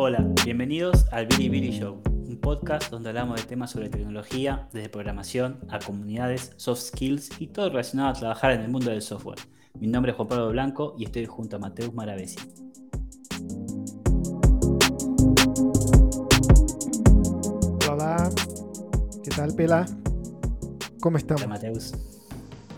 Hola, 0.00 0.24
bienvenidos 0.44 1.06
al 1.10 1.26
Billy 1.26 1.48
Billy 1.48 1.70
Show, 1.72 2.00
un 2.06 2.38
podcast 2.40 2.88
donde 2.88 3.08
hablamos 3.08 3.40
de 3.40 3.48
temas 3.48 3.72
sobre 3.72 3.88
tecnología, 3.88 4.68
desde 4.72 4.88
programación 4.88 5.58
a 5.68 5.80
comunidades, 5.80 6.52
soft 6.56 6.82
skills 6.82 7.30
y 7.40 7.48
todo 7.48 7.68
relacionado 7.70 8.10
a 8.10 8.12
trabajar 8.12 8.52
en 8.52 8.60
el 8.60 8.68
mundo 8.68 8.92
del 8.92 9.02
software. 9.02 9.40
Mi 9.74 9.88
nombre 9.88 10.12
es 10.12 10.16
Juan 10.16 10.28
Pablo 10.28 10.50
Blanco 10.50 10.94
y 10.96 11.04
estoy 11.06 11.26
junto 11.26 11.56
a 11.56 11.58
Mateus 11.58 11.92
Maravesi. 11.92 12.38
Hola, 17.90 18.30
¿qué 19.24 19.30
tal, 19.30 19.52
Pela? 19.56 19.84
¿Cómo 21.00 21.16
estamos? 21.16 21.42
Hola, 21.42 21.54
Mateus. 21.54 21.92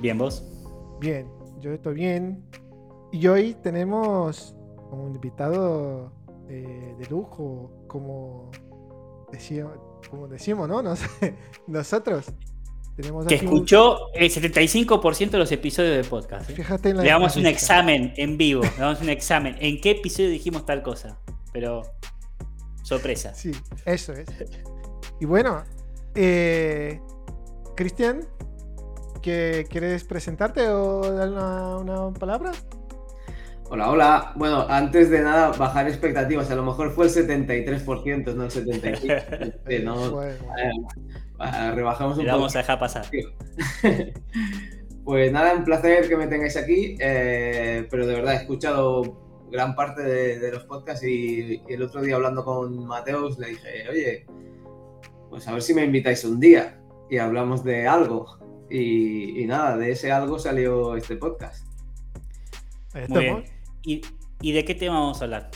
¿Bien 0.01 0.17
vos? 0.17 0.43
Bien, 1.01 1.29
yo 1.61 1.71
estoy 1.75 1.97
bien. 1.97 2.43
Y 3.13 3.27
hoy 3.27 3.59
tenemos 3.63 4.55
un 4.91 5.17
invitado 5.17 6.19
eh, 6.53 6.97
de 6.99 7.07
lujo, 7.07 7.71
como, 7.87 8.51
como 10.11 10.27
decimos, 10.27 10.69
¿no? 10.69 10.83
nosotros. 11.69 12.27
Tenemos 12.97 13.25
que 13.25 13.37
escuchó 13.37 14.13
el 14.15 14.29
75% 14.29 15.31
de 15.31 15.39
los 15.39 15.53
episodios 15.53 15.95
del 15.95 16.05
podcast. 16.07 16.51
¿eh? 16.51 16.55
Fíjate 16.55 16.91
en 16.91 16.97
la 16.97 17.03
Le 17.05 17.09
damos 17.11 17.37
un 17.37 17.47
examen 17.47 18.13
en 18.17 18.37
vivo. 18.37 18.63
Le 18.63 18.77
damos 18.79 19.01
un 19.01 19.11
examen. 19.11 19.57
¿En 19.61 19.81
qué 19.81 19.93
episodio 19.93 20.29
dijimos 20.29 20.67
tal 20.67 20.83
cosa? 20.83 21.21
Pero 21.53 21.83
sorpresa. 22.83 23.33
Sí, 23.33 23.53
eso 23.87 24.13
es. 24.13 24.27
Y 25.21 25.27
bueno, 25.27 25.63
eh, 26.17 27.01
Cristian, 27.77 28.27
¿quieres 29.23 30.03
presentarte 30.03 30.69
o 30.69 31.13
dar 31.13 31.29
una 31.31 32.13
palabra? 32.13 32.51
Hola, 33.73 33.89
hola. 33.89 34.33
Bueno, 34.35 34.67
antes 34.69 35.11
de 35.11 35.21
nada, 35.21 35.53
bajar 35.53 35.87
expectativas. 35.87 36.51
A 36.51 36.57
lo 36.57 36.65
mejor 36.65 36.91
fue 36.91 37.07
el 37.07 37.13
73%, 37.13 38.35
no 38.35 38.43
el 38.43 38.51
75%. 38.51 39.85
no, 39.85 40.25
eh, 40.29 40.37
rebajamos 41.73 42.19
un 42.19 42.25
poco. 42.25 42.37
vamos 42.37 42.57
a 42.57 42.59
dejar 42.59 42.81
pasar. 42.81 43.05
pues 45.05 45.31
nada, 45.31 45.55
un 45.55 45.63
placer 45.63 46.09
que 46.09 46.17
me 46.17 46.27
tengáis 46.27 46.57
aquí. 46.57 46.97
Eh, 46.99 47.87
pero 47.89 48.09
de 48.09 48.15
verdad, 48.15 48.35
he 48.35 48.39
escuchado 48.39 49.47
gran 49.53 49.77
parte 49.77 50.03
de, 50.03 50.51
los 50.51 50.65
podcasts 50.65 51.07
y, 51.07 51.63
el 51.69 51.83
otro 51.85 52.03
día 52.03 52.17
hablando 52.17 52.45
con 52.45 52.87
Mateus 52.87 53.39
le 53.39 53.51
dije, 53.51 53.89
oye, 53.89 54.27
pues 55.29 55.47
a 55.47 55.53
ver 55.53 55.63
si 55.63 55.75
me 55.75 55.85
invitáis 55.85 56.25
un 56.25 56.41
día 56.41 56.83
y 57.09 57.19
hablamos 57.19 57.63
de 57.63 57.87
algo. 57.87 58.37
Y, 58.69 59.45
nada, 59.47 59.77
de 59.77 59.93
ese 59.93 60.11
algo 60.11 60.41
salió 60.41 60.97
este 60.97 61.15
podcast. 61.15 61.65
Muy 63.09 63.21
bien. 63.21 63.60
¿Y, 63.85 64.03
de 64.53 64.65
qué 64.65 64.75
tema 64.75 65.01
vamos 65.01 65.21
a 65.21 65.25
hablar? 65.25 65.51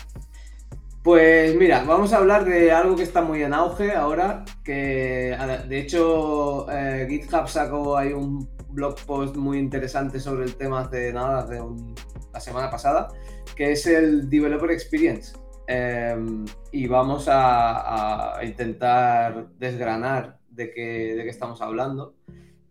Pues 1.02 1.54
mira, 1.56 1.84
vamos 1.84 2.12
a 2.12 2.18
hablar 2.18 2.44
de 2.44 2.72
algo 2.72 2.96
que 2.96 3.02
está 3.02 3.20
muy 3.20 3.42
en 3.42 3.52
auge 3.52 3.92
ahora, 3.92 4.44
que 4.64 5.36
de 5.68 5.78
hecho 5.78 6.66
eh, 6.70 7.06
GitHub 7.10 7.46
sacó 7.46 7.96
ahí 7.96 8.12
un 8.12 8.48
blog 8.70 8.96
post 9.06 9.36
muy 9.36 9.58
interesante 9.58 10.18
sobre 10.18 10.44
el 10.44 10.56
tema 10.56 10.80
hace 10.80 11.12
nada, 11.12 11.46
de 11.46 11.62
la 12.32 12.40
semana 12.40 12.70
pasada, 12.70 13.08
que 13.54 13.72
es 13.72 13.86
el 13.86 14.30
Developer 14.30 14.70
Experience. 14.70 15.34
Em, 15.66 16.44
y 16.72 16.86
vamos 16.86 17.26
a, 17.30 18.38
intentar 18.42 19.48
desgranar 19.58 20.38
de 20.50 20.72
qué, 20.72 21.14
de 21.16 21.22
qué 21.22 21.30
estamos 21.30 21.60
hablando. 21.62 22.14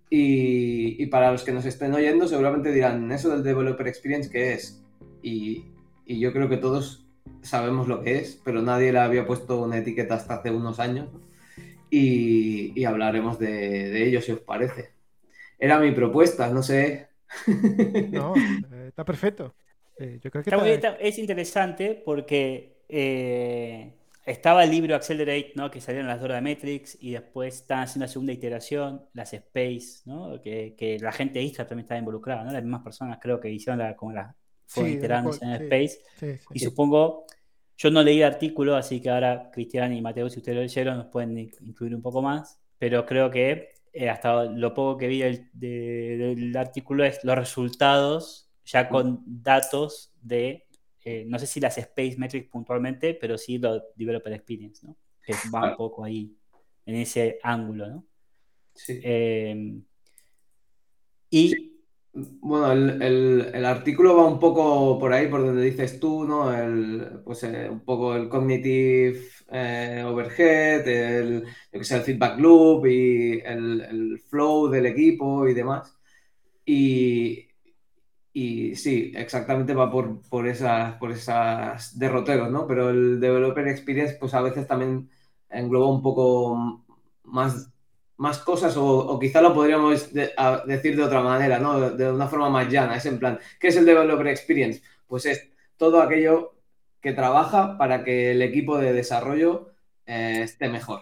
Y, 0.09 1.07
para 1.07 1.31
los 1.31 1.43
que 1.43 1.51
nos 1.51 1.65
estén 1.65 1.91
oyendo, 1.95 2.27
seguramente 2.27 2.71
dirán, 2.71 3.11
¿eso 3.11 3.29
del 3.29 3.43
Developer 3.43 3.87
Experience 3.87 4.29
qué 4.29 4.53
es? 4.53 4.83
Y, 5.23 5.66
yo 6.05 6.33
creo 6.33 6.49
que 6.49 6.57
todos 6.57 7.05
sabemos 7.41 7.88
lo 7.88 8.03
que 8.03 8.17
es, 8.17 8.39
pero 8.43 8.61
nadie 8.61 8.92
le 8.92 8.99
había 8.99 9.25
puesto 9.25 9.61
una 9.61 9.77
etiqueta 9.77 10.15
hasta 10.15 10.36
hace 10.36 10.52
unos 10.52 10.80
años. 10.80 11.08
Y, 11.89 12.83
hablaremos 12.86 13.39
de, 13.39 14.08
ello, 14.08 14.21
si 14.21 14.33
os 14.33 14.39
parece. 14.39 14.92
Era 15.58 15.80
mi 15.80 15.92
propuesta, 15.92 16.49
no 16.49 16.61
sé. 16.61 17.08
No, 18.11 18.36
eh, 18.71 18.87
está 18.89 19.05
perfecto. 19.05 19.55
Eh, 19.98 20.20
yo 20.21 20.30
creo 20.30 20.43
que 20.43 20.98
es 20.99 21.17
interesante 21.17 22.02
porque 22.03 22.83
eh, 22.89 23.93
estaba 24.25 24.64
el 24.64 24.71
libro 24.71 24.95
Accelerate, 24.95 25.53
¿no? 25.55 25.69
que 25.69 25.81
salió 25.81 26.02
en 26.02 26.08
las 26.08 26.19
Dora 26.19 26.36
de 26.36 26.42
Metrics, 26.42 26.98
y 27.02 27.11
después 27.11 27.55
están 27.55 27.83
haciendo 27.83 28.05
la 28.05 28.11
segunda 28.11 28.33
iteración, 28.33 29.05
las 29.14 29.33
Space, 29.33 30.02
¿no? 30.05 30.42
que, 30.42 30.98
la 31.02 31.11
gente 31.11 31.39
de 31.39 31.45
Istra 31.45 31.67
también 31.67 31.86
estaba 31.86 31.99
involucrada, 31.99 32.43
¿no? 32.43 32.52
las 32.52 32.64
mismas 32.64 32.83
personas 32.83 33.19
creo 33.21 33.39
que 33.39 33.49
hicieron 33.49 33.80
la, 33.80 33.95
como 33.95 34.14
la, 34.14 34.36
fue 34.73 34.94
en 34.94 35.52
Space. 35.52 36.00
y 36.54 36.60
supongo, 36.60 37.26
yo 37.78 37.92
no 37.92 38.02
leí 38.02 38.20
el 38.20 38.26
artículo, 38.26 38.76
así 38.76 39.02
que 39.02 39.10
ahora 39.10 39.50
Cristian 39.52 39.94
y 39.94 40.02
Mateo, 40.02 40.30
si 40.30 40.39
ustedes 40.39 40.56
lo 40.56 40.61
leyeron, 40.61 40.98
nos 40.98 41.08
pueden 41.08 41.38
incluir 41.38 41.95
un 41.95 42.02
poco 42.02 42.22
más, 42.22 42.60
pero 42.78 43.06
creo 43.06 43.30
que 43.30 43.70
eh, 43.92 44.10
hasta 44.10 44.45
lo 44.45 44.73
poco 44.73 44.98
que 44.98 45.08
vi 45.08 45.22
del, 45.54 46.56
artículo 46.58 47.04
es 47.04 47.23
los 47.23 47.38
resultados 47.38 48.50
ya 48.66 48.89
con 48.89 49.22
datos 49.26 50.14
de, 50.22 50.67
eh, 51.04 51.26
no 51.28 51.38
sé 51.38 51.45
si 51.45 51.60
las 51.60 51.78
Space 51.78 52.16
Metrics 52.17 52.50
puntualmente, 52.50 53.14
pero 53.14 53.38
sí 53.38 53.58
los 53.58 53.82
Developer 53.95 54.34
Experience, 54.34 54.88
¿no? 54.88 54.95
Que 55.22 55.34
va 55.54 55.72
un 55.72 55.76
poco 55.76 56.04
ahí, 56.04 56.36
en 56.86 56.95
ese 56.95 57.40
ángulo, 57.44 57.88
¿no? 57.88 58.05
Sí. 58.73 59.00
Eh, 59.04 59.82
y 61.30 61.73
bueno, 62.13 62.71
el, 62.71 63.65
artículo 63.65 64.15
va 64.15 64.27
un 64.27 64.39
poco 64.39 64.99
por 64.99 65.13
ahí, 65.13 65.27
por 65.27 65.43
donde 65.43 65.63
dices 65.63 65.99
tú, 65.99 66.25
¿no? 66.25 66.53
El, 66.53 67.21
pues 67.25 67.43
eh, 67.43 67.67
un 67.69 67.79
poco 67.83 68.15
el 68.15 68.29
cognitive 68.29 69.19
eh, 69.51 70.03
overhead, 70.05 70.87
el, 70.87 71.45
el 71.71 71.85
feedback 71.85 72.39
loop 72.39 72.85
y 72.85 73.39
el, 73.43 74.19
flow 74.29 74.69
del 74.69 74.85
equipo 74.85 75.47
y 75.47 75.53
demás. 75.55 75.97
Y, 76.65 77.47
y 78.33 78.75
sí, 78.75 79.11
exactamente 79.15 79.73
va 79.73 79.91
por, 79.91 80.21
por, 80.30 80.47
esas, 80.47 80.95
por 80.97 81.11
esas 81.11 81.97
derroteros, 81.97 82.51
¿no? 82.51 82.67
Pero 82.67 82.89
el 82.91 83.19
developer 83.19 83.67
experience, 83.67 84.17
pues 84.19 84.33
a 84.35 84.41
veces 84.41 84.67
también 84.67 85.09
engloba 85.49 85.87
un 85.89 86.01
poco 86.03 86.85
más 87.23 87.73
más 88.23 88.39
cosas 88.39 88.73
o, 88.78 89.20
quizá 89.20 89.42
lo 89.42 89.54
podríamos 89.54 90.14
decir 90.66 90.95
de 90.95 91.04
otra 91.04 91.22
manera, 91.22 91.60
¿no? 91.60 91.89
De, 91.89 92.10
una 92.10 92.30
forma 92.30 92.50
más 92.50 92.72
llana. 92.72 92.95
Es 92.95 93.06
en 93.06 93.20
plan, 93.20 93.38
¿qué 93.60 93.67
es 93.67 93.76
el 93.76 93.86
Developer 93.86 94.28
Experience? 94.28 94.82
Pues 95.06 95.26
es 95.26 95.50
todo 95.76 96.02
aquello 96.02 96.56
que 97.02 97.11
trabaja 97.11 97.78
para 97.78 98.06
que 98.06 98.32
el 98.32 98.42
equipo 98.42 98.78
de 98.78 98.94
desarrollo 98.94 99.73
eh, 100.06 100.39
esté 100.42 100.70
mejor, 100.70 101.02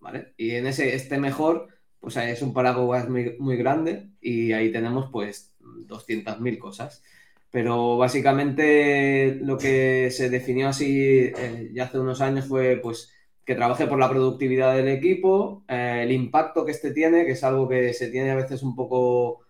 ¿vale? 0.00 0.34
Y 0.36 0.56
en 0.56 0.66
ese 0.66 0.96
esté 0.96 1.16
mejor, 1.16 1.68
pues 2.00 2.16
es 2.16 2.42
un 2.42 2.52
paraguas 2.52 3.08
muy, 3.08 3.36
muy 3.38 3.56
grande 3.56 4.08
y 4.20 4.50
ahí 4.50 4.72
tenemos 4.72 5.10
pues 5.12 5.54
200.000 5.60 6.58
cosas. 6.58 7.04
Pero 7.52 7.96
básicamente 7.98 9.38
lo 9.42 9.56
que 9.58 10.10
se 10.10 10.28
definió 10.28 10.70
así 10.70 11.30
eh, 11.36 11.70
ya 11.72 11.84
hace 11.84 12.00
unos 12.00 12.20
años 12.20 12.46
fue 12.46 12.80
pues 12.82 13.12
que 13.44 13.54
trabaje 13.54 13.86
por 13.86 13.98
la 13.98 14.08
productividad 14.08 14.76
del 14.76 14.88
equipo, 14.88 15.64
eh, 15.68 16.00
el 16.04 16.12
impacto 16.12 16.64
que 16.64 16.72
este 16.72 16.92
tiene, 16.92 17.24
que 17.24 17.32
es 17.32 17.42
algo 17.42 17.68
que 17.68 17.92
se 17.92 18.08
tiene 18.08 18.30
a 18.30 18.36
veces 18.36 18.62
un 18.62 18.76
poco 18.76 19.40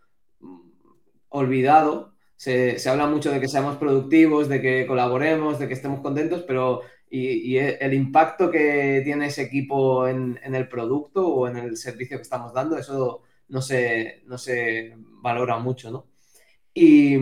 mm, 0.40 0.60
olvidado. 1.30 2.14
Se, 2.36 2.76
habla 2.88 3.06
mucho 3.06 3.30
de 3.30 3.40
que 3.40 3.48
seamos 3.48 3.76
productivos, 3.76 4.48
de 4.48 4.60
que 4.60 4.86
colaboremos, 4.86 5.58
de 5.58 5.68
que 5.68 5.74
estemos 5.74 6.00
contentos, 6.00 6.42
pero 6.46 6.80
y, 7.10 7.56
el 7.58 7.94
impacto 7.94 8.50
que 8.50 9.02
tiene 9.04 9.26
ese 9.26 9.42
equipo 9.42 10.08
en, 10.08 10.38
el 10.42 10.68
producto 10.68 11.28
o 11.28 11.46
en 11.46 11.58
el 11.58 11.76
servicio 11.76 12.16
que 12.16 12.22
estamos 12.22 12.52
dando, 12.54 12.78
eso 12.78 13.22
no 13.48 13.60
se, 13.60 14.22
no 14.26 14.38
se 14.38 14.94
valora 15.20 15.58
mucho, 15.58 15.90
¿no? 15.90 16.06
Y, 16.74 17.16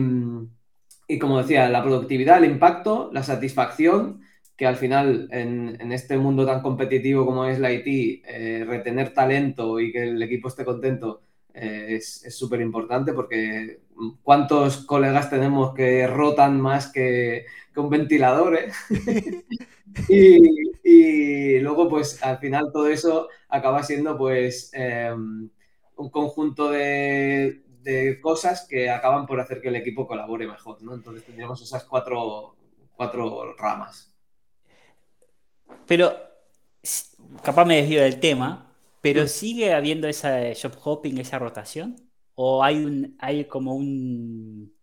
y 1.07 1.19
como 1.19 1.39
decía, 1.41 1.69
la 1.69 1.83
productividad, 1.83 2.37
el 2.37 2.49
impacto, 2.49 3.09
la 3.13 3.21
satisfacción 3.21 4.21
que 4.61 4.67
al 4.67 4.75
final 4.75 5.27
en, 5.31 5.91
este 5.91 6.19
mundo 6.19 6.45
tan 6.45 6.61
competitivo 6.61 7.25
como 7.25 7.45
es 7.45 7.57
la 7.57 7.71
IT, 7.71 8.21
eh, 8.27 8.63
retener 8.63 9.11
talento 9.11 9.79
y 9.79 9.91
que 9.91 10.03
el 10.03 10.21
equipo 10.21 10.49
esté 10.49 10.63
contento 10.63 11.23
eh, 11.51 11.95
es 11.95 12.23
súper 12.29 12.61
importante 12.61 13.11
porque 13.11 13.81
cuántos 14.21 14.85
colegas 14.85 15.31
tenemos 15.31 15.73
que 15.73 16.05
rotan 16.05 16.61
más 16.61 16.91
que, 16.91 17.47
un 17.75 17.89
ventilador, 17.89 18.55
¿eh? 18.55 18.71
y, 20.07 21.57
luego 21.57 21.89
pues 21.89 22.21
al 22.21 22.37
final 22.37 22.69
todo 22.71 22.85
eso 22.85 23.29
acaba 23.49 23.81
siendo 23.81 24.15
pues 24.15 24.69
em, 24.75 25.49
un 25.95 26.09
conjunto 26.11 26.69
de, 26.69 27.63
cosas 28.21 28.67
que 28.69 28.91
acaban 28.91 29.25
por 29.25 29.39
hacer 29.39 29.59
que 29.59 29.69
el 29.69 29.77
equipo 29.77 30.05
colabore 30.05 30.45
mejor, 30.45 30.83
¿no? 30.83 30.93
Entonces 30.93 31.25
tendríamos 31.25 31.63
esas 31.63 31.83
cuatro, 31.85 32.55
cuatro 32.95 33.55
ramas. 33.57 34.10
Pero, 35.87 36.15
capaz 37.43 37.65
me 37.65 37.77
desvío 37.77 38.01
del 38.01 38.19
tema, 38.19 38.73
pero 39.01 39.23
mm. 39.23 39.27
¿sigue 39.27 39.73
habiendo 39.73 40.07
esa 40.07 40.39
job 40.59 40.73
hopping, 40.83 41.17
esa 41.17 41.39
rotación? 41.39 41.95
¿O 42.35 42.63
hay, 42.63 42.83
un, 42.83 43.15
hay 43.19 43.45
como 43.45 43.75
un... 43.75 44.73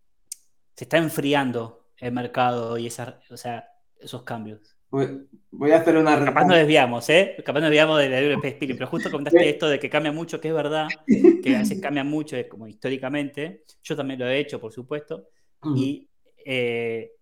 se 0.75 0.85
está 0.85 0.99
enfriando 0.99 1.87
el 1.97 2.13
mercado 2.13 2.79
y 2.79 2.87
esa, 2.87 3.21
o 3.31 3.37
sea, 3.37 3.69
esos 3.99 4.23
cambios? 4.23 4.79
Voy, 4.91 5.71
a 5.71 5.77
hacer 5.77 5.97
una... 5.97 6.25
Capaz 6.25 6.47
nos 6.47 6.57
desviamos, 6.57 7.09
¿eh? 7.11 7.37
Capaz 7.45 7.61
nos 7.61 7.71
desviamos 7.71 7.99
de 7.99 8.35
Spirit, 8.43 8.77
pero 8.79 8.87
justo 8.89 9.11
comentaste 9.11 9.49
esto 9.51 9.69
de 9.69 9.79
que 9.79 9.91
cambia 9.91 10.13
mucho, 10.13 10.41
que 10.41 10.49
es 10.49 10.55
verdad, 10.55 10.89
que 11.07 11.57
a 11.57 11.59
veces 11.59 11.81
cambia 11.81 12.05
mucho, 12.05 12.37
como 12.49 12.67
históricamente. 12.67 13.65
Yo 13.83 13.97
también 13.97 14.21
lo 14.21 14.27
he 14.27 14.39
hecho, 14.39 14.61
por 14.61 14.73
supuesto. 14.73 15.29
Y 15.75 16.09
eh, 16.45 17.13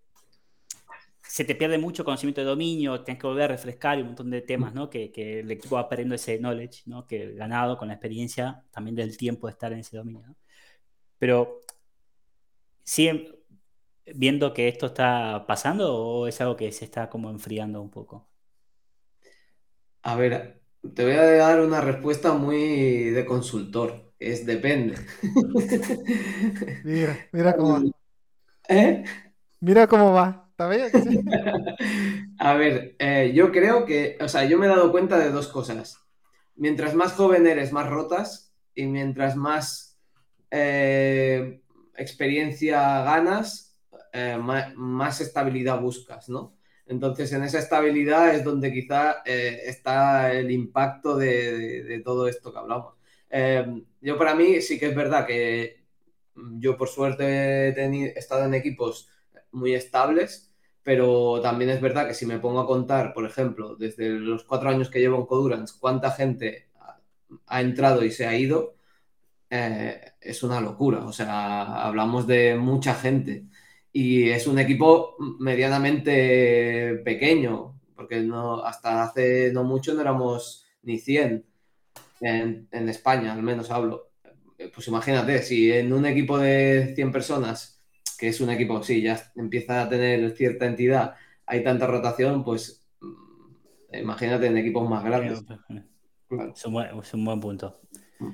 se 1.37 1.44
te 1.44 1.55
pierde 1.55 1.77
mucho 1.77 2.03
conocimiento 2.03 2.41
de 2.41 2.47
dominio, 2.47 3.03
tienes 3.03 3.21
que 3.21 3.27
volver 3.27 3.44
a 3.44 3.49
refrescar 3.49 3.99
y 3.99 4.00
un 4.00 4.06
montón 4.06 4.31
de 4.31 4.41
temas, 4.41 4.73
¿no? 4.73 4.88
Que, 4.88 5.12
que, 5.12 5.41
el 5.41 5.50
equipo 5.50 5.77
va 5.77 5.87
perdiendo 5.87 6.15
ese 6.15 6.38
knowledge, 6.38 6.85
¿no? 6.87 7.06
Que 7.06 7.35
ganado 7.35 7.77
con 7.77 7.88
la 7.88 7.94
experiencia 7.94 8.65
también 8.71 8.97
del 8.97 9.19
tiempo 9.19 9.47
de 9.47 9.50
estar 9.50 9.71
en 9.71 9.81
ese 9.81 9.99
dominio, 9.99 10.27
¿no? 10.27 10.37
Pero, 11.19 11.61
¿siguen 12.85 13.37
viendo 14.06 14.55
que 14.55 14.67
esto 14.69 14.87
está 14.87 15.44
pasando 15.47 15.94
o 15.94 16.27
es 16.27 16.41
algo 16.41 16.56
que 16.56 16.73
se 16.73 16.87
está 16.87 17.11
como 17.11 17.29
enfriando 17.29 17.83
un 17.83 17.91
poco? 17.91 18.27
A 20.05 20.17
ver, 20.17 20.62
te 20.94 21.05
voy 21.05 21.17
a 21.17 21.23
dar 21.23 21.61
una 21.61 21.83
respuesta 21.83 22.33
muy 22.33 23.11
de 23.11 23.27
consultor. 23.27 24.11
Es 24.19 24.47
depende. 24.47 24.97
Mira, 26.83 27.29
mira 27.31 27.55
cómo 27.55 27.73
va. 27.75 27.83
¿Eh? 28.71 29.05
Mira 29.61 29.87
cómo 29.87 30.15
va. 30.15 30.46
A 32.38 32.55
ver, 32.55 32.97
eh, 32.99 33.32
yo 33.35 33.53
creo 33.53 33.85
que, 33.85 34.17
o 34.20 34.29
sea, 34.29 34.44
yo 34.44 34.58
me 34.58 34.67
he 34.67 34.70
dado 34.70 34.91
cuenta 34.91 35.19
de 35.19 35.31
dos 35.31 35.49
cosas. 35.49 35.99
Mientras 36.55 36.94
más 36.94 37.12
joven 37.12 37.47
eres, 37.47 37.73
más 37.73 37.88
rotas 37.88 38.55
y 38.75 38.87
mientras 38.87 39.37
más 39.37 39.99
eh, 40.50 41.61
experiencia 41.97 43.03
ganas, 43.03 43.79
eh, 44.12 44.38
más, 44.38 45.20
estabilidad 45.20 45.81
buscas, 45.81 46.31
¿no? 46.31 46.56
Entonces, 46.87 47.32
en 47.32 47.43
esa 47.43 47.59
estabilidad 47.59 48.35
es 48.35 48.44
donde 48.44 48.73
quizá 48.73 49.23
está 49.25 50.32
el 50.32 50.50
impacto 50.50 51.17
de, 51.17 52.00
todo 52.05 52.29
esto 52.29 52.52
que 52.52 52.59
hablamos. 52.59 52.94
yo 54.00 54.17
para 54.17 54.35
mí 54.37 54.62
sí 54.62 54.79
que 54.79 54.87
es 54.87 54.94
verdad 54.94 55.26
que 55.26 55.85
yo 56.59 56.76
por 56.76 56.88
suerte 56.88 57.25
he 57.70 58.19
estado 58.19 58.44
en 58.44 58.55
equipos 58.55 59.11
muy 59.50 59.75
estables, 59.75 60.46
pero 60.87 61.41
también 61.43 61.71
es 61.71 61.81
verdad 61.81 62.06
que 62.06 62.15
si 62.15 62.27
me 62.27 62.38
pongo 62.38 62.61
a 62.61 62.67
contar, 62.67 63.12
por 63.12 63.27
ejemplo, 63.27 63.75
desde 63.75 64.09
los 64.09 64.44
cuatro 64.44 64.69
años 64.71 64.88
que 64.88 65.00
llevo 65.00 65.19
en 65.19 65.27
Codurance, 65.27 65.75
cuánta 65.81 66.12
gente 66.12 66.69
ha 67.49 67.61
entrado 67.61 68.05
y 68.05 68.12
se 68.12 68.25
ha 68.25 68.38
ido, 68.38 68.77
eh, 69.50 70.12
es 70.21 70.44
una 70.44 70.61
locura. 70.61 71.05
O 71.05 71.12
sea, 71.12 71.85
hablamos 71.85 72.29
de 72.29 72.55
mucha 72.55 72.94
gente. 72.94 73.47
Y 73.93 74.29
es 74.29 74.47
un 74.47 74.61
equipo 74.61 75.17
medianamente 75.41 77.00
pequeño, 77.05 77.81
porque 77.97 78.21
no, 78.21 78.65
hasta 78.65 79.03
hace 79.03 79.50
no 79.53 79.65
mucho 79.65 79.93
no 79.93 80.03
éramos 80.03 80.67
ni 80.83 81.00
100 81.00 81.44
en, 82.21 82.69
en 82.71 82.88
España, 82.88 83.33
al 83.33 83.43
menos 83.43 83.73
hablo. 83.73 84.12
Pues 84.73 84.87
imagínate, 84.87 85.43
si 85.43 85.73
en 85.73 85.93
un 85.93 86.06
equipo 86.06 86.38
de 86.38 86.93
100 86.94 87.11
personas 87.11 87.75
que 88.17 88.29
es 88.29 88.41
un 88.41 88.51
equipo, 88.51 88.83
sí, 88.83 89.03
ya 89.03 89.21
empieza 89.37 89.83
a 89.83 89.89
tener 89.89 90.35
cierta 90.37 90.67
entidad, 90.67 91.15
hay 91.47 91.63
tanta 91.63 91.87
rotación, 91.87 92.45
pues 92.45 92.87
mm, 93.01 93.95
imagínate 93.97 94.47
en 94.47 94.57
equipos 94.57 94.89
más 94.89 95.05
grandes. 95.05 95.45
Es, 96.55 96.65
un 97.15 97.25
buen, 97.25 97.41
punto. 97.41 97.81
Mm. 98.19 98.33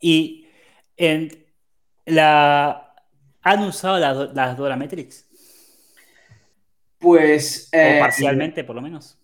Y 0.00 0.46
en 0.96 1.28
la, 2.06 2.94
¿han 3.42 3.62
usado 3.64 3.98
las, 3.98 4.34
las 4.34 4.56
Dora 4.56 4.76
Metrics? 4.76 5.28
Pues... 6.98 7.70
o 7.72 7.76
eh, 7.76 7.98
parcialmente, 8.00 8.64
por 8.64 8.76
lo 8.76 8.82
menos. 8.82 9.18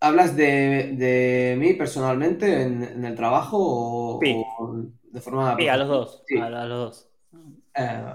¿Hablas 0.00 0.36
de, 0.36 1.56
mí 1.58 1.74
personalmente 1.74 2.62
en, 2.62 3.04
el 3.04 3.14
trabajo 3.16 3.58
o, 3.60 4.20
de 4.20 5.20
forma... 5.20 5.56
Sí, 5.56 5.68
a 5.68 5.76
los 5.76 5.88
dos. 5.88 6.22
A, 6.40 6.50
los 6.50 6.78
dos. 6.78 7.10
Eh, 7.74 8.14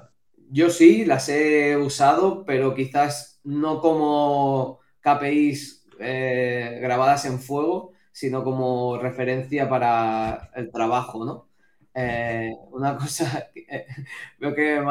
yo 0.51 0.69
sí, 0.69 1.05
las 1.05 1.29
he 1.29 1.77
usado, 1.77 2.45
pero 2.45 2.73
quizás 2.75 3.39
no 3.43 3.79
como 3.81 4.79
KPIs 5.01 5.85
eh, 5.99 6.79
grabadas 6.81 7.25
en 7.25 7.39
fuego, 7.39 7.93
sino 8.11 8.43
como 8.43 8.97
referencia 8.97 9.67
para 9.69 10.51
el 10.55 10.71
trabajo, 10.71 11.25
¿no? 11.25 11.49
Eh, 11.93 12.51
una 12.71 12.97
cosa, 12.97 13.49
eh, 13.55 13.85
veo 14.39 14.53
que 14.55 14.81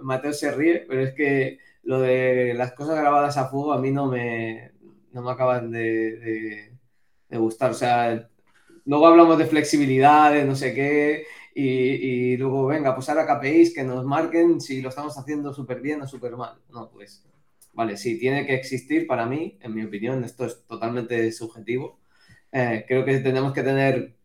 Mateo 0.00 0.32
se 0.32 0.52
ríe, 0.52 0.84
pero 0.88 1.02
es 1.02 1.14
que 1.14 1.58
lo 1.84 2.00
de 2.00 2.54
las 2.54 2.72
cosas 2.72 2.96
grabadas 2.96 3.36
a 3.36 3.48
fuego 3.48 3.72
a 3.72 3.78
mí 3.80 3.90
no 3.90 4.06
me, 4.06 4.72
no 5.12 5.22
me 5.22 5.30
acaban 5.32 5.70
de, 5.70 6.72
de 7.28 7.38
gustar. 7.38 7.70
O 7.72 7.74
sea, 7.74 8.28
luego 8.84 9.06
hablamos 9.06 9.38
de 9.38 9.46
flexibilidad, 9.46 10.32
de 10.32 10.44
no 10.44 10.56
sé 10.56 10.74
qué, 10.74 11.24
y, 11.54 12.36
luego, 12.36 12.66
venga, 12.66 12.94
pues 12.94 13.08
ahora 13.08 13.26
KPIs 13.26 13.74
que 13.74 13.84
nos 13.84 14.04
marquen 14.04 14.60
si 14.60 14.80
lo 14.80 14.88
estamos 14.88 15.16
haciendo 15.18 15.52
súper 15.52 15.80
bien 15.80 16.02
o 16.02 16.06
súper 16.06 16.36
mal. 16.36 16.58
No, 16.70 16.90
pues, 16.90 17.24
vale, 17.72 17.96
sí, 17.96 18.18
tiene 18.18 18.46
que 18.46 18.54
existir 18.54 19.06
para 19.06 19.26
mí, 19.26 19.58
en 19.60 19.74
mi 19.74 19.84
opinión, 19.84 20.24
esto 20.24 20.46
es 20.46 20.64
totalmente 20.66 21.30
subjetivo. 21.32 22.00
Eh, 22.52 22.84
creo 22.86 23.04
que 23.04 23.18
tenemos 23.18 23.52
que 23.52 23.62
tener 23.62 24.16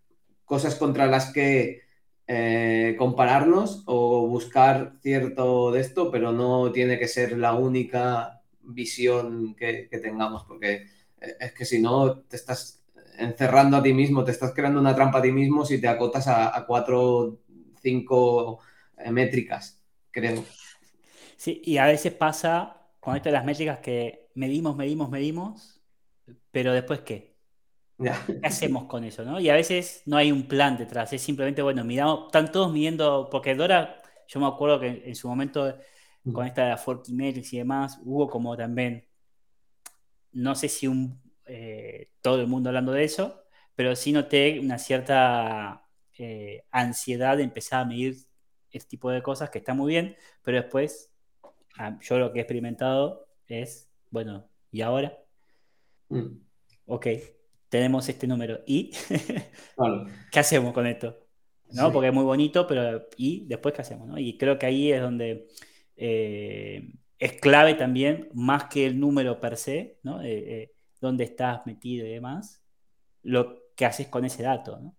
cosas 0.46 0.76
contra 0.76 1.08
las 1.08 1.32
que 1.34 1.82
eh, 2.28 2.96
compararnos 2.98 3.84
o 3.86 4.28
buscar 4.28 4.94
cierto 5.02 5.72
de 5.72 5.82
esto, 5.82 6.12
pero 6.12 6.32
no 6.32 6.72
tiene 6.72 7.00
que 7.00 7.08
ser 7.08 7.38
la 7.38 7.54
única 7.54 8.42
visión 8.62 9.56
que, 9.56 9.88
que 9.90 10.00
tengamos, 10.00 10.44
porque 10.46 10.88
eh, 11.22 11.36
es 11.40 11.54
que 11.54 11.66
si 11.66 11.82
no 11.82 12.20
te 12.22 12.36
estás 12.36 12.77
encerrando 13.18 13.78
a 13.78 13.84
ti 13.84 13.94
mismo, 13.94 14.24
te 14.24 14.32
estás 14.32 14.54
creando 14.54 14.80
una 14.80 14.96
trampa 14.96 15.20
a 15.20 15.22
ti 15.22 15.32
mismo 15.32 15.66
si 15.66 15.82
te 15.82 15.88
acotas 15.88 16.28
a, 16.28 16.64
cuatro, 16.68 17.40
cinco 17.82 18.60
eh, 18.98 19.12
métricas, 19.12 19.82
creo. 20.12 20.44
Sí, 21.36 21.62
y 21.64 21.78
a 21.78 21.86
veces 21.86 22.14
pasa 22.14 22.78
con 23.00 23.16
esto 23.16 23.30
de 23.30 23.34
las 23.34 23.46
métricas 23.46 23.80
que 23.80 24.30
medimos, 24.36 24.76
medimos, 24.76 25.10
medimos, 25.10 25.82
pero 26.52 26.74
después 26.74 27.02
¿qué? 27.02 27.38
¿Qué 27.98 28.12
hacemos 28.44 28.86
con 28.86 29.04
eso? 29.04 29.24
¿no? 29.24 29.40
Y 29.40 29.50
a 29.50 29.56
veces 29.56 30.04
no 30.06 30.18
hay 30.18 30.32
un 30.32 30.48
plan 30.48 30.78
detrás, 30.78 31.14
es 31.14 31.22
simplemente, 31.22 31.62
bueno, 31.62 31.84
miramos, 31.84 32.28
están 32.28 32.52
todos 32.52 32.72
midiendo, 32.72 33.30
porque 33.32 33.56
Dora, 33.56 34.02
yo 34.28 34.40
me 34.40 34.48
acuerdo 34.48 34.80
que 34.80 35.04
en 35.06 35.16
su 35.16 35.28
momento 35.28 35.78
con 36.34 36.46
esta 36.46 36.64
de 36.64 36.70
la 36.72 36.78
Forky 36.78 37.14
Metrics 37.14 37.54
y 37.54 37.58
demás, 37.58 38.00
hubo 38.04 38.30
como 38.30 38.56
también, 38.58 39.08
no 40.34 40.56
sé 40.56 40.68
si 40.70 40.88
un 40.88 41.22
eh, 41.48 42.12
todo 42.22 42.42
el 42.42 42.48
mundo 42.48 42.70
hablando 42.70 42.92
de 42.92 43.04
eso, 43.04 43.44
pero 43.76 43.96
sí 43.96 44.12
noté 44.12 44.60
una 44.60 44.78
cierta 44.80 45.88
eh, 46.18 46.66
ansiedad 46.72 47.38
de 47.38 47.44
empezar 47.44 47.82
a 47.82 47.86
medir 47.86 48.18
este 48.72 48.90
tipo 48.90 49.12
de 49.12 49.22
cosas 49.22 49.50
que 49.50 49.60
está 49.60 49.74
muy 49.74 49.94
bien, 49.94 50.16
pero 50.42 50.62
después 50.62 51.14
ah, 51.78 51.98
yo 52.02 52.18
lo 52.18 52.32
que 52.32 52.40
he 52.40 52.42
experimentado 52.42 53.28
es, 53.48 53.90
bueno, 54.10 54.50
¿y 54.72 54.82
ahora? 54.82 55.18
Mm. 56.10 56.40
Ok, 56.88 57.08
tenemos 57.70 58.08
este 58.10 58.28
número. 58.28 58.62
¿Y 58.66 58.92
qué 60.32 60.40
hacemos 60.40 60.74
con 60.74 60.88
esto? 60.88 61.18
¿No? 61.72 61.92
Porque 61.92 62.08
es 62.08 62.14
muy 62.14 62.24
bonito, 62.24 62.66
pero 62.66 63.08
¿y 63.18 63.46
después 63.46 63.76
qué 63.76 63.82
hacemos? 63.82 64.10
Y 64.20 64.38
creo 64.38 64.58
que 64.58 64.66
ahí 64.66 64.92
es 64.92 65.02
donde 65.02 65.48
eh, 65.98 66.94
es 67.20 67.34
clave 67.34 67.74
también, 67.74 68.30
más 68.34 68.66
que 68.66 68.86
el 68.86 69.00
número 69.00 69.40
per 69.42 69.58
se, 69.58 70.00
¿no? 70.04 70.22
Dónde 71.08 71.24
estás 71.24 71.66
metido 71.66 72.06
y 72.06 72.12
demás, 72.12 72.64
lo 73.24 73.58
que 73.76 73.86
haces 73.86 74.08
con 74.08 74.26
ese 74.26 74.44
dato, 74.44 74.80
¿no? 74.80 74.96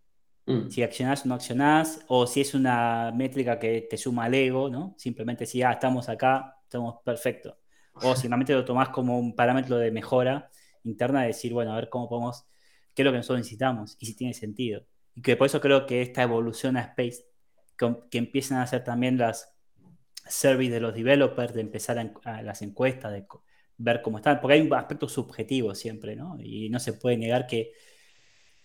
Mm. 0.46 0.70
Si 0.70 0.82
accionás 0.82 1.24
o 1.24 1.28
no 1.28 1.34
accionás, 1.34 2.04
o 2.08 2.26
si 2.26 2.40
es 2.40 2.54
una 2.54 3.12
métrica 3.14 3.58
que 3.58 3.82
te 3.82 3.96
suma 3.96 4.24
al 4.24 4.34
ego, 4.34 4.70
¿no? 4.70 4.94
Simplemente 4.96 5.44
si, 5.46 5.62
ah, 5.62 5.72
estamos 5.72 6.08
acá, 6.08 6.56
estamos 6.62 6.96
perfectos. 7.04 7.54
O 7.94 8.14
simplemente 8.14 8.54
lo 8.54 8.64
tomás 8.64 8.88
como 8.90 9.18
un 9.18 9.34
parámetro 9.34 9.76
de 9.76 9.90
mejora 9.90 10.50
interna, 10.84 11.22
de 11.22 11.28
decir, 11.28 11.52
bueno, 11.52 11.72
a 11.72 11.76
ver 11.76 11.88
cómo 11.88 12.08
podemos, 12.08 12.46
qué 12.94 13.02
es 13.02 13.04
lo 13.04 13.10
que 13.10 13.18
nosotros 13.18 13.40
necesitamos 13.40 13.96
y 13.98 14.06
si 14.06 14.16
tiene 14.16 14.34
sentido. 14.34 14.86
Y 15.14 15.22
que 15.22 15.36
por 15.36 15.46
eso 15.46 15.60
creo 15.60 15.84
que 15.84 16.00
esta 16.00 16.22
evolución 16.22 16.76
a 16.76 16.80
Space, 16.80 17.24
que, 17.76 18.18
empiezan 18.18 18.58
a 18.58 18.62
hacer 18.62 18.84
también 18.84 19.18
las 19.18 19.54
service 20.26 20.72
de 20.72 20.80
los 20.80 20.94
developers, 20.94 21.54
de 21.54 21.60
empezar 21.60 21.98
a, 22.24 22.42
las 22.42 22.62
encuestas, 22.62 23.12
de 23.12 23.26
ver 23.78 24.02
cómo 24.02 24.18
están, 24.18 24.40
porque 24.40 24.54
hay 24.54 24.60
un 24.60 24.74
aspecto 24.74 25.08
subjetivo 25.08 25.74
siempre, 25.74 26.16
¿no? 26.16 26.36
Y 26.40 26.68
no 26.70 26.80
se 26.80 26.92
puede 26.94 27.16
negar 27.16 27.46
que 27.46 27.72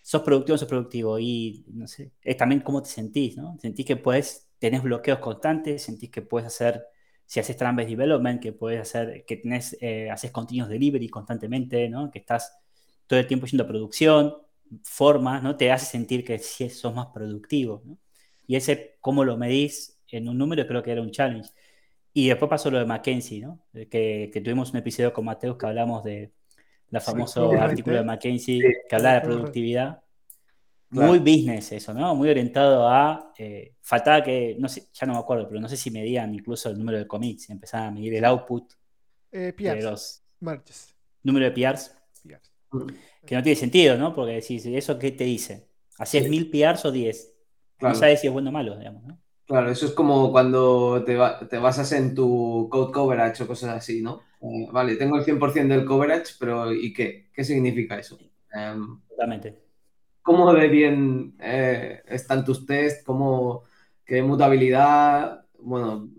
sos 0.01 0.21
productivo 0.23 0.55
o 0.55 0.57
sos 0.57 0.67
productivo 0.67 1.19
y, 1.19 1.65
no 1.67 1.87
sé, 1.87 2.11
es 2.21 2.37
también 2.37 2.61
cómo 2.61 2.81
te 2.83 2.89
sentís, 2.89 3.37
¿no? 3.37 3.57
Sentís 3.59 3.85
que 3.85 3.95
puedes, 3.95 4.49
tenés 4.59 4.83
bloqueos 4.83 5.19
constantes, 5.19 5.83
sentís 5.83 6.09
que 6.11 6.21
puedes 6.21 6.47
hacer, 6.47 6.83
si 7.25 7.39
haces 7.39 7.55
Trambase 7.57 7.89
Development, 7.89 8.41
que 8.41 8.51
puedes 8.53 8.81
hacer, 8.81 9.23
que 9.25 9.37
tenés, 9.37 9.77
eh, 9.81 10.09
haces 10.11 10.31
continuos 10.31 10.69
delivery 10.69 11.07
constantemente, 11.09 11.87
¿no? 11.89 12.11
Que 12.11 12.19
estás 12.19 12.53
todo 13.07 13.19
el 13.19 13.27
tiempo 13.27 13.45
haciendo 13.45 13.67
producción, 13.67 14.35
formas, 14.83 15.43
¿no? 15.43 15.55
Te 15.57 15.71
hace 15.71 15.85
sentir 15.85 16.23
que 16.25 16.39
sí 16.39 16.69
sos 16.69 16.93
más 16.93 17.07
productivo, 17.13 17.81
¿no? 17.85 17.97
Y 18.47 18.55
ese, 18.55 18.97
cómo 18.99 19.23
lo 19.23 19.37
medís 19.37 19.99
en 20.09 20.27
un 20.29 20.37
número, 20.37 20.67
creo 20.67 20.83
que 20.83 20.91
era 20.91 21.01
un 21.01 21.11
challenge. 21.11 21.49
Y 22.13 22.27
después 22.27 22.49
pasó 22.49 22.69
lo 22.69 22.77
de 22.77 22.85
Mackenzie, 22.85 23.41
¿no? 23.41 23.65
Que, 23.73 24.29
que, 24.31 24.41
tuvimos 24.41 24.71
un 24.71 24.77
episodio 24.77 25.11
con 25.11 25.25
Mateus 25.25 25.57
que 25.57 25.65
hablamos 25.65 26.03
de 26.03 26.31
la 26.93 27.01
famoso 27.01 27.51
artículo 27.53 27.97
de 27.97 28.03
McKinsey 28.03 28.61
que 28.87 28.95
habla 28.95 29.15
de 29.15 29.21
productividad. 29.21 29.99
Muy 30.91 31.17
business 31.17 31.71
eso, 31.71 31.91
¿no? 31.91 32.13
Muy 32.13 32.29
orientado 32.29 32.87
a... 32.87 33.33
Eh, 33.35 33.73
faltaba 33.81 34.23
que, 34.23 34.55
no 34.59 34.69
sé, 34.69 34.89
ya 34.93 35.07
no 35.07 35.13
me 35.13 35.19
acuerdo, 35.19 35.47
pero 35.47 35.59
no 35.59 35.67
sé 35.67 35.75
si 35.75 35.89
medían 35.89 36.35
incluso 36.35 36.69
el 36.69 36.77
número 36.77 36.99
de 36.99 37.07
commits, 37.07 37.49
empezaban 37.49 37.87
a 37.87 37.91
medir 37.91 38.13
el 38.13 38.25
output 38.25 38.73
eh, 39.31 39.55
de 39.57 39.81
los... 39.81 40.21
Número 41.23 41.45
de 41.45 41.51
PRs. 41.51 41.95
Que 43.25 43.35
no 43.35 43.41
tiene 43.41 43.55
sentido, 43.55 43.97
¿no? 43.97 44.13
Porque 44.13 44.33
decís, 44.33 44.63
¿eso 44.67 44.99
qué 44.99 45.11
te 45.11 45.23
dice? 45.23 45.67
¿Hacías 45.97 46.27
mil 46.27 46.51
PRs 46.51 46.85
o 46.85 46.91
diez? 46.91 47.33
No 47.79 47.95
sabes 47.95 48.21
si 48.21 48.27
es 48.27 48.33
bueno 48.33 48.51
o 48.51 48.53
malo, 48.53 48.77
digamos, 48.77 49.03
¿no? 49.03 49.19
Claro, 49.45 49.69
eso 49.69 49.85
es 49.85 49.91
como 49.91 50.31
cuando 50.31 51.03
te, 51.03 51.17
te, 51.49 51.57
basas 51.57 51.91
en 51.91 52.15
tu 52.15 52.67
code 52.71 52.93
coverage 52.93 53.43
o 53.43 53.47
cosas 53.47 53.75
así, 53.75 54.01
¿no? 54.01 54.21
Eh, 54.41 54.67
vale, 54.71 54.95
tengo 54.95 55.17
el 55.17 55.25
100% 55.25 55.67
del 55.67 55.85
coverage, 55.85 56.35
pero 56.39 56.71
¿y 56.71 56.93
qué? 56.93 57.29
¿Qué 57.33 57.43
significa 57.43 57.97
eso? 57.99 58.17
Em, 58.53 59.01
Totalmente. 59.09 59.59
¿Cómo 60.21 60.53
de 60.53 60.67
bien 60.69 61.35
eh, 61.41 62.01
están 62.07 62.45
tus 62.45 62.65
tests? 62.65 63.03
¿Cómo, 63.03 63.63
¿Qué 64.05 64.21
mutabilidad? 64.21 65.45
Bueno, 65.59 66.09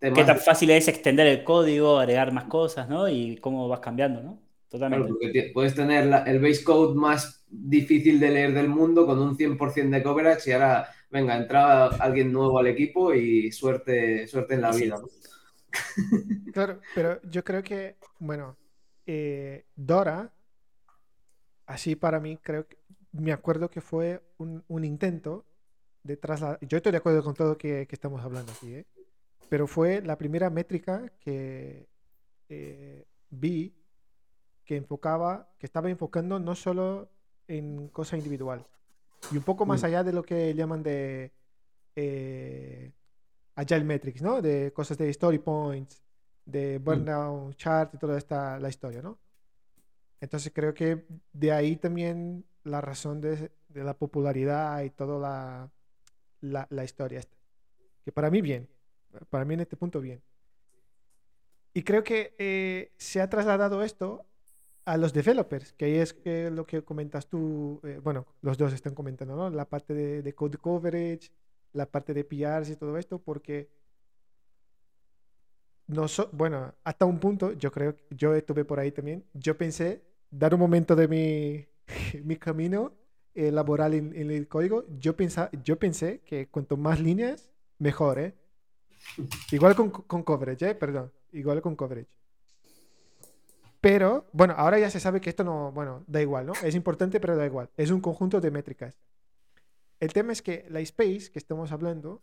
¿Qué 0.00 0.24
tan 0.24 0.38
fácil 0.38 0.70
es 0.70 0.88
extender 0.88 1.26
el 1.26 1.44
código, 1.44 1.98
agregar 1.98 2.32
más 2.32 2.44
cosas, 2.44 2.88
¿no? 2.88 3.06
Y 3.08 3.36
cómo 3.36 3.68
vas 3.68 3.80
cambiando, 3.80 4.22
¿no? 4.22 4.40
Totalmente. 4.70 5.50
puedes 5.52 5.74
tener 5.74 6.04
el 6.26 6.40
base 6.40 6.64
code 6.64 6.94
más 6.94 7.39
difícil 7.50 8.20
de 8.20 8.30
leer 8.30 8.54
del 8.54 8.68
mundo 8.68 9.04
con 9.06 9.18
un 9.18 9.36
100% 9.36 9.90
de 9.90 10.02
coverage 10.02 10.50
y 10.50 10.52
ahora 10.52 10.88
venga, 11.10 11.36
entra 11.36 11.86
alguien 11.86 12.32
nuevo 12.32 12.58
al 12.58 12.68
equipo 12.68 13.12
y 13.12 13.50
suerte, 13.52 14.26
suerte 14.26 14.54
en 14.54 14.60
la 14.62 14.72
vida. 14.72 15.00
Claro, 16.52 16.80
pero 16.96 17.22
yo 17.22 17.44
creo 17.44 17.62
que, 17.62 17.96
bueno, 18.18 18.56
eh, 19.06 19.66
Dora, 19.76 20.32
así 21.66 21.94
para 21.94 22.18
mí, 22.18 22.38
creo 22.42 22.66
que 22.66 22.76
me 23.12 23.32
acuerdo 23.32 23.70
que 23.70 23.80
fue 23.80 24.20
un, 24.38 24.84
intento 24.84 25.46
de 26.02 26.16
trasladar. 26.16 26.58
Yo 26.62 26.78
estoy 26.78 26.90
de 26.90 26.98
acuerdo 26.98 27.22
con 27.22 27.34
todo 27.34 27.56
que, 27.56 27.86
que 27.86 27.94
estamos 27.94 28.20
hablando 28.22 28.50
aquí, 28.50 28.74
¿eh? 28.74 28.86
pero 29.48 29.68
fue 29.68 30.00
la 30.00 30.18
primera 30.18 30.50
métrica 30.50 31.12
que 31.20 31.88
eh, 32.48 33.06
vi 33.30 33.76
que 34.64 34.76
enfocaba, 34.76 35.50
que 35.58 35.66
estaba 35.66 35.90
enfocando 35.90 36.38
no 36.38 36.54
solo 36.54 37.10
en 37.50 37.88
cosa 37.88 38.16
individual, 38.16 38.66
y 39.32 39.36
un 39.36 39.42
poco 39.42 39.66
más 39.66 39.82
mm. 39.82 39.86
allá 39.86 40.04
de 40.04 40.12
lo 40.12 40.22
que 40.22 40.54
llaman 40.54 40.82
de 40.82 41.32
eh, 41.96 42.92
Agile 43.54 43.84
Metrics, 43.84 44.22
¿no? 44.22 44.40
De 44.40 44.72
cosas 44.72 44.96
de 44.98 45.10
story 45.10 45.38
points, 45.38 46.02
de 46.44 46.78
mm. 46.78 46.84
burnout 46.84 47.56
chart 47.56 47.94
y 47.94 47.98
toda 47.98 48.16
esta 48.16 48.58
la 48.58 48.68
historia, 48.68 49.02
¿no? 49.02 49.18
Entonces 50.20 50.52
creo 50.54 50.74
que 50.74 51.06
de 51.32 51.52
ahí 51.52 51.76
también 51.76 52.44
la 52.64 52.80
razón 52.80 53.20
de, 53.20 53.50
la 53.74 53.94
popularidad 53.94 54.82
y 54.82 54.90
toda 54.90 55.70
la, 56.40 56.66
la, 56.68 56.84
historia 56.84 57.20
esta. 57.20 57.36
Que 58.04 58.12
para 58.12 58.30
mí 58.30 58.42
bien, 58.42 58.68
para 59.30 59.44
mí 59.44 59.54
en 59.54 59.60
este 59.60 59.76
punto 59.76 60.00
bien. 60.00 60.22
Y 61.72 61.82
creo 61.82 62.04
que 62.04 62.34
eh, 62.38 62.92
se 62.98 63.20
ha 63.20 63.30
trasladado 63.30 63.82
esto 63.82 64.26
a 64.84 64.96
los 64.96 65.12
developers, 65.12 65.72
que 65.74 65.84
ahí 65.86 65.94
es 65.94 66.12
que 66.12 66.50
lo 66.50 66.66
que 66.66 66.82
comentas 66.82 67.26
tú, 67.26 67.80
eh, 67.84 68.00
bueno, 68.02 68.26
los 68.42 68.56
dos 68.58 68.72
están 68.72 68.94
comentando, 68.94 69.36
¿no? 69.36 69.50
La 69.50 69.68
parte 69.68 69.94
de, 69.94 70.34
code 70.34 70.58
coverage, 70.58 71.30
la 71.72 71.86
parte 71.86 72.14
de 72.14 72.24
PRs 72.24 72.70
y 72.70 72.76
todo 72.76 72.96
esto, 72.96 73.18
porque 73.18 73.68
no 75.86 76.06
bueno, 76.32 76.74
hasta 76.84 77.04
un 77.04 77.18
punto, 77.18 77.52
yo 77.52 77.70
creo, 77.72 77.96
yo 78.10 78.34
estuve 78.34 78.64
por 78.64 78.80
ahí 78.80 78.92
también, 78.92 79.24
yo 79.34 79.56
pensé 79.56 80.02
dar 80.30 80.54
un 80.54 80.60
momento 80.60 80.96
de 80.96 81.08
mi, 81.08 81.66
mi 82.24 82.36
camino 82.36 82.92
eh, 83.34 83.50
laboral 83.50 83.94
en, 83.94 84.30
el 84.30 84.48
código, 84.48 84.86
yo, 84.98 85.16
pensa, 85.16 85.50
yo 85.64 85.78
pensé 85.78 86.20
que 86.20 86.48
cuanto 86.48 86.76
más 86.76 87.00
líneas, 87.00 87.50
mejor, 87.78 88.18
¿eh? 88.18 88.34
Igual 89.50 89.74
con, 89.74 89.90
con 89.90 90.22
coverage, 90.22 90.70
¿eh? 90.70 90.74
Perdón, 90.74 91.12
igual 91.32 91.62
con 91.62 91.76
coverage. 91.76 92.19
Pero, 93.80 94.28
bueno, 94.32 94.54
ahora 94.56 94.78
ya 94.78 94.90
se 94.90 95.00
sabe 95.00 95.20
que 95.20 95.30
esto 95.30 95.42
no, 95.42 95.72
bueno, 95.72 96.04
da 96.06 96.20
igual, 96.20 96.46
¿no? 96.46 96.52
Es 96.62 96.74
importante, 96.74 97.18
pero 97.18 97.36
da 97.36 97.46
igual. 97.46 97.70
Es 97.76 97.90
un 97.90 98.00
conjunto 98.00 98.40
de 98.40 98.50
métricas. 98.50 98.98
El 100.00 100.12
tema 100.12 100.32
es 100.32 100.42
que 100.42 100.66
la 100.68 100.80
space 100.80 101.30
que 101.32 101.38
estamos 101.38 101.72
hablando, 101.72 102.22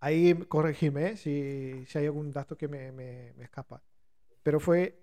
ahí 0.00 0.34
corregime 0.48 1.10
¿eh? 1.10 1.16
si, 1.16 1.84
si, 1.86 1.98
hay 1.98 2.06
algún 2.06 2.30
dato 2.32 2.56
que 2.56 2.68
me, 2.68 2.92
me, 2.92 3.30
escapa, 3.42 3.82
pero 4.42 4.60
fue 4.60 5.00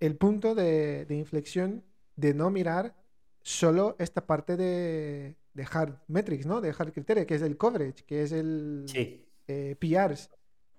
el 0.00 0.16
punto 0.16 0.54
de, 0.54 1.06
de, 1.06 1.14
inflexión 1.16 1.84
de 2.16 2.34
no 2.34 2.50
mirar 2.50 2.96
solo 3.42 3.96
esta 3.98 4.26
parte 4.26 4.56
de, 4.56 5.36
de 5.54 5.66
hard 5.70 5.94
metrics, 6.08 6.46
¿no? 6.46 6.60
De 6.60 6.74
hard 6.76 6.92
criteria, 6.92 7.26
que 7.26 7.34
es 7.34 7.42
el 7.42 7.56
coverage, 7.56 8.04
que 8.04 8.22
es 8.22 8.32
el 8.32 8.84
eh, 9.48 9.76
PRs, 9.78 10.30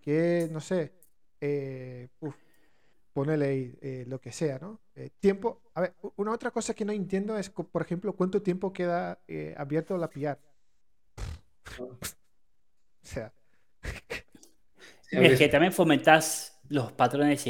que 0.01 0.47
no 0.51 0.61
sé, 0.61 0.93
eh, 1.41 2.09
ponele 3.13 3.77
eh, 3.81 4.05
lo 4.07 4.19
que 4.19 4.31
sea, 4.31 4.59
¿no? 4.59 4.79
Eh, 4.95 5.09
tiempo, 5.19 5.61
a 5.73 5.81
ver, 5.81 5.93
una 6.17 6.31
otra 6.31 6.51
cosa 6.51 6.73
que 6.73 6.85
no 6.85 6.91
entiendo 6.91 7.37
es, 7.37 7.49
por 7.49 7.81
ejemplo, 7.81 8.13
cuánto 8.13 8.41
tiempo 8.41 8.71
queda 8.71 9.19
eh, 9.27 9.53
abierto 9.57 9.97
la 9.97 10.09
PR. 10.09 10.37
o 11.79 11.97
sea. 13.01 13.33
es 15.11 15.39
que 15.39 15.49
también 15.49 15.73
fomentás 15.73 16.61
los 16.69 16.91
patrones 16.91 17.43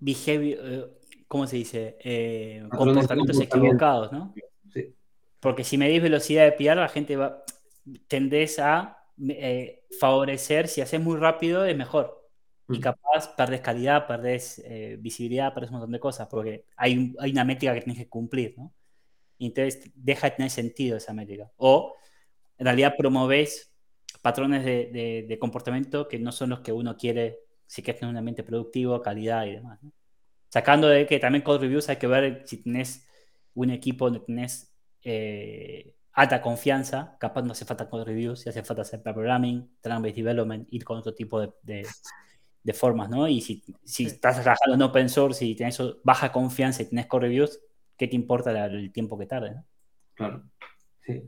behavior, 0.00 0.98
¿cómo 1.28 1.46
se 1.46 1.56
dice? 1.56 2.68
comportamientos 2.70 3.40
equivocados, 3.40 4.12
¿no? 4.12 4.34
Sí. 4.72 4.94
Porque 5.40 5.64
si 5.64 5.76
medís 5.76 6.02
velocidad 6.02 6.44
de 6.44 6.52
PR, 6.52 6.76
la 6.76 6.88
gente 6.88 7.16
va, 7.16 7.44
tendés 8.08 8.58
a 8.58 9.04
favorecer, 9.98 10.68
si 10.68 10.80
haces 10.80 11.00
muy 11.00 11.18
rápido, 11.18 11.64
es 11.66 11.76
mejor 11.76 12.19
y 12.72 12.80
capaz 12.80 13.34
perdés 13.36 13.60
calidad, 13.60 14.06
perdés 14.06 14.60
eh, 14.64 14.96
visibilidad, 15.00 15.52
perdés 15.52 15.70
un 15.70 15.76
montón 15.76 15.92
de 15.92 16.00
cosas, 16.00 16.28
porque 16.28 16.66
hay, 16.76 17.14
hay 17.18 17.30
una 17.32 17.44
métrica 17.44 17.74
que 17.74 17.80
tienes 17.80 17.98
que 17.98 18.08
cumplir, 18.08 18.54
¿no? 18.56 18.72
Y 19.38 19.46
entonces 19.46 19.90
deja 19.94 20.28
de 20.28 20.36
tener 20.36 20.50
sentido 20.50 20.96
esa 20.96 21.12
métrica. 21.12 21.50
O 21.56 21.96
en 22.58 22.66
realidad 22.66 22.94
promoves 22.96 23.72
patrones 24.22 24.64
de, 24.64 25.24
de, 25.26 25.38
comportamiento 25.38 26.08
que 26.08 26.18
no 26.18 26.30
son 26.30 26.50
los 26.50 26.60
que 26.60 26.72
uno 26.72 26.96
quiere 26.96 27.38
si 27.66 27.82
quieres 27.82 28.00
tener 28.00 28.12
un 28.12 28.18
ambiente 28.18 28.42
productivo, 28.42 29.00
calidad 29.00 29.46
y 29.46 29.52
demás. 29.52 29.82
¿no? 29.82 29.92
Sacando 30.48 30.88
de 30.88 31.06
que 31.06 31.18
también 31.18 31.42
code 31.42 31.60
reviews 31.60 31.88
hay 31.88 31.96
que 31.96 32.06
ver 32.06 32.42
si 32.44 32.62
tenés 32.62 33.06
un 33.54 33.70
equipo 33.70 34.06
donde 34.06 34.20
tenés 34.20 34.74
eh, 35.02 35.94
alta 36.12 36.42
confianza, 36.42 37.16
capaz 37.18 37.42
no 37.42 37.52
hace 37.52 37.64
falta 37.64 37.88
code 37.88 38.04
reviews, 38.04 38.40
si 38.40 38.48
hace 38.48 38.62
falta 38.62 38.82
hacer 38.82 39.02
programming, 39.02 39.76
trend-based 39.80 40.16
development, 40.16 40.68
ir 40.70 40.84
con 40.84 40.98
otro 40.98 41.14
tipo 41.14 41.40
de, 41.40 41.52
de 41.62 41.86
formas, 42.72 43.08
¿no? 43.08 43.26
Y 43.28 43.40
si, 43.40 43.62
si 43.84 44.06
estás 44.06 44.42
trabajando 44.42 44.74
en 44.74 44.82
open 44.82 45.08
source 45.08 45.44
y 45.44 45.54
tienes 45.54 45.80
baja 46.04 46.30
confianza 46.30 46.82
y 46.82 46.86
tienes 46.86 47.06
core 47.06 47.28
reviews, 47.28 47.60
¿qué 47.96 48.06
te 48.06 48.16
importa 48.16 48.66
el 48.66 48.92
tiempo 48.92 49.18
que 49.18 49.26
tarde? 49.26 49.54
¿no? 49.54 49.64
Claro, 50.14 50.42
sí. 51.04 51.22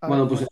bueno, 0.00 0.28
pues... 0.28 0.46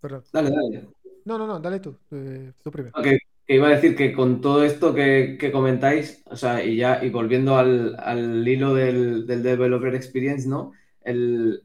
Perdón. 0.00 0.24
Dale, 0.32 0.50
dale. 0.50 0.88
No, 1.24 1.38
no, 1.38 1.46
no, 1.46 1.60
dale 1.60 1.78
tú, 1.78 1.96
eh, 2.10 2.52
tú 2.62 2.70
primero. 2.70 3.00
que 3.00 3.18
iba 3.46 3.68
a 3.68 3.70
decir 3.70 3.94
que 3.94 4.12
con 4.12 4.40
todo 4.40 4.64
esto 4.64 4.92
que, 4.94 5.36
que, 5.38 5.52
comentáis, 5.52 6.22
o 6.26 6.36
sea, 6.36 6.64
y 6.64 6.76
ya, 6.76 7.04
y 7.04 7.10
volviendo 7.10 7.56
al, 7.56 7.96
al 7.98 8.46
hilo 8.46 8.74
del, 8.74 9.26
del, 9.26 9.42
developer 9.42 9.94
experience, 9.94 10.48
¿no? 10.48 10.72
El, 11.00 11.62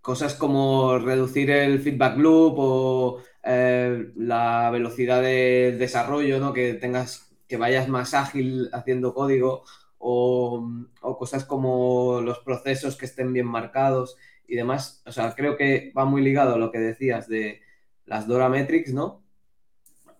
cosas 0.00 0.34
como 0.34 0.98
reducir 0.98 1.50
el 1.50 1.80
feedback 1.80 2.16
loop 2.16 2.54
o 2.58 3.22
eh, 3.48 4.12
la 4.16 4.70
velocidad 4.72 5.22
de 5.22 5.76
desarrollo, 5.78 6.40
¿no? 6.40 6.52
Que 6.52 6.74
tengas, 6.74 7.32
que 7.46 7.56
vayas 7.56 7.88
más 7.88 8.12
ágil 8.12 8.68
haciendo 8.72 9.14
código 9.14 9.62
o, 9.98 10.68
cosas 11.16 11.44
como 11.44 12.20
los 12.20 12.40
procesos 12.40 12.96
que 12.96 13.06
estén 13.06 13.32
bien 13.32 13.46
marcados 13.46 14.16
y 14.48 14.56
demás. 14.56 15.00
O 15.06 15.12
sea, 15.12 15.32
creo 15.36 15.56
que 15.56 15.92
va 15.96 16.04
muy 16.04 16.22
ligado 16.22 16.56
a 16.56 16.58
lo 16.58 16.72
que 16.72 16.80
decías 16.80 17.28
de 17.28 17.60
las 18.04 18.26
Dora 18.26 18.48
Metrics, 18.48 18.92
¿no? 18.92 19.22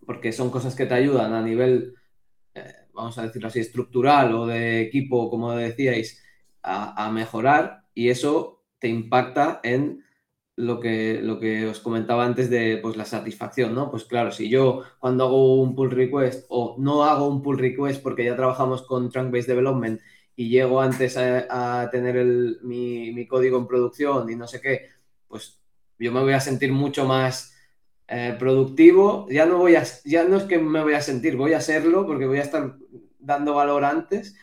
Porque 0.06 0.30
son 0.30 0.50
cosas 0.50 0.76
que 0.76 0.87
te 0.87 0.95
ayudan 0.95 1.33
a 1.33 1.42
nivel, 1.42 1.97
eh, 2.54 2.75
vamos 2.95 3.18
a 3.18 3.25
decirlo 3.25 3.49
así, 3.49 3.59
estructural 3.59 4.33
o 4.35 4.47
de 4.47 4.83
equipo, 4.83 5.28
como 5.30 5.52
decíais, 5.52 6.23
a 6.62 7.11
mejorar 7.12 7.85
y 7.95 8.09
eso 8.09 8.64
te 8.80 8.88
impacta 8.88 9.61
en 9.62 10.04
lo 10.56 10.80
que, 10.80 11.20
lo 11.22 11.38
que 11.38 11.66
os 11.66 11.80
comentaba 11.80 12.25
antes 12.25 12.48
de 12.48 12.78
pues, 12.78 12.96
la 12.96 13.04
satisfacción, 13.04 13.75
¿no? 13.75 13.90
Pues 13.90 14.04
claro, 14.04 14.32
si 14.32 14.48
yo 14.48 14.82
cuando 14.98 15.25
hago 15.25 15.60
un 15.60 15.75
pull 15.75 15.90
request 15.90 16.46
o 16.48 16.76
no 16.78 17.04
hago 17.04 17.28
un 17.28 17.42
pull 17.42 17.58
request 17.58 18.02
porque 18.02 18.25
ya 18.25 18.36
trabajamos 18.36 18.82
con 18.82 19.10
Trunk-Based 19.10 19.48
Development 19.48 20.00
y 20.34 20.48
llego 20.48 20.80
antes 20.80 21.16
a, 21.18 21.88
tener 21.90 22.25
mi, 22.62 23.26
código 23.26 23.58
en 23.58 23.66
producción 23.66 24.30
y 24.30 24.36
no 24.36 24.46
sé 24.46 24.60
qué, 24.60 24.88
pues 25.28 25.60
yo 25.98 26.12
me 26.12 26.20
voy 26.22 26.32
a 26.32 26.40
sentir 26.40 26.72
mucho 26.72 27.06
más 27.06 27.54
eh, 28.08 28.34
productivo. 28.38 29.26
Ya 29.30 29.46
no, 29.46 29.58
voy 29.58 29.76
a, 29.76 29.84
ya 30.04 30.25
no 30.25 30.36
es 30.36 30.44
que 30.44 30.58
me 30.58 30.82
voy 30.82 30.94
a 30.94 31.00
sentir, 31.00 31.36
voy 31.36 31.52
a 31.54 31.60
serlo 31.60 32.06
porque 32.06 32.26
voy 32.26 32.38
a 32.38 32.42
estar 32.42 32.76
dando 33.18 33.54
valor 33.54 33.84
antes 33.84 34.36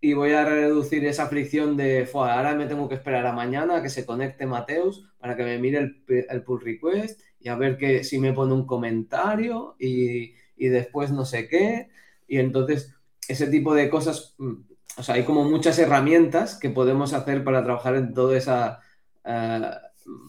y 0.00 0.12
voy 0.12 0.32
a 0.32 0.44
reducir 0.44 1.04
esa 1.06 1.26
fricción 1.26 1.76
de, 1.76 2.08
ahora 2.12 2.54
me 2.54 2.66
tengo 2.66 2.88
que 2.88 2.94
esperar 2.94 3.26
a 3.26 3.32
mañana 3.32 3.76
a 3.76 3.82
que 3.82 3.88
se 3.88 4.06
conecte 4.06 4.46
Mateus 4.46 5.10
para 5.18 5.36
que 5.36 5.42
me 5.44 5.58
mire 5.58 5.78
el, 6.08 6.42
pull 6.44 6.60
request 6.60 7.20
y 7.40 7.48
a 7.48 7.56
ver 7.56 7.76
que, 7.76 8.04
si 8.04 8.18
me 8.18 8.32
pone 8.32 8.54
un 8.54 8.66
comentario 8.66 9.74
y, 9.78 10.34
después 10.56 11.10
no 11.10 11.24
sé 11.24 11.48
qué. 11.48 11.88
Y 12.26 12.38
entonces 12.38 12.94
ese 13.28 13.46
tipo 13.48 13.74
de 13.74 13.88
cosas, 13.88 14.34
mm, 14.38 14.52
o 14.98 15.02
sea, 15.02 15.16
hay 15.16 15.24
como 15.24 15.44
muchas 15.44 15.78
herramientas 15.78 16.56
que 16.58 16.70
podemos 16.70 17.12
hacer 17.12 17.44
para 17.44 17.64
trabajar 17.64 17.96
en 17.96 18.14
toda 18.14 18.36
esa 18.36 18.80
eh, 19.24 19.70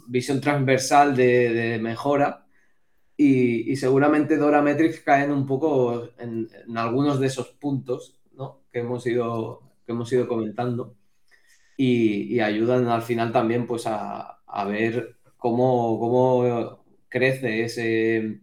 visión 0.07 0.41
transversal 0.41 1.15
de, 1.15 1.79
mejora. 1.81 2.45
Y, 3.17 3.75
seguramente 3.75 4.37
Dora 4.37 4.61
Metrics 4.61 5.01
caen 5.01 5.31
un 5.31 5.45
poco 5.45 6.09
en, 6.17 6.49
algunos 6.75 7.19
de 7.19 7.27
esos 7.27 7.49
puntos. 7.49 8.18
Que 8.71 8.79
hemos 8.79 9.05
ido 9.05 9.69
que 9.85 9.93
hemos 9.93 10.11
ido 10.13 10.27
comentando 10.27 10.95
y, 11.75 12.39
ayudan 12.41 12.87
al 12.89 13.01
final 13.01 13.31
también 13.31 13.65
pues 13.65 13.85
a, 13.87 14.37
ver 14.67 15.17
cómo, 15.37 15.99
cómo, 15.99 16.83
crece 17.07 17.63
ese, 17.63 18.17
e, 18.17 18.41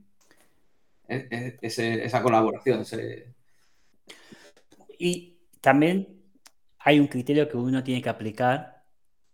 e, 1.09 1.56
esa 1.61 2.23
colaboración. 2.23 2.83
Y 4.99 5.38
también 5.61 6.21
hay 6.78 6.99
un 6.99 7.06
criterio 7.06 7.49
que 7.49 7.56
uno 7.56 7.85
tiene 7.85 8.02
que 8.02 8.09
aplicar 8.09 8.85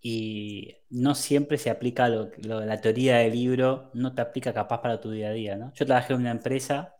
y 0.01 0.77
no 0.91 1.15
siempre 1.15 1.57
se 1.57 1.71
aplica 1.71 2.09
lo, 2.09 2.31
la 2.43 2.81
teoría 2.81 3.19
del 3.19 3.33
libro, 3.33 3.91
no 3.95 4.15
te 4.15 4.21
aplica 4.21 4.53
capaz 4.53 4.83
para 4.83 5.01
tu 5.01 5.13
día 5.13 5.29
a 5.29 5.33
día. 5.33 5.57
¿no? 5.57 5.73
Yo 5.75 5.87
trabajé 5.87 6.13
en 6.13 6.21
una 6.21 6.33
empresa 6.33 6.97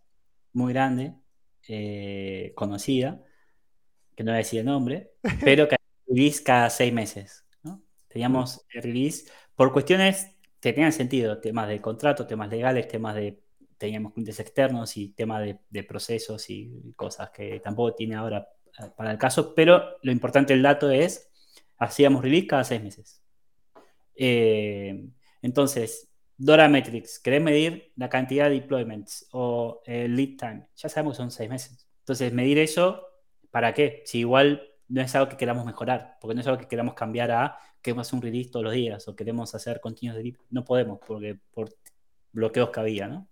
muy 0.53 0.73
grande, 0.73 1.15
eh, 1.69 2.53
conocida, 2.55 3.23
que 4.15 4.25
no 4.25 4.31
voy 4.31 4.37
a 4.37 4.39
decir 4.39 4.61
el 4.61 4.67
nombre, 4.67 5.13
pero 5.45 5.69
que 5.69 5.77
release 6.07 6.43
cada 6.43 6.71
seis 6.71 6.93
meses. 6.93 7.45
¿no? 7.63 7.83
Teníamos 8.09 8.65
el 8.73 8.83
release 8.83 9.31
por 9.55 9.73
cuestiones 9.73 10.31
que 10.61 10.73
tenían 10.73 10.93
sentido, 10.93 11.41
temas 11.41 11.69
de 11.69 11.81
contrato, 11.81 12.27
temas 12.27 12.49
legales, 12.49 12.89
temas 12.89 13.15
de, 13.17 13.43
teníamos 13.79 14.13
clientes 14.13 14.39
externos 14.39 14.97
y 14.97 15.09
temas 15.09 15.43
de, 15.69 15.83
procesos 15.83 16.49
y 16.51 16.93
cosas 16.95 17.31
que 17.31 17.61
tampoco 17.61 17.95
tiene 17.95 18.15
ahora 18.15 18.49
eh, 18.79 18.91
para 18.97 19.11
el 19.11 19.19
caso, 19.19 19.55
pero 19.55 19.97
lo 20.03 20.13
importante 20.13 20.53
del 20.53 20.63
dato 20.63 20.91
es, 20.91 21.29
hacíamos 21.79 22.23
release 22.23 22.47
cada 22.47 22.65
seis 22.65 22.83
meses. 22.83 23.23
Eh, 24.15 25.09
entonces, 25.43 26.09
Dora 26.37 26.69
Metrics, 26.69 27.19
¿querés 27.19 27.43
medir 27.43 27.93
la 27.97 28.09
cantidad 28.09 28.49
de 28.49 28.61
deployments 28.61 29.29
o 29.33 29.83
el 29.85 30.15
lead 30.15 30.37
time? 30.39 30.69
Ya 30.77 30.89
sabemos 30.89 31.15
que 31.15 31.19
son 31.19 31.31
seis 31.31 31.51
meses. 31.51 31.89
Entonces, 32.01 32.33
medir 32.33 32.59
eso 32.59 33.12
¿para 33.53 33.73
qué? 33.73 34.03
Si 34.05 34.19
igual 34.19 34.69
no 34.89 35.01
es 35.01 35.15
algo 35.15 35.29
que 35.29 35.37
queramos 35.37 35.65
mejorar, 35.65 36.19
porque 36.21 36.35
no 36.35 36.41
es 36.41 36.47
algo 36.49 36.59
que 36.59 36.67
queramos 36.67 36.95
cambiar 36.95 37.31
a 37.31 37.57
queremos 37.81 38.07
hacer 38.07 38.17
un 38.17 38.23
release 38.23 38.51
todos 38.51 38.65
los 38.65 38.73
días 38.73 39.07
o 39.09 39.17
queremos 39.17 39.55
hacer 39.55 39.81
continuos 39.81 40.19
de 40.19 40.37
no 40.51 40.65
podemos 40.65 41.01
porque 41.07 41.39
por 41.53 41.69
bloqueos 42.33 42.71
que 42.71 42.81
había, 42.81 43.09
¿no? 43.09 43.29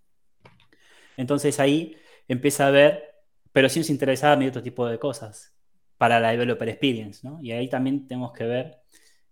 Entonces 1.17 1.59
ahí 1.61 1.97
empieza 2.29 2.67
a 2.67 2.71
ver, 2.71 3.05
pero 3.53 3.69
sí 3.69 3.81
nos 3.81 3.91
interesaba 3.91 4.37
medir 4.37 4.51
otro 4.51 4.63
tipo 4.63 4.87
de 4.87 4.99
cosas 4.99 5.55
para 5.97 6.19
la 6.19 6.31
developer 6.31 6.69
experience, 6.69 7.27
¿no? 7.27 7.39
Y 7.43 7.53
ahí 7.53 7.69
también 7.69 8.07
tenemos 8.07 8.33
que 8.33 8.45
ver 8.45 8.79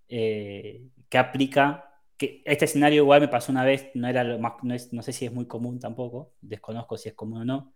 eh, 0.09 0.83
qué 1.09 1.19
aplica, 1.19 1.85
que 2.17 2.43
este 2.45 2.65
escenario 2.67 3.03
igual 3.03 3.21
me 3.21 3.29
pasó 3.29 3.53
una 3.53 3.65
vez, 3.65 3.91
no 3.95 4.09
era 4.09 4.25
lo 4.25 4.39
más, 4.39 4.55
no, 4.63 5.03
sé 5.03 5.13
si 5.13 5.25
es 5.25 5.33
muy 5.33 5.47
común 5.47 5.79
tampoco, 5.81 6.35
desconozco 6.41 6.97
si 6.97 7.09
es 7.09 7.15
común 7.15 7.43
o 7.43 7.45
no. 7.45 7.73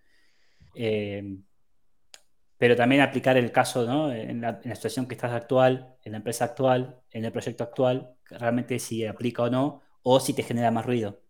Eh, 0.75 1.39
pero 2.63 2.77
también 2.77 3.03
aplicar 3.03 3.37
el 3.37 3.51
caso 3.51 3.85
¿no? 3.85 4.13
en, 4.13 4.41
la, 4.41 4.63
situación 4.63 5.09
que 5.09 5.17
estás 5.17 5.33
actual, 5.33 5.97
en 6.05 6.13
la 6.13 6.19
empresa 6.19 6.45
actual, 6.45 7.01
en 7.11 7.25
el 7.25 7.33
proyecto 7.33 7.65
actual, 7.65 8.15
realmente 8.25 8.79
si 8.79 9.05
aplica 9.05 9.43
o 9.43 9.51
no, 9.51 9.83
o 10.05 10.21
si 10.21 10.33
te 10.33 10.45
genera 10.45 10.71
más 10.71 10.87
ruido. 10.87 11.21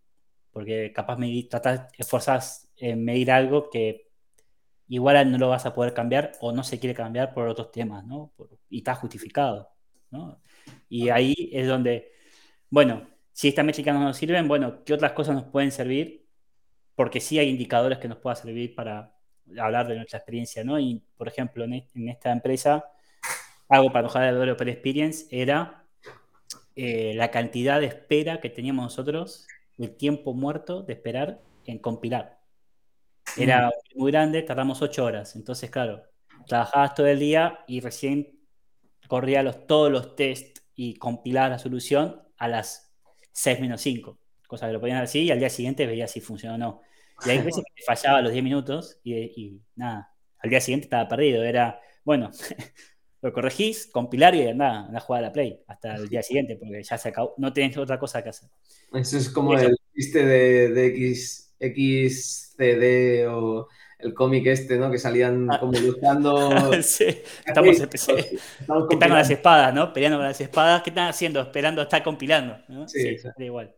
Porque 0.51 0.93
capaz 0.93 1.17
me 1.17 1.43
tratas, 1.45 1.91
esforzas 1.97 2.71
en 2.77 3.03
medir 3.03 3.31
algo 3.31 3.71
que 3.71 4.11
igual 4.89 5.33
no 5.33 5.39
lo 5.39 5.49
vas 5.49 5.65
a 5.65 5.73
poder 5.73 5.95
cambiar 5.95 6.33
o 6.43 6.53
no 6.53 6.63
se 6.65 6.79
quiere 6.79 6.95
cambiar 6.95 7.33
por 7.33 7.49
otros 7.49 7.73
temas, 7.73 8.05
¿no? 8.05 8.35
y 8.69 8.81
está 8.81 8.95
justificado, 8.95 9.71
¿no? 10.11 10.39
Y 10.91 11.09
ahí 11.09 11.49
es 11.51 11.67
donde, 11.67 12.13
bueno, 12.69 13.09
si 13.33 13.49
estas 13.49 13.65
métricas 13.65 13.95
no 13.95 14.05
nos 14.05 14.19
sirven, 14.19 14.49
bueno, 14.49 14.85
¿qué 14.85 14.93
otras 14.93 15.13
cosas 15.13 15.35
nos 15.35 15.45
pueden 15.45 15.71
servir? 15.73 16.29
Porque 16.95 17.21
sí 17.21 17.39
hay 17.39 17.49
indicadores 17.49 17.97
que 17.97 18.09
nos 18.09 18.19
puedan 18.19 18.37
servir 18.37 18.75
para, 18.75 19.17
hablar 19.59 19.89
de 19.89 19.97
nuestra 19.97 20.19
experiencia, 20.19 20.65
¿no? 20.65 20.79
Y, 20.79 21.03
por 21.17 21.29
ejemplo, 21.29 21.65
en, 21.65 22.09
esta 22.09 22.33
empresa, 22.33 22.85
algo 23.69 23.93
para 23.93 24.05
mejorar 24.05 24.29
el 24.29 24.35
Developer 24.35 24.69
Experience 24.69 25.27
era 25.31 25.85
eh, 26.77 27.13
la 27.15 27.31
cantidad 27.31 27.81
de 27.81 27.87
espera 27.87 28.41
que 28.41 28.51
teníamos 28.51 28.85
nosotros, 28.85 29.47
el 29.79 29.97
tiempo 29.97 30.35
muerto 30.35 30.83
de 30.83 30.95
esperar 30.95 31.41
en 31.67 31.79
compilar. 31.79 32.41
Era 33.37 33.69
mm. 33.69 33.99
muy 33.99 34.13
grande, 34.13 34.43
tardamos 34.43 34.83
ocho 34.83 35.05
horas. 35.05 35.37
Entonces, 35.37 35.71
claro, 35.71 36.03
trabajabas 36.47 36.95
todo 36.95 37.07
el 37.07 37.19
día 37.19 37.61
y 37.67 37.81
recién 37.81 38.39
corría 39.09 39.43
los, 39.43 39.67
todos 39.67 39.91
los 39.91 40.17
tests 40.17 40.63
y 40.75 40.95
compilaba 40.95 41.51
la 41.51 41.59
solución 41.59 42.23
a 42.39 42.49
las 42.49 42.93
6 43.33 43.61
menos 43.61 43.81
5. 43.81 44.19
Cosa 44.47 44.67
que 44.67 44.73
lo 44.73 44.81
podían 44.81 44.99
así 44.99 45.21
y 45.21 45.31
al 45.31 45.39
día 45.39 45.51
siguiente 45.51 45.87
veía 45.87 46.09
si 46.09 46.21
funcionó 46.21 46.55
o 46.55 46.59
no. 46.59 46.83
Y 47.25 47.31
hay 47.31 47.39
veces 47.39 47.63
que 47.75 47.83
fallaba 47.85 48.23
los 48.23 48.33
10 48.33 48.45
minutos 48.45 48.99
y, 49.05 49.61
nada, 49.77 50.11
al 50.39 50.51
día 50.51 50.61
siguiente 50.61 50.87
estaba 50.87 51.09
perdido. 51.09 51.45
Era, 51.45 51.81
bueno, 52.05 52.31
lo 53.23 53.33
corregís, 53.33 53.87
compilar 53.87 54.35
y 54.35 54.53
nada, 54.55 54.87
anda 54.87 54.99
a 54.99 55.01
jugar 55.01 55.25
a 55.25 55.27
la 55.29 55.33
Play 55.33 55.61
hasta 55.67 55.95
el 55.95 56.09
día 56.09 56.23
siguiente, 56.23 56.57
porque 56.57 56.83
ya 56.83 56.99
se 56.99 57.09
acabó, 57.09 57.35
no 57.39 57.53
tenés 57.53 57.77
otra 57.77 57.99
cosa 57.99 58.23
que 58.23 58.31
hacer. 58.31 58.49
Eso 58.93 59.17
es 59.17 59.29
como 59.29 59.57
el 59.59 59.77
chiste 59.95 60.25
de, 60.25 60.69
de 60.71 60.87
X, 60.87 61.55
XCD 61.61 63.29
o 63.29 63.69
el 64.03 64.15
cómic 64.15 64.47
este, 64.47 64.77
¿no? 64.77 64.91
Que 64.91 64.99
salían 64.99 65.49
ah. 65.51 65.61
como 65.61 65.79
luchando. 65.79 66.51
sí, 66.83 67.07
estamos, 67.47 67.79
¿Qué 67.79 67.97
están 67.97 68.89
con 68.89 69.11
las 69.11 69.31
espadas, 69.31 69.73
¿no? 69.73 69.93
Peleando 69.93 70.19
con 70.19 70.27
las 70.27 70.41
espadas. 70.41 70.83
¿Qué 70.83 70.91
están 70.91 71.09
haciendo? 71.09 71.41
Esperando 71.41 71.83
estar 71.83 72.03
compilando. 72.03 72.59
¿no? 72.69 72.89
Sí, 72.89 73.17
sí 73.19 73.29
igual. 73.39 73.75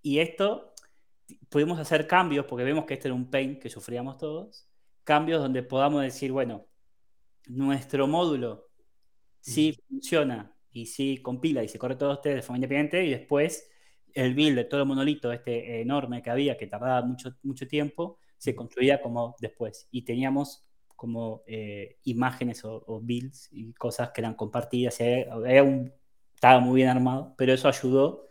Y 0.00 0.20
esto 0.20 0.74
pudimos 1.48 1.78
hacer 1.78 2.06
cambios, 2.06 2.46
porque 2.46 2.64
vemos 2.64 2.84
que 2.84 2.94
este 2.94 3.08
era 3.08 3.14
un 3.14 3.30
pain 3.30 3.58
que 3.58 3.70
sufríamos 3.70 4.18
todos, 4.18 4.68
cambios 5.04 5.40
donde 5.40 5.62
podamos 5.62 6.02
decir, 6.02 6.32
bueno, 6.32 6.66
nuestro 7.46 8.06
módulo 8.06 8.68
sí 9.40 9.78
funciona 9.88 10.54
y 10.70 10.86
sí 10.86 11.18
compila 11.22 11.64
y 11.64 11.68
se 11.68 11.78
corre 11.78 11.96
todo 11.96 12.14
este 12.14 12.34
de 12.34 12.42
forma 12.42 12.58
independiente 12.58 13.04
y 13.04 13.10
después 13.10 13.70
el 14.14 14.34
build 14.34 14.56
de 14.56 14.64
todo 14.64 14.82
el 14.82 14.88
monolito 14.88 15.32
este 15.32 15.80
enorme 15.80 16.22
que 16.22 16.30
había, 16.30 16.56
que 16.56 16.66
tardaba 16.66 17.02
mucho, 17.02 17.36
mucho 17.42 17.66
tiempo, 17.66 18.18
se 18.36 18.54
construía 18.54 19.00
como 19.00 19.36
después. 19.40 19.88
Y 19.90 20.02
teníamos 20.02 20.68
como 20.96 21.42
eh, 21.46 21.98
imágenes 22.04 22.64
o, 22.64 23.00
builds 23.00 23.48
y 23.52 23.72
cosas 23.74 24.10
que 24.10 24.20
eran 24.20 24.34
compartidas. 24.34 24.98
un, 25.00 25.92
estaba 26.34 26.60
muy 26.60 26.76
bien 26.76 26.88
armado, 26.88 27.34
pero 27.36 27.52
eso 27.52 27.68
ayudó 27.68 28.26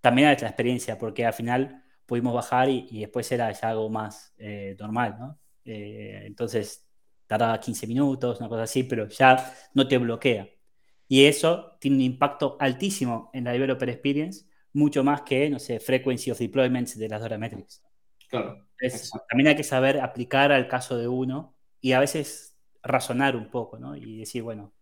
también 0.00 0.28
a 0.28 0.30
nuestra 0.30 0.48
experiencia, 0.48 0.98
porque 0.98 1.24
al 1.24 1.32
final 1.32 1.83
pudimos 2.06 2.34
bajar 2.34 2.68
y, 2.68 3.00
después 3.00 3.30
era 3.32 3.50
ya 3.52 3.70
algo 3.70 3.88
más 3.88 4.34
eh, 4.38 4.76
normal, 4.78 5.16
¿no? 5.18 5.38
Eh, 5.64 6.22
entonces 6.26 6.86
tardaba 7.26 7.58
15 7.58 7.86
minutos, 7.86 8.40
una 8.40 8.48
cosa 8.48 8.64
así, 8.64 8.84
pero 8.84 9.08
ya 9.08 9.54
no 9.74 9.88
te 9.88 9.98
bloquea. 9.98 10.48
Y 11.08 11.24
eso 11.24 11.76
tiene 11.80 11.96
un 11.96 12.02
impacto 12.02 12.56
altísimo 12.60 13.30
en 13.32 13.44
la 13.44 13.52
developer 13.52 13.88
experience, 13.88 14.46
mucho 14.72 15.04
más 15.04 15.22
que, 15.22 15.48
no 15.48 15.58
sé, 15.58 15.80
frequency 15.80 16.30
of 16.30 16.38
deployments 16.38 16.98
de 16.98 17.08
las 17.08 17.20
Dora 17.20 17.38
Metrics. 17.38 17.82
Claro. 18.28 18.66
también 19.28 19.48
hay 19.48 19.56
que 19.56 19.62
saber 19.62 20.00
aplicar 20.00 20.50
al 20.50 20.66
caso 20.66 20.98
de 20.98 21.06
uno 21.06 21.54
y 21.80 21.92
a 21.92 22.00
veces 22.00 22.58
razonar 22.82 23.36
un 23.36 23.50
poco, 23.50 23.78
¿no? 23.78 23.94
Y 23.96 24.18
decir, 24.18 24.42
bueno, 24.42 24.72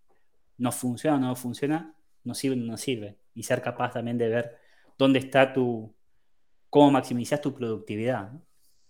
no 0.58 0.72
funciona, 0.72 1.18
no 1.18 1.36
funciona, 1.36 1.94
no 2.24 2.34
sirve, 2.34 2.56
no 2.56 2.76
sirve. 2.76 3.18
Y 3.34 3.42
ser 3.42 3.60
capaz 3.62 3.92
también 3.92 4.18
de 4.18 4.28
ver 4.28 4.56
dónde 4.96 5.18
está 5.18 5.52
tu, 5.52 5.94
cómo 6.72 6.90
maximizas 6.90 7.42
tu 7.42 7.52
productividad. 7.52 8.32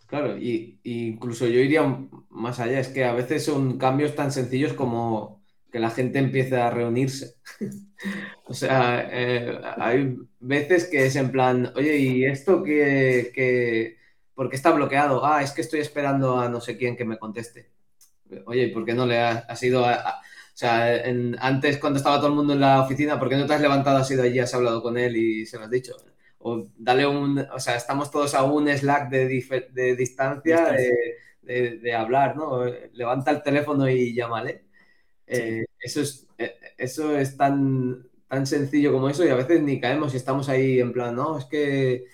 Claro, 0.06 0.38
y, 0.38 0.78
incluso 0.84 1.48
yo 1.48 1.58
iría 1.58 1.82
más 2.30 2.60
allá, 2.60 2.78
es 2.78 2.86
que 2.86 3.04
a 3.04 3.12
veces 3.12 3.44
son 3.44 3.76
cambios 3.76 4.14
tan 4.14 4.30
sencillos 4.30 4.72
como 4.72 5.42
que 5.72 5.80
la 5.80 5.90
gente 5.90 6.20
empiece 6.20 6.56
a 6.60 6.70
reunirse. 6.70 7.34
o 8.46 8.54
sea, 8.54 9.08
eh, 9.10 9.60
hay 9.78 10.16
veces 10.38 10.84
que 10.86 11.06
es 11.06 11.16
en 11.16 11.32
plan, 11.32 11.72
oye, 11.74 11.96
¿y 11.96 12.24
esto 12.24 12.62
que, 12.62 13.96
por 14.32 14.48
qué 14.48 14.54
está 14.54 14.70
bloqueado? 14.70 15.26
Ah, 15.26 15.42
es 15.42 15.50
que 15.50 15.62
estoy 15.62 15.80
esperando 15.80 16.38
a 16.38 16.48
no 16.48 16.60
sé 16.60 16.76
quién 16.76 16.96
que 16.96 17.04
me 17.04 17.18
conteste. 17.18 17.72
Oye, 18.46 18.68
¿por 18.68 18.84
qué 18.84 18.94
no 18.94 19.06
le 19.06 19.18
ha, 19.18 19.56
sido... 19.56 19.82
o 19.82 19.86
sea, 20.54 21.02
antes 21.40 21.78
cuando 21.78 21.96
estaba 21.96 22.18
todo 22.18 22.28
el 22.28 22.36
mundo 22.36 22.52
en 22.52 22.60
la 22.60 22.80
oficina, 22.80 23.18
¿por 23.18 23.28
qué 23.28 23.36
no 23.36 23.46
te 23.46 23.54
has 23.54 23.60
levantado, 23.60 23.96
has 23.96 24.10
ido 24.12 24.22
allí, 24.22 24.38
has 24.38 24.54
hablado 24.54 24.80
con 24.82 24.96
él 24.96 25.16
y 25.16 25.46
se 25.46 25.58
lo 25.58 25.64
has 25.64 25.70
dicho? 25.70 25.96
O 26.42 26.66
dale 26.76 27.06
un, 27.06 27.38
o 27.38 27.60
sea, 27.60 27.76
estamos 27.76 28.10
todos 28.10 28.34
a 28.34 28.42
un 28.44 28.68
Slack 28.68 29.10
de, 29.10 29.68
de 29.72 29.96
distancia 29.96 30.72
de, 31.42 31.78
de, 31.78 31.94
hablar, 31.94 32.36
¿no? 32.36 32.64
Levanta 32.92 33.30
el 33.30 33.42
teléfono 33.42 33.88
y 33.88 34.14
llámale. 34.14 34.64
Eh, 35.26 35.64
eso, 35.78 36.00
es, 36.00 36.26
eh, 36.38 36.54
eso 36.76 37.16
es 37.16 37.36
tan, 37.36 38.06
tan 38.28 38.46
sencillo 38.46 38.92
como 38.92 39.08
eso 39.08 39.24
y 39.24 39.28
a 39.28 39.34
veces 39.34 39.62
ni 39.62 39.80
caemos 39.80 40.14
y 40.14 40.16
estamos 40.16 40.48
ahí 40.48 40.80
en 40.80 40.92
plan, 40.92 41.14
no, 41.14 41.38
es 41.38 41.44
que 41.46 42.04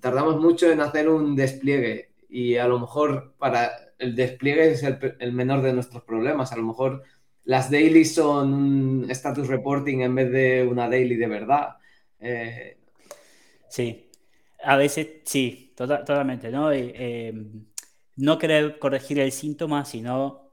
tardamos 0.00 0.40
mucho 0.40 0.70
en 0.70 0.80
hacer 0.80 1.08
un 1.08 1.34
despliegue 1.34 2.12
y 2.28 2.56
a 2.56 2.68
lo 2.68 2.78
mejor 2.78 3.34
para 3.38 3.72
el 3.98 4.14
despliegue 4.16 4.72
es 4.72 4.82
el, 4.82 5.32
menor 5.32 5.62
de 5.62 5.72
nuestros 5.72 6.02
problemas. 6.04 6.52
A 6.52 6.56
lo 6.56 6.62
mejor 6.64 7.02
las 7.44 7.70
dailies 7.70 8.14
son 8.14 8.52
un 8.52 9.10
status 9.10 9.48
reporting 9.48 10.00
en 10.00 10.14
vez 10.14 10.30
de 10.30 10.66
una 10.66 10.88
daily 10.88 11.16
de 11.16 11.26
verdad. 11.26 11.76
Eh, 12.18 12.78
sí, 13.70 14.10
a 14.62 14.76
veces 14.76 15.22
sí, 15.24 15.72
tota-, 15.76 16.04
totalmente, 16.04 16.50
¿no? 16.50 16.70
Em, 16.72 17.66
no 18.16 18.38
querer 18.38 18.78
corregir 18.78 19.18
el 19.20 19.32
síntoma, 19.32 19.84
sino 19.84 20.50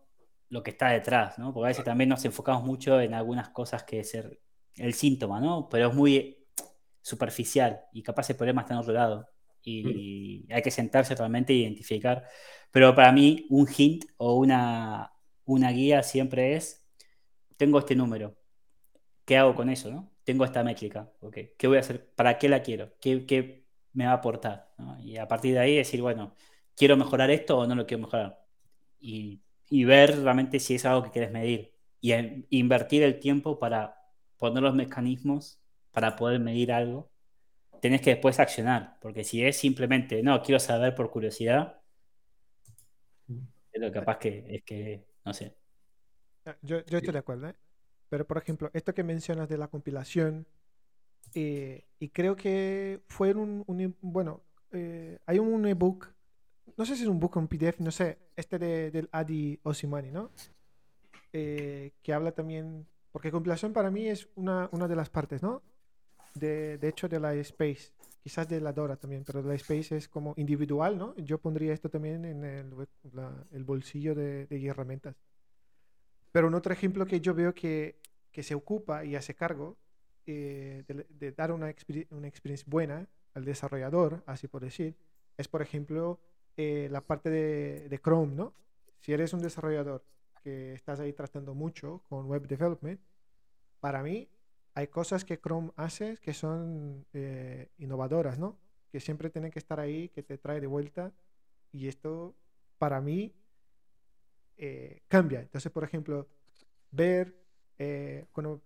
lo 0.49 0.63
que 0.63 0.71
está 0.71 0.89
detrás, 0.89 1.37
¿no? 1.37 1.53
Porque 1.53 1.67
a 1.67 1.69
veces 1.69 1.83
también 1.83 2.09
nos 2.09 2.23
enfocamos 2.23 2.63
mucho 2.63 3.01
en 3.01 3.13
algunas 3.13 3.49
cosas 3.49 3.83
que 3.83 3.99
es 3.99 4.15
el, 4.15 4.93
síntoma, 4.93 5.41
¿no? 5.41 5.67
Pero 5.69 5.89
es 5.89 5.93
muy 5.93 6.47
superficial 7.01 7.81
y 7.93 8.03
capaz 8.03 8.29
el 8.29 8.37
problema 8.37 8.61
está 8.61 8.73
en 8.73 8.79
otro 8.79 8.93
lado. 8.93 9.27
Y 9.61 10.45
mm. 10.47 10.53
hay 10.53 10.61
que 10.61 10.71
sentarse 10.71 11.15
realmente 11.15 11.53
e 11.53 11.57
identificar. 11.57 12.23
Pero 12.71 12.95
para 12.95 13.11
mí, 13.11 13.45
un 13.49 13.67
hint 13.67 14.05
o 14.17 14.35
una, 14.35 15.11
una 15.45 15.71
guía 15.71 16.03
siempre 16.03 16.55
es: 16.55 16.87
tengo 17.57 17.79
este 17.79 17.95
número. 17.95 18.37
¿Qué 19.25 19.37
hago 19.37 19.55
con 19.55 19.69
eso? 19.69 19.91
¿no? 19.91 20.09
Tengo 20.27 20.45
esta 20.45 20.63
métrica. 20.63 21.09
Okay. 21.21 21.53
¿Qué 21.57 21.67
voy 21.67 21.77
a 21.77 21.79
hacer? 21.79 22.05
¿Para 22.13 22.37
qué 22.37 22.49
la 22.49 22.61
quiero? 22.61 22.91
¿Qué, 22.99 23.25
qué 23.25 23.65
me 23.93 24.05
va 24.05 24.11
a 24.11 24.15
aportar? 24.15 24.73
Y 24.99 25.17
a 25.17 25.27
partir 25.27 25.53
de 25.53 25.59
ahí 25.59 25.75
decir, 25.77 26.01
bueno, 26.01 26.35
¿quiero 26.75 26.97
mejorar 26.97 27.31
esto 27.31 27.57
o 27.59 27.65
no 27.67 27.75
lo 27.75 27.87
quiero 27.87 28.03
mejorar? 28.03 28.45
Y 28.99 29.41
y 29.69 29.83
ver 29.85 30.21
realmente 30.21 30.59
si 30.59 30.75
es 30.75 30.85
algo 30.85 31.03
que 31.03 31.11
quieres 31.11 31.31
medir. 31.31 31.73
Y 31.99 32.13
invertir 32.49 33.03
el 33.03 33.19
tiempo 33.19 33.59
para 33.59 33.97
poner 34.37 34.63
los 34.63 34.75
mecanismos 34.75 35.59
para 35.91 36.15
poder 36.15 36.39
medir 36.39 36.71
algo. 36.71 37.09
Tenés 37.81 38.01
que 38.01 38.11
después 38.11 38.39
accionar, 38.39 38.97
porque 39.01 39.23
si 39.23 39.43
es 39.43 39.57
simplemente, 39.57 40.21
no, 40.23 40.41
quiero 40.41 40.59
saber 40.59 40.95
por 40.95 41.11
curiosidad, 41.11 41.81
es 43.71 43.81
lo 43.81 43.91
capaz 43.91 44.17
que 44.17 44.45
es 44.47 44.63
que, 44.63 45.05
no 45.25 45.33
sé. 45.33 45.55
Yo, 46.61 46.83
yo 46.85 46.97
estoy 46.97 47.13
de 47.13 47.19
acuerdo, 47.19 47.49
¿eh? 47.49 47.55
Pero, 48.09 48.25
por 48.25 48.37
ejemplo, 48.37 48.69
esto 48.73 48.93
que 48.93 49.03
mencionas 49.03 49.49
de 49.49 49.57
la 49.57 49.67
compilación, 49.67 50.47
eh, 51.35 51.85
y 51.99 52.09
creo 52.09 52.35
que 52.35 53.01
fue 53.07 53.33
un, 53.33 53.65
bueno, 54.01 54.41
eh, 54.71 55.19
hay 55.25 55.39
un 55.39 55.65
ebook 55.65 56.09
no 56.77 56.85
sé 56.85 56.95
si 56.95 57.03
es 57.03 57.09
un 57.09 57.19
book 57.19 57.37
o 57.37 57.39
un 57.39 57.47
PDF, 57.47 57.79
no 57.79 57.91
sé, 57.91 58.17
este 58.35 58.59
de, 58.59 58.91
del 58.91 59.09
Adi 59.11 59.59
Osimani, 59.63 60.11
¿no? 60.11 60.31
Eh, 61.33 61.93
que 62.03 62.13
habla 62.13 62.31
también, 62.31 62.87
porque 63.11 63.31
compilación 63.31 63.73
para 63.73 63.89
mí 63.89 64.07
es 64.07 64.29
una, 64.35 64.69
una 64.71 64.87
de 64.87 64.95
las 64.95 65.09
partes, 65.09 65.41
¿no? 65.41 65.63
De, 66.35 66.77
de, 66.77 66.87
hecho 66.87 67.09
de 67.09 67.19
la 67.19 67.33
Space, 67.33 67.93
quizás 68.21 68.47
de 68.47 68.61
la 68.61 68.73
Dora 68.73 68.95
también, 68.95 69.23
pero 69.25 69.41
la 69.41 69.55
Space 69.55 69.97
es 69.97 70.07
como 70.07 70.35
individual, 70.37 70.97
¿no? 70.97 71.15
Yo 71.15 71.39
pondría 71.39 71.73
esto 71.73 71.89
también 71.89 72.25
en 72.25 72.43
el, 72.43 72.73
el 73.51 73.63
bolsillo 73.63 74.13
de, 74.13 74.45
de, 74.45 74.65
herramientas. 74.65 75.15
Pero 76.37 76.49
un 76.49 76.53
otro 76.53 76.71
ejemplo 76.71 77.07
que 77.07 77.19
yo 77.19 77.33
veo 77.33 77.55
que, 77.55 77.99
que 78.31 78.43
se 78.43 78.53
ocupa 78.53 79.03
y 79.03 79.15
hace 79.15 79.33
cargo 79.33 79.75
eh, 80.27 80.83
de, 80.87 81.07
de, 81.09 81.31
dar 81.31 81.51
una, 81.51 81.73
una 82.11 82.27
experiencia 82.27 82.67
buena 82.69 83.07
al 83.33 83.43
desarrollador, 83.43 84.21
así 84.27 84.47
por 84.47 84.61
decir, 84.61 84.95
es 85.35 85.47
por 85.47 85.63
ejemplo 85.63 86.19
eh, 86.55 86.89
la 86.91 87.01
parte 87.01 87.31
de, 87.31 87.99
Chrome, 88.03 88.35
¿no? 88.35 88.53
Si 88.99 89.13
eres 89.13 89.33
un 89.33 89.39
desarrollador 89.39 90.05
que 90.43 90.75
estás 90.75 90.99
ahí 90.99 91.11
tratando 91.11 91.55
mucho 91.55 92.03
con 92.07 92.27
web 92.27 92.47
development, 92.47 93.01
para 93.79 94.03
mí 94.03 94.29
hay 94.75 94.89
cosas 94.89 95.25
que 95.25 95.39
Chrome 95.39 95.71
hace 95.75 96.17
que 96.17 96.35
son 96.35 97.03
eh, 97.13 97.71
innovadoras, 97.79 98.37
¿no? 98.37 98.59
Que 98.91 98.99
siempre 98.99 99.31
tienen 99.31 99.49
que 99.49 99.57
estar 99.57 99.79
ahí, 99.79 100.09
que 100.09 100.21
te 100.21 100.37
trae 100.37 100.61
de 100.61 100.67
vuelta. 100.67 101.11
Y 101.71 101.87
esto, 101.87 102.35
para 102.77 103.01
mí, 103.01 103.33
eh, 104.57 105.01
cambia. 105.07 105.41
Entonces, 105.41 105.71
por 105.71 105.83
ejemplo, 105.83 106.27
ver 106.91 107.35
cuando 108.31 108.63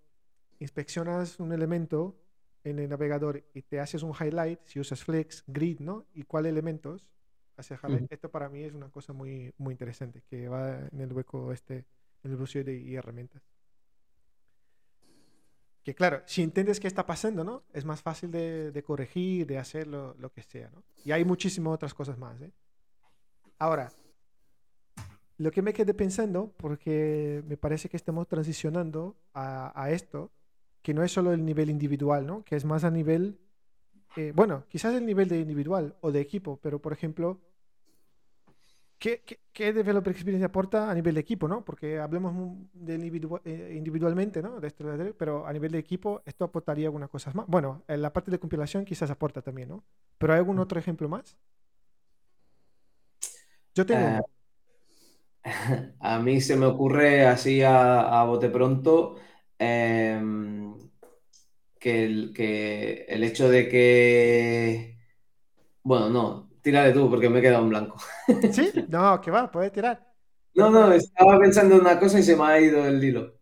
inspeccionas 0.60 1.38
un 1.40 1.52
elemento 1.52 2.16
en 2.64 2.80
el 2.80 2.88
navegador 2.88 3.44
y 3.54 3.62
te 3.64 3.82
haces 3.82 4.04
un 4.04 4.14
highlight, 4.18 4.60
si 4.64 4.80
usas 4.80 5.04
Flex, 5.04 5.44
Grid, 5.48 5.80
¿no? 5.80 6.06
Y 6.14 6.24
cuáles 6.24 6.52
elementos, 6.52 7.06
esto 8.10 8.32
para 8.32 8.50
mí 8.50 8.64
es 8.64 8.74
una 8.74 8.90
cosa 8.90 9.14
muy, 9.14 9.54
muy 9.58 9.74
interesante 9.74 10.24
que 10.30 10.48
va 10.48 10.80
en 10.92 11.02
el 11.02 11.14
hueco 11.14 11.52
este, 11.52 11.86
en 12.24 12.32
el 12.32 12.38
bolsillo 12.38 12.66
de 12.66 12.94
herramientas. 12.94 13.42
Que 15.84 15.96
claro, 15.96 16.22
si 16.26 16.44
entiendes 16.44 16.80
qué 16.80 16.88
está 16.88 17.06
pasando, 17.06 17.44
¿no? 17.44 17.64
Es 17.74 17.86
más 17.86 18.02
fácil 18.02 18.32
de, 18.32 18.84
corregir, 18.86 19.48
de 19.48 19.58
hacer 19.58 19.88
lo, 19.88 20.16
que 20.32 20.44
sea, 20.44 20.70
¿no? 20.70 20.84
Y 21.04 21.12
hay 21.12 21.26
muchísimas 21.26 21.74
otras 21.74 21.94
cosas 21.94 22.18
más, 22.18 22.40
¿eh? 22.42 22.52
Ahora, 23.58 23.92
lo 25.42 25.52
que 25.52 25.64
me 25.64 25.74
quedé 25.74 25.96
pensando, 25.96 26.54
porque 26.58 27.44
me 27.48 27.58
parece 27.58 27.90
que 27.90 27.98
estamos 27.98 28.28
transicionando 28.28 29.16
a, 29.34 29.90
esto, 29.90 30.32
que 30.84 30.94
no 30.94 31.04
es 31.04 31.12
solo 31.12 31.34
el 31.34 31.44
nivel 31.44 31.72
individual, 31.72 32.28
¿no? 32.28 32.44
Que 32.44 32.56
es 32.56 32.64
más 32.64 32.84
a 32.84 32.92
nivel, 32.92 33.40
eh, 34.18 34.34
bueno, 34.36 34.66
quizás 34.70 34.94
el 34.94 35.04
nivel 35.04 35.28
de 35.30 35.40
individual 35.40 35.96
o 36.02 36.12
de 36.12 36.22
equipo, 36.22 36.60
pero 36.62 36.80
por 36.80 36.94
ejemplo, 36.94 37.40
¿Qué, 39.00 39.24
qué, 39.52 39.74
developer 39.74 40.14
experience 40.14 40.46
aporta 40.46 40.92
a 40.92 40.94
nivel 40.94 41.16
de 41.16 41.22
equipo, 41.22 41.48
no? 41.48 41.66
Porque 41.66 41.98
hablemos 41.98 42.36
de 42.72 42.94
eh, 43.46 43.74
individualmente, 43.76 44.44
¿no? 44.44 44.60
De 44.60 44.68
esto, 44.68 44.86
pero 45.18 45.48
a 45.48 45.52
nivel 45.52 45.72
de 45.72 45.80
equipo, 45.80 46.22
esto 46.24 46.46
aportaría 46.46 46.86
algunas 46.86 47.10
cosas 47.10 47.34
más. 47.34 47.48
Bueno, 47.48 47.82
en 47.88 48.04
la 48.04 48.14
parte 48.14 48.30
de 48.30 48.38
compilación 48.38 48.86
quizás 48.86 49.10
aporta 49.10 49.42
también, 49.42 49.70
¿no? 49.70 49.84
Pero 50.20 50.34
¿hay 50.34 50.38
algún 50.38 50.60
otro 50.60 50.80
ejemplo 50.80 51.10
más? 51.10 51.36
Yo 53.74 53.88
tengo. 53.88 54.06
Eh, 54.06 54.22
a 56.00 56.20
mí 56.20 56.42
se 56.42 56.56
me 56.56 56.66
ocurre 56.66 57.26
así 57.26 57.62
a, 57.64 58.24
bote 58.26 58.50
pronto 58.50 59.18
em, 59.58 60.74
que, 61.80 62.06
el, 62.06 62.34
que 62.34 63.06
el 63.08 63.24
hecho 63.24 63.50
de 63.50 63.68
que. 63.70 64.98
Bueno, 65.84 66.10
no, 66.10 66.52
Tírale 66.62 66.94
tú, 66.94 67.10
porque 67.10 67.30
me 67.30 67.40
he 67.40 67.42
quedado 67.42 67.64
en 67.64 67.70
blanco. 67.70 67.98
¿Sí? 68.52 68.72
No, 68.90 69.20
que 69.20 69.32
va, 69.32 69.52
puedes 69.52 69.72
tirar. 69.72 70.08
No, 70.54 70.70
no, 70.70 70.92
estaba 70.92 71.40
pensando 71.40 71.76
en 71.76 71.82
una 71.82 72.00
cosa 72.00 72.20
y 72.20 72.24
se 72.24 72.36
me 72.36 72.44
ha 72.44 72.60
ido 72.60 72.86
el 72.86 73.04
hilo. 73.04 73.40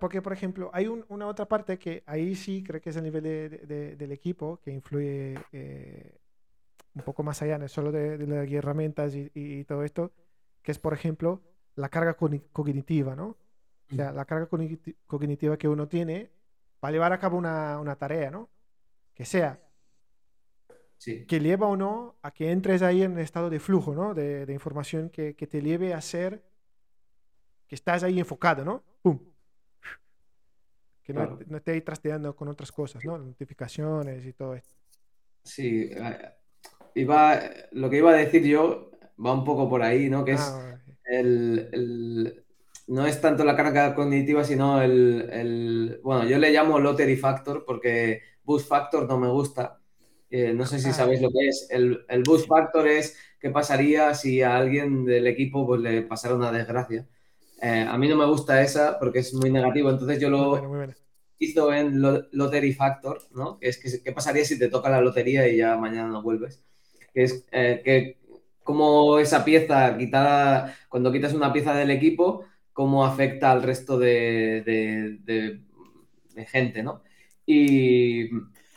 Porque, 0.00 0.22
por 0.22 0.32
ejemplo, 0.32 0.70
hay 0.72 0.86
una 0.86 1.26
otra 1.26 1.46
parte 1.46 1.78
que 1.78 2.02
ahí 2.06 2.34
sí 2.34 2.62
creo 2.62 2.80
que 2.80 2.90
es 2.90 2.96
el 2.96 3.04
nivel 3.04 3.96
del 3.98 4.12
equipo 4.12 4.58
que 4.64 4.70
influye 4.70 5.38
eh, 5.52 6.18
un 6.94 7.02
poco 7.02 7.22
más 7.22 7.42
allá, 7.42 7.58
no 7.58 7.68
solo 7.68 7.92
de, 7.92 8.16
las 8.26 8.50
herramientas 8.50 9.14
y, 9.14 9.64
todo 9.64 9.84
esto, 9.84 10.12
que 10.66 10.72
es, 10.72 10.80
por 10.80 10.92
ejemplo, 10.92 11.44
la 11.76 11.88
carga 11.90 12.16
cognitiva, 12.16 13.14
¿no? 13.14 13.36
O 13.92 13.94
sea, 13.94 14.10
la 14.10 14.24
carga 14.24 14.48
cognitiva 15.06 15.56
que 15.56 15.68
uno 15.68 15.86
tiene 15.86 16.32
para 16.80 16.90
llevar 16.90 17.12
a 17.12 17.20
cabo 17.20 17.38
una, 17.38 17.78
una 17.78 17.94
tarea, 17.94 18.32
¿no? 18.32 18.50
Que 19.14 19.24
sea 19.24 19.60
que 20.98 21.38
lleva 21.38 21.68
o 21.68 21.76
no 21.76 22.16
a 22.20 22.32
que 22.32 22.50
entres 22.50 22.82
ahí 22.82 23.02
en 23.02 23.12
un 23.12 23.20
estado 23.20 23.48
de 23.48 23.60
flujo, 23.60 23.94
¿no? 23.94 24.12
De, 24.12 24.44
información 24.52 25.08
que, 25.08 25.34
te 25.34 25.62
lleve 25.62 25.94
a 25.94 26.00
ser 26.00 26.42
que 27.68 27.76
estás 27.76 28.02
ahí 28.02 28.18
enfocado, 28.18 28.64
¿no? 28.64 28.82
¡Pum! 29.02 29.20
Que 31.04 31.12
no, 31.12 31.38
no 31.46 31.58
esté 31.58 31.70
ahí 31.70 31.80
trasteando 31.80 32.34
con 32.34 32.48
otras 32.48 32.72
cosas, 32.72 33.04
¿no? 33.04 33.18
Notificaciones 33.18 34.26
y 34.26 34.32
todo 34.32 34.56
esto. 34.56 34.74
Sí, 35.44 35.90
eh, 35.92 36.32
iba, 36.96 37.40
lo 37.70 37.88
que 37.88 37.98
iba 37.98 38.10
a 38.10 38.14
decir 38.14 38.42
yo 38.42 38.90
va 39.24 39.32
un 39.32 39.44
poco 39.44 39.68
por 39.68 39.82
ahí, 39.82 40.08
¿no? 40.10 40.24
Que 40.24 40.32
es 40.32 40.40
ah, 40.40 40.80
el, 41.04 42.44
no 42.86 43.06
es 43.06 43.20
tanto 43.20 43.44
la 43.44 43.56
carga 43.56 43.94
cognitiva, 43.94 44.44
sino 44.44 44.80
el, 44.82 45.28
el, 45.32 46.00
bueno, 46.02 46.24
yo 46.26 46.38
le 46.38 46.50
llamo 46.50 46.78
lottery 46.78 47.16
factor 47.16 47.64
porque 47.64 48.22
boost 48.44 48.68
factor 48.68 49.08
no 49.08 49.18
me 49.18 49.28
gusta 49.28 49.80
no 50.30 50.66
sé 50.66 50.78
si 50.78 50.92
sabéis 50.92 51.20
lo 51.20 51.30
que 51.30 51.48
es. 51.48 51.66
El, 51.70 52.04
el 52.08 52.22
boost 52.22 52.48
factor 52.48 52.86
es 52.88 53.16
qué 53.40 53.50
pasaría 53.50 54.14
si 54.14 54.42
a 54.42 54.56
alguien 54.56 55.04
del 55.04 55.26
equipo 55.26 55.66
pues, 55.66 55.80
le 55.80 56.02
pasara 56.02 56.34
una 56.34 56.52
desgracia. 56.52 57.06
Eh, 57.62 57.86
a 57.88 57.96
mí 57.96 58.08
no 58.08 58.16
me 58.16 58.26
gusta 58.26 58.62
esa 58.62 58.98
porque 58.98 59.20
es 59.20 59.32
muy 59.32 59.50
negativo, 59.50 59.90
entonces 59.90 60.20
yo 60.20 60.28
lo 60.28 60.60
hizo 61.38 61.72
en 61.72 62.02
Lottery 62.02 62.74
Factor, 62.74 63.22
¿no? 63.34 63.58
Que 63.58 63.68
es 63.68 63.78
que, 63.78 64.02
qué 64.02 64.12
pasaría 64.12 64.44
si 64.44 64.58
te 64.58 64.68
toca 64.68 64.90
la 64.90 65.00
lotería 65.00 65.48
y 65.48 65.56
ya 65.58 65.76
mañana 65.76 66.08
no 66.08 66.22
vuelves. 66.22 66.62
Que 67.14 67.22
es 67.22 67.44
eh, 67.52 67.80
que 67.84 68.18
como 68.66 69.18
esa 69.18 69.44
pieza 69.44 69.96
quitada, 69.96 70.76
cuando 70.90 71.12
quitas 71.12 71.32
una 71.34 71.52
pieza 71.54 71.74
del 71.74 71.90
equipo, 71.90 72.44
cómo 72.74 73.06
afecta 73.06 73.52
al 73.52 73.62
resto 73.62 73.98
de 73.98 75.62
gente, 76.52 76.82
¿no? 76.82 77.02
Y 77.46 78.24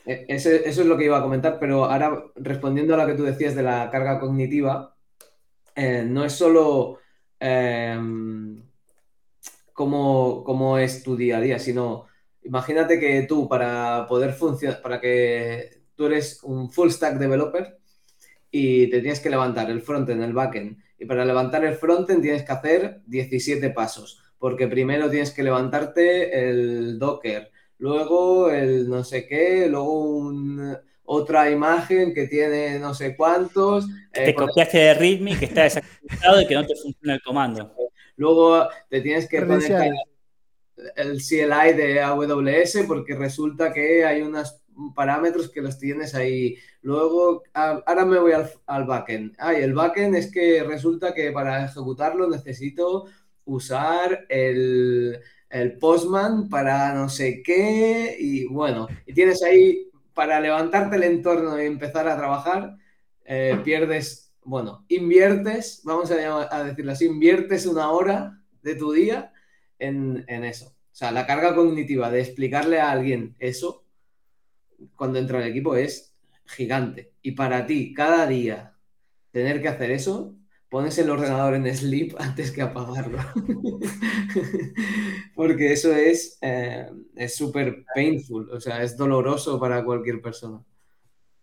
e, 0.05 0.25
eso, 0.29 0.49
es 0.49 0.77
lo 0.77 0.97
que 0.97 1.05
iba 1.05 1.17
a 1.19 1.21
comentar, 1.21 1.59
pero 1.59 1.85
ahora 1.85 2.23
respondiendo 2.35 2.93
a 2.93 2.97
lo 2.97 3.07
que 3.07 3.15
tú 3.15 3.23
decías 3.23 3.55
de 3.55 3.63
la 3.63 3.89
carga 3.91 4.19
cognitiva, 4.19 4.95
eh, 5.75 6.03
no 6.07 6.25
es 6.25 6.33
solo 6.33 6.99
em, 7.39 8.63
cómo, 9.73 10.43
cómo 10.43 10.77
es 10.77 11.03
tu 11.03 11.15
día 11.15 11.37
a 11.37 11.41
día, 11.41 11.59
sino 11.59 12.07
imagínate 12.43 12.99
que 12.99 13.23
tú 13.23 13.47
para 13.49 14.05
poder 14.07 14.33
funcionar, 14.33 14.81
para 14.81 14.99
que 15.01 15.83
tú 15.95 16.07
eres 16.07 16.43
un 16.43 16.71
full 16.71 16.89
stack 16.89 17.17
developer 17.17 17.78
y 18.51 18.87
te 18.89 19.01
tienes 19.01 19.19
que 19.19 19.29
levantar 19.29 19.69
el 19.69 19.81
frontend, 19.81 20.23
el 20.23 20.33
backend, 20.33 20.77
y 20.97 21.05
para 21.05 21.25
levantar 21.25 21.63
el 21.65 21.75
frontend 21.75 22.21
tienes 22.21 22.43
que 22.43 22.51
hacer 22.51 23.01
17 23.05 23.69
pasos, 23.69 24.21
porque 24.37 24.67
primero 24.67 25.09
tienes 25.09 25.31
que 25.31 25.43
levantarte 25.43 26.49
el 26.49 26.99
Docker, 26.99 27.51
luego 27.77 28.49
el 28.49 28.89
no 28.89 29.03
sé 29.03 29.27
qué, 29.27 29.67
luego 29.69 30.31
otra 31.11 31.49
imagen 31.49 32.13
que 32.13 32.27
tiene 32.27 32.77
no 32.77 32.93
sé 32.93 33.15
cuántos. 33.15 33.85
Eh, 34.13 34.25
te 34.25 34.35
copiaste 34.35 34.77
de 34.77 34.93
README 34.93 35.39
que 35.39 35.45
está 35.45 35.63
desactualizado 35.63 36.41
y 36.41 36.47
que 36.47 36.55
no 36.55 36.67
te 36.67 36.75
funciona 36.75 37.15
el 37.15 37.21
comando. 37.21 37.73
Luego 38.15 38.67
te 38.89 39.01
tienes 39.01 39.27
que 39.27 39.45
conectar 39.45 39.89
el 40.95 41.17
CLI 41.17 41.73
de 41.73 42.01
AWS 42.01 42.85
porque 42.87 43.15
resulta 43.15 43.73
que 43.73 44.05
hay 44.05 44.21
unos 44.21 44.58
parámetros 44.95 45.49
que 45.49 45.61
los 45.61 45.77
tienes 45.77 46.15
ahí. 46.15 46.57
Luego, 46.81 47.43
ahora 47.53 48.05
me 48.05 48.19
voy 48.19 48.31
al, 48.31 48.49
al 48.65 48.85
backend. 48.85 49.35
Ah, 49.37 49.53
el 49.53 49.73
backend 49.73 50.15
es 50.15 50.31
que 50.31 50.63
resulta 50.63 51.13
que 51.13 51.31
para 51.31 51.65
ejecutarlo 51.65 52.29
necesito 52.29 53.05
usar 53.45 54.25
el, 54.29 55.21
Postman 55.79 56.47
para 56.47 56.93
no 56.93 57.09
sé 57.09 57.41
qué 57.43 58.15
y 58.19 58.45
bueno, 58.45 58.87
y 59.07 59.13
tienes 59.13 59.41
ahí 59.41 59.89
para 60.13 60.39
levantarte 60.39 60.97
el 60.97 61.03
entorno 61.03 61.59
y 61.59 61.65
empezar 61.65 62.07
a 62.07 62.17
trabajar, 62.17 62.75
eh, 63.25 63.59
pierdes, 63.63 64.31
bueno, 64.43 64.85
inviertes, 64.89 65.81
vamos 65.83 66.11
a, 66.11 66.55
a 66.55 66.63
decirlo 66.63 66.91
así, 66.91 67.05
inviertes 67.05 67.65
una 67.65 67.89
hora 67.91 68.39
de 68.61 68.75
tu 68.75 68.91
día 68.91 69.33
en, 69.79 70.25
eso. 70.27 70.67
O 70.67 70.95
sea, 70.99 71.11
la 71.11 71.25
carga 71.25 71.55
cognitiva 71.55 72.11
de 72.11 72.21
explicarle 72.21 72.79
a 72.79 72.91
alguien 72.91 73.35
eso 73.39 73.85
cuando 74.95 75.19
entra 75.19 75.43
el 75.43 75.49
equipo 75.49 75.75
es 75.75 76.15
gigante. 76.45 77.13
Y 77.21 77.31
para 77.31 77.65
ti, 77.65 77.93
cada 77.93 78.27
día, 78.27 78.75
tener 79.31 79.61
que 79.61 79.67
hacer 79.67 79.91
eso, 79.91 80.35
pones 80.69 80.97
el 80.97 81.09
ordenador 81.09 81.55
en 81.55 81.75
sleep 81.75 82.15
antes 82.19 82.51
que 82.51 82.61
apagarlo. 82.61 83.19
Porque 85.35 85.73
eso 85.73 85.93
es 85.93 86.37
eh, 86.41 86.87
súper 87.27 87.83
painful, 87.93 88.49
o 88.51 88.59
sea, 88.59 88.83
es 88.83 88.97
doloroso 88.97 89.59
para 89.59 89.83
cualquier 89.83 90.21
persona. 90.21 90.61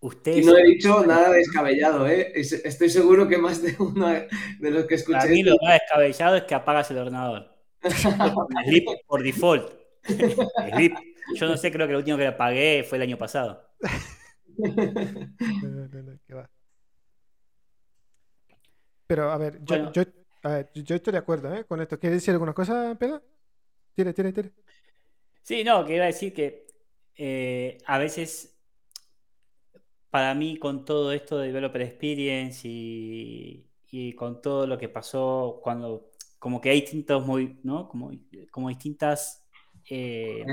y 0.00 0.40
no 0.42 0.56
he 0.56 0.64
dicho 0.64 1.04
nada 1.06 1.32
descabellado, 1.32 2.06
¿eh? 2.06 2.32
Estoy 2.34 2.90
seguro 2.90 3.26
que 3.26 3.38
más 3.38 3.62
de 3.62 3.74
uno 3.78 4.08
de 4.08 4.70
los 4.70 4.86
que 4.86 4.96
escuché. 4.96 5.18
A 5.18 5.26
mí 5.26 5.42
lo 5.42 5.56
más 5.62 5.80
descabellado 5.80 6.36
es 6.36 6.44
que 6.44 6.54
apagas 6.54 6.90
el 6.90 6.98
ordenador. 6.98 7.56
Sleep 8.66 8.84
por 9.06 9.22
default. 9.22 9.72
Sleep. 10.04 10.94
Yo 11.34 11.46
no 11.48 11.56
sé, 11.56 11.72
creo 11.72 11.86
que 11.86 11.92
lo 11.92 11.98
último 11.98 12.16
que 12.16 12.26
apagué 12.26 12.84
fue 12.84 12.98
el 12.98 13.02
año 13.02 13.18
pasado. 13.18 13.68
Pero 19.06 19.30
a 19.30 19.38
ver, 19.38 19.60
yo, 19.64 19.92
yo, 19.92 20.02
estoy 20.94 21.12
de 21.12 21.18
acuerdo 21.18 21.54
¿eh? 21.54 21.64
con 21.64 21.80
esto. 21.80 21.98
¿Quieres 21.98 22.18
decir 22.18 22.32
alguna 22.32 22.52
cosa, 22.52 22.96
Pedro? 22.98 23.22
Tire, 23.94 24.12
tire, 24.12 24.32
tire. 24.32 24.52
Sí, 25.42 25.62
no, 25.64 25.84
que 25.84 25.94
iba 25.94 26.04
a 26.04 26.08
decir 26.08 26.32
que 26.32 26.66
eh, 27.16 27.78
a 27.86 27.98
veces 27.98 28.58
para 30.10 30.34
mí 30.34 30.58
con 30.58 30.84
todo 30.84 31.12
esto 31.12 31.38
de 31.38 31.48
Developer 31.48 31.82
Experience 31.82 32.66
y, 32.66 33.70
y 33.90 34.12
con 34.14 34.40
todo 34.40 34.66
lo 34.66 34.78
que 34.78 34.88
pasó 34.88 35.60
cuando 35.62 36.10
como 36.38 36.60
que 36.60 36.70
hay 36.70 36.80
distintos, 36.80 37.24
muy, 37.26 37.58
¿no? 37.62 37.88
Como, 37.88 38.12
como 38.50 38.68
distintas 38.68 39.46
eh, 39.88 40.44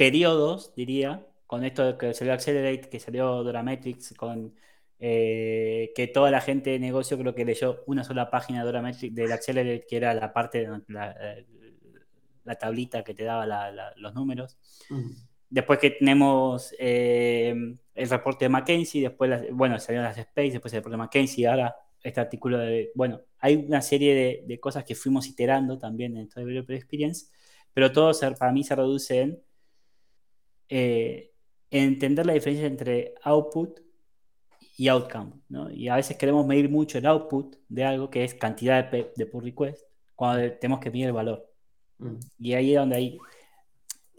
periodos, 0.00 0.72
diría, 0.74 1.26
con 1.46 1.62
esto 1.62 1.84
de 1.84 1.98
que 1.98 2.14
salió 2.14 2.32
Accelerate, 2.32 2.88
que 2.88 2.98
salió 2.98 3.44
Dorametrics, 3.44 4.14
con 4.16 4.54
eh, 4.98 5.92
que 5.94 6.06
toda 6.06 6.30
la 6.30 6.40
gente 6.40 6.70
de 6.70 6.78
negocio 6.78 7.18
creo 7.18 7.34
que 7.34 7.44
leyó 7.44 7.84
una 7.86 8.02
sola 8.02 8.30
página 8.30 8.60
de 8.60 8.64
Dorametrics 8.64 9.14
del 9.14 9.30
Accelerate, 9.30 9.84
que 9.86 9.96
era 9.98 10.14
la 10.14 10.32
parte 10.32 10.60
de 10.60 10.80
la, 10.88 11.14
eh, 11.20 11.46
la 12.44 12.54
tablita 12.54 13.04
que 13.04 13.12
te 13.12 13.24
daba 13.24 13.44
los 13.96 14.14
números. 14.14 14.56
Después 15.50 15.78
que 15.78 15.90
tenemos 15.90 16.74
el 16.78 17.78
reporte 17.94 18.46
de 18.46 18.48
McKinsey, 18.48 19.02
después, 19.02 19.52
bueno, 19.52 19.78
salieron 19.78 20.08
las 20.08 20.16
Space, 20.16 20.52
después 20.52 20.72
el 20.72 20.78
reporte 20.78 20.96
de 20.96 21.02
McKinsey, 21.02 21.44
ahora 21.44 21.76
este 22.02 22.22
artículo 22.22 22.56
de, 22.56 22.90
bueno, 22.94 23.20
hay 23.38 23.56
una 23.56 23.82
serie 23.82 24.44
de, 24.46 24.60
cosas 24.60 24.82
que 24.82 24.94
fuimos 24.94 25.28
iterando 25.28 25.76
también 25.76 26.16
en 26.16 26.26
todo 26.26 26.42
Developer 26.42 26.74
Experience, 26.74 27.26
pero 27.74 27.92
todo 27.92 28.12
para 28.38 28.52
mí 28.52 28.64
se 28.64 28.74
reduce 28.74 29.20
en, 29.20 29.42
eh, 30.70 31.32
entender 31.70 32.24
la 32.26 32.32
diferencia 32.32 32.66
entre 32.66 33.14
output 33.22 33.80
y 34.76 34.88
outcome, 34.88 35.32
¿no? 35.48 35.70
Y 35.70 35.88
a 35.88 35.96
veces 35.96 36.16
queremos 36.16 36.46
medir 36.46 36.70
mucho 36.70 36.98
el 36.98 37.06
output 37.06 37.56
de 37.68 37.84
algo 37.84 38.08
que 38.08 38.24
es 38.24 38.34
cantidad 38.34 38.90
de, 38.90 39.12
de 39.14 39.26
pull 39.26 39.44
request, 39.44 39.84
cuando 40.14 40.52
tenemos 40.54 40.80
que 40.80 40.90
medir 40.90 41.06
el 41.06 41.12
valor. 41.12 41.52
Mm. 41.98 42.16
Y 42.38 42.54
ahí 42.54 42.72
es 42.72 42.78
donde 42.78 42.96
ahí 42.96 43.18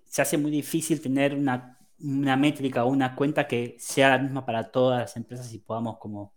se 0.05 0.21
hace 0.21 0.37
muy 0.37 0.51
difícil 0.51 1.01
tener 1.01 1.33
una, 1.33 1.79
una 1.99 2.37
métrica 2.37 2.85
o 2.85 2.89
una 2.89 3.15
cuenta 3.15 3.47
que 3.47 3.75
sea 3.79 4.09
la 4.09 4.17
misma 4.19 4.45
para 4.45 4.69
todas 4.69 5.01
las 5.01 5.17
empresas 5.17 5.51
y 5.53 5.59
podamos 5.59 5.97
como 5.97 6.33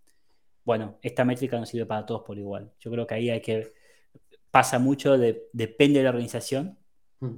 bueno, 0.65 0.97
esta 1.03 1.23
métrica 1.23 1.59
no 1.59 1.65
sirve 1.65 1.85
para 1.85 2.05
todos 2.05 2.23
por 2.23 2.37
igual. 2.37 2.73
Yo 2.79 2.91
creo 2.91 3.05
que 3.05 3.13
ahí 3.13 3.29
hay 3.29 3.41
que, 3.41 3.71
pasa 4.49 4.79
mucho, 4.79 5.17
de, 5.17 5.47
depende 5.53 5.99
de 5.99 6.03
la 6.03 6.09
organización. 6.09 6.77
Mm. 7.19 7.37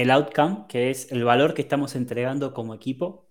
El 0.00 0.10
outcome, 0.10 0.66
que 0.68 0.90
es 0.90 1.12
el 1.12 1.24
valor 1.24 1.54
que 1.54 1.62
estamos 1.62 1.94
entregando 1.94 2.54
como 2.54 2.74
equipo, 2.74 3.28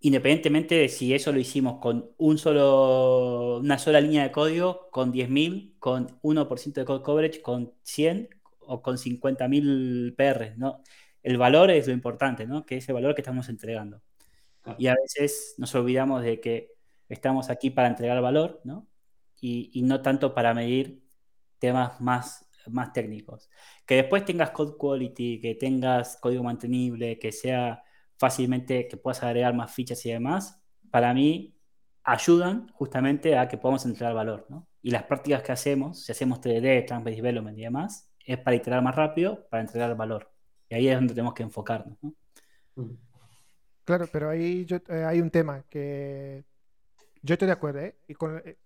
independientemente 0.00 0.74
de 0.76 0.88
si 0.88 1.14
eso 1.14 1.32
lo 1.32 1.38
hicimos 1.40 1.78
con 1.80 2.10
un 2.18 2.38
solo, 2.38 3.58
una 3.58 3.78
sola 3.78 4.00
línea 4.00 4.22
de 4.22 4.32
código, 4.32 4.88
con 4.90 5.12
10.000, 5.12 5.76
con 5.78 6.18
1% 6.22 6.80
de 6.80 6.84
code 6.84 7.02
coverage, 7.02 7.42
con 7.42 7.74
100 7.82 8.28
o 8.60 8.82
con 8.82 8.96
50.000 8.96 10.14
PR, 10.16 10.56
¿no? 10.56 10.82
El 11.22 11.36
valor 11.38 11.70
es 11.70 11.86
lo 11.86 11.92
importante, 11.92 12.46
¿no? 12.46 12.64
Que 12.64 12.78
es 12.78 12.88
el 12.88 12.94
valor 12.94 13.14
que 13.14 13.20
estamos 13.20 13.48
entregando. 13.48 14.00
Y 14.78 14.86
a 14.88 14.94
veces 14.94 15.54
nos 15.58 15.74
olvidamos 15.74 16.22
de 16.22 16.40
que 16.40 16.72
estamos 17.08 17.50
aquí 17.50 17.70
para 17.70 17.88
entregar 17.88 18.20
valor, 18.22 18.60
¿no? 18.64 18.86
Y, 19.40 19.82
no 19.82 20.02
tanto 20.02 20.34
para 20.34 20.54
medir 20.54 21.02
temas 21.58 22.00
más, 22.00 22.46
más 22.68 22.92
técnicos. 22.92 23.48
Que 23.86 23.96
después 23.96 24.24
tengas 24.24 24.50
code 24.50 24.76
quality, 24.78 25.40
que 25.40 25.54
tengas 25.54 26.16
código 26.16 26.42
mantenible, 26.42 27.18
que 27.18 27.32
sea 27.32 27.82
fácilmente, 28.18 28.86
que 28.86 28.96
puedas 28.96 29.22
agregar 29.22 29.54
más 29.54 29.72
fichas 29.72 30.04
y 30.04 30.12
demás, 30.12 30.60
para 30.90 31.14
mí 31.14 31.56
ayudan 32.04 32.68
justamente 32.72 33.38
a 33.38 33.48
que 33.48 33.56
podamos 33.56 33.84
entregar 33.86 34.14
valor, 34.14 34.46
¿no? 34.48 34.68
Y 34.82 34.90
las 34.90 35.04
prácticas 35.04 35.42
que 35.42 35.52
hacemos, 35.52 36.04
si 36.04 36.12
hacemos 36.12 36.40
3D, 36.40 36.86
Transfer 36.86 37.14
Development 37.14 37.58
y 37.58 37.62
demás, 37.62 38.10
es 38.24 38.38
para 38.38 38.56
iterar 38.56 38.82
más 38.82 38.94
rápido, 38.94 39.46
para 39.48 39.62
entregar 39.62 39.96
valor. 39.96 40.30
Y 40.68 40.74
ahí 40.74 40.88
es 40.88 40.94
donde 40.94 41.14
tenemos 41.14 41.34
que 41.34 41.42
enfocarnos, 41.42 41.98
¿no? 42.02 42.14
Claro, 43.84 44.06
pero 44.12 44.30
ahí 44.30 44.66
eh, 44.70 45.04
hay 45.04 45.20
un 45.20 45.30
tema 45.30 45.64
que 45.68 46.44
yo 47.22 47.34
estoy 47.34 47.46
de 47.46 47.52
acuerdo, 47.52 47.80
¿eh? 47.80 47.96
Y 48.06 48.14
con, 48.14 48.40
eh, 48.44 48.56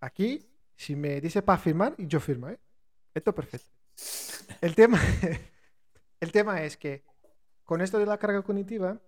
aquí, 0.00 0.46
si 0.76 0.94
me 0.94 1.20
dice 1.20 1.42
para 1.42 1.58
firmar, 1.58 1.94
yo 1.98 2.20
firmo, 2.20 2.48
¿eh? 2.48 2.58
Esto 3.14 3.30
es 3.30 3.36
perfecto. 3.36 3.70
El 4.60 4.74
tema, 4.74 5.00
el 6.20 6.32
tema 6.32 6.62
es 6.62 6.76
que 6.76 7.04
con 7.64 7.80
esto 7.80 7.98
de 7.98 8.06
la 8.06 8.18
carga 8.18 8.42
cognitiva, 8.42 9.00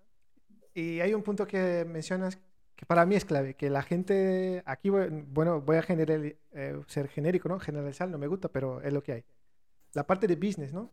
y 0.74 1.00
hay 1.00 1.14
un 1.14 1.22
punto 1.22 1.46
que 1.46 1.84
mencionas 1.84 2.38
que 2.74 2.86
para 2.86 3.04
mí 3.04 3.16
es 3.16 3.24
clave, 3.24 3.54
que 3.54 3.70
la 3.70 3.82
gente, 3.82 4.62
aquí, 4.64 4.88
bueno, 4.88 5.60
voy 5.60 5.76
a 5.76 5.82
generar, 5.82 6.20
eh, 6.22 6.80
ser 6.86 7.08
genérico, 7.08 7.48
¿no? 7.48 7.58
Generalizar 7.58 8.08
no 8.08 8.18
me 8.18 8.28
gusta, 8.28 8.48
pero 8.48 8.80
es 8.82 8.92
lo 8.92 9.02
que 9.02 9.12
hay. 9.12 9.24
La 9.94 10.06
parte 10.06 10.26
de 10.28 10.36
business, 10.36 10.72
¿no? 10.72 10.92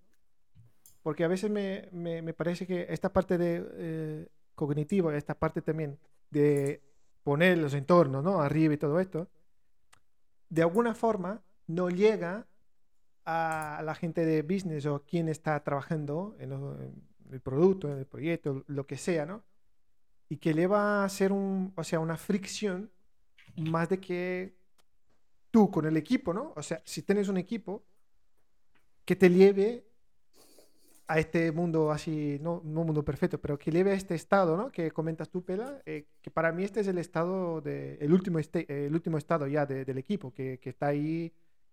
Porque 1.03 1.23
a 1.23 1.27
veces 1.27 1.51
me, 1.51 1.87
me, 1.91 2.23
me 2.23 2.33
parece 2.33 2.65
que 2.65 2.87
esta 2.89 3.13
parte 3.13 3.37
de 3.37 3.63
eh, 3.73 4.27
cognitivo, 4.55 5.11
esta 5.11 5.35
parte 5.37 5.61
también 5.61 5.99
de 6.31 6.81
poner 7.23 7.59
los 7.59 7.75
entornos, 7.75 8.23
¿no? 8.23 8.41
Arriba 8.41 8.73
y 8.73 8.77
todo 8.77 8.99
esto, 8.99 9.29
de 10.55 10.61
alguna 10.61 10.95
forma 10.95 11.43
no 11.67 11.89
llega 11.89 12.47
a 13.25 13.81
la 13.83 13.93
gente 13.93 14.25
de 14.25 14.41
business 14.41 14.85
o 14.85 15.03
quien 15.03 15.27
está 15.27 15.61
trabajando 15.61 16.37
en, 16.39 16.53
el 17.29 17.41
producto, 17.41 17.91
en 17.91 17.97
el 17.97 18.05
proyecto, 18.05 18.63
lo 18.67 18.87
que 18.87 18.97
sea, 18.97 19.25
¿no? 19.25 19.43
Y 20.29 20.37
que 20.37 20.53
le 20.53 20.65
va 20.67 21.01
a 21.01 21.05
hacer 21.05 21.33
un, 21.33 21.73
o 21.75 21.83
sea, 21.83 21.99
una 21.99 22.15
fricción 22.15 22.89
más 23.57 23.89
de 23.89 23.99
que 23.99 24.55
tú 25.51 25.69
con 25.69 25.85
el 25.87 25.97
equipo, 25.97 26.33
¿no? 26.33 26.53
O 26.55 26.63
sea, 26.63 26.81
si 26.85 27.01
tienes 27.01 27.27
un 27.27 27.37
equipo 27.37 27.85
que 29.03 29.17
te 29.17 29.29
lleve 29.29 29.85
a 31.07 31.19
este 31.19 31.51
mundo 31.51 31.91
así, 31.91 32.39
no, 32.41 32.61
no 32.63 32.83
mundo 32.83 33.03
perfecto, 33.03 33.39
pero 33.39 33.57
que 33.59 33.71
lleve 33.71 33.91
a 33.91 33.95
este 33.95 34.15
estado, 34.15 34.57
¿no? 34.57 34.71
Que 34.71 34.91
comentas 34.91 35.29
tú, 35.29 35.43
Pela, 35.43 35.81
eh, 35.85 36.07
que 36.21 36.31
para 36.31 36.51
mí 36.51 36.63
este 36.63 36.79
es 36.81 36.87
el 36.87 36.97
estado, 36.97 37.61
de, 37.61 37.97
el, 38.01 38.11
último 38.11 38.39
este, 38.39 38.87
el 38.87 38.93
último 38.93 39.17
estado 39.17 39.47
ya 39.47 39.65
del 39.65 39.97
equipo, 39.97 40.33
que, 40.33 40.59
que, 40.59 40.69
está 40.69 40.87
ahí, 40.87 41.31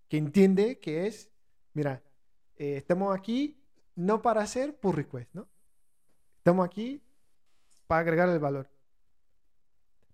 que 0.09 0.19
entiende 0.19 0.79
que 0.79 1.07
es, 1.07 1.31
mira, 1.73 2.03
eh, 2.57 2.77
estamos 2.77 3.17
aquí 3.17 3.57
no 3.97 4.21
para 4.21 4.43
hacer 4.43 4.77
pull 4.77 4.97
request, 4.97 5.35
¿no? 5.35 5.49
Estamos 6.39 6.67
aquí 6.67 7.03
para 7.87 8.01
agregar 8.01 8.29
el 8.29 8.39
valor. 8.39 8.69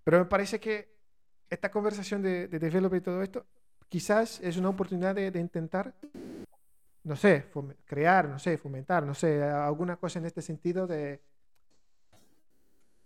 Pero 0.04 0.18
me 0.18 0.24
parece 0.26 0.60
que 0.60 0.96
esta 1.50 1.70
conversación 1.70 2.22
de, 2.22 2.46
de 2.48 2.58
developer 2.58 2.98
y 2.98 3.02
todo 3.02 3.22
esto, 3.22 3.46
quizás 3.88 4.40
es 4.40 4.56
una 4.56 4.68
oportunidad 4.68 5.14
de, 5.14 5.40
intentar, 5.40 5.94
no 7.08 7.16
sé, 7.16 7.46
crear, 7.86 8.28
no 8.28 8.38
sé, 8.38 8.58
fomentar, 8.58 9.04
no 9.06 9.14
sé, 9.14 9.42
alguna 9.42 9.96
cosa 9.96 10.18
en 10.18 10.26
este 10.26 10.42
sentido 10.42 10.86
de, 10.86 11.22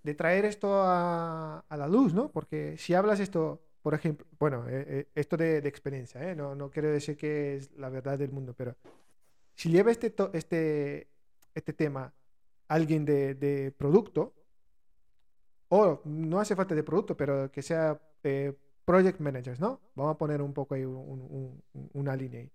de 0.03 0.15
traer 0.15 0.45
esto 0.45 0.83
a, 0.83 1.65
la 1.71 1.87
luz, 1.87 2.13
¿no? 2.13 2.31
Porque 2.31 2.77
si 2.79 2.95
hablas 2.95 3.21
esto, 3.21 3.63
por 3.81 3.95
ejemplo, 3.95 4.27
bueno, 4.41 4.69
eh, 4.69 4.85
eh, 4.89 5.09
esto 5.15 5.37
de, 5.37 5.59
experiencia, 5.59 6.21
¿eh? 6.29 6.35
No, 6.35 6.57
no 6.57 6.69
quiero 6.69 6.91
decir 6.91 7.17
que 7.17 7.57
es 7.57 7.71
la 7.77 7.91
verdad 7.91 8.19
del 8.19 8.33
mundo, 8.33 8.55
pero 8.55 8.75
si 9.55 9.71
lleva 9.71 9.93
este, 9.93 10.13
este, 10.33 11.09
este 11.55 11.73
tema 11.73 12.13
alguien 12.67 13.05
de, 13.05 13.37
de, 13.37 13.71
producto, 13.71 14.35
o 15.69 16.03
no 16.05 16.41
hace 16.41 16.57
falta 16.57 16.75
de 16.75 16.83
producto, 16.83 17.17
pero 17.17 17.53
que 17.53 17.63
sea 17.63 18.01
project 18.85 19.21
managers, 19.21 19.61
¿no? 19.61 19.81
Vamos 19.95 20.15
a 20.17 20.19
poner 20.19 20.43
un 20.43 20.53
poco 20.53 20.75
ahí 20.75 20.85
una 20.85 22.17
línea 22.17 22.41
ahí. 22.41 22.51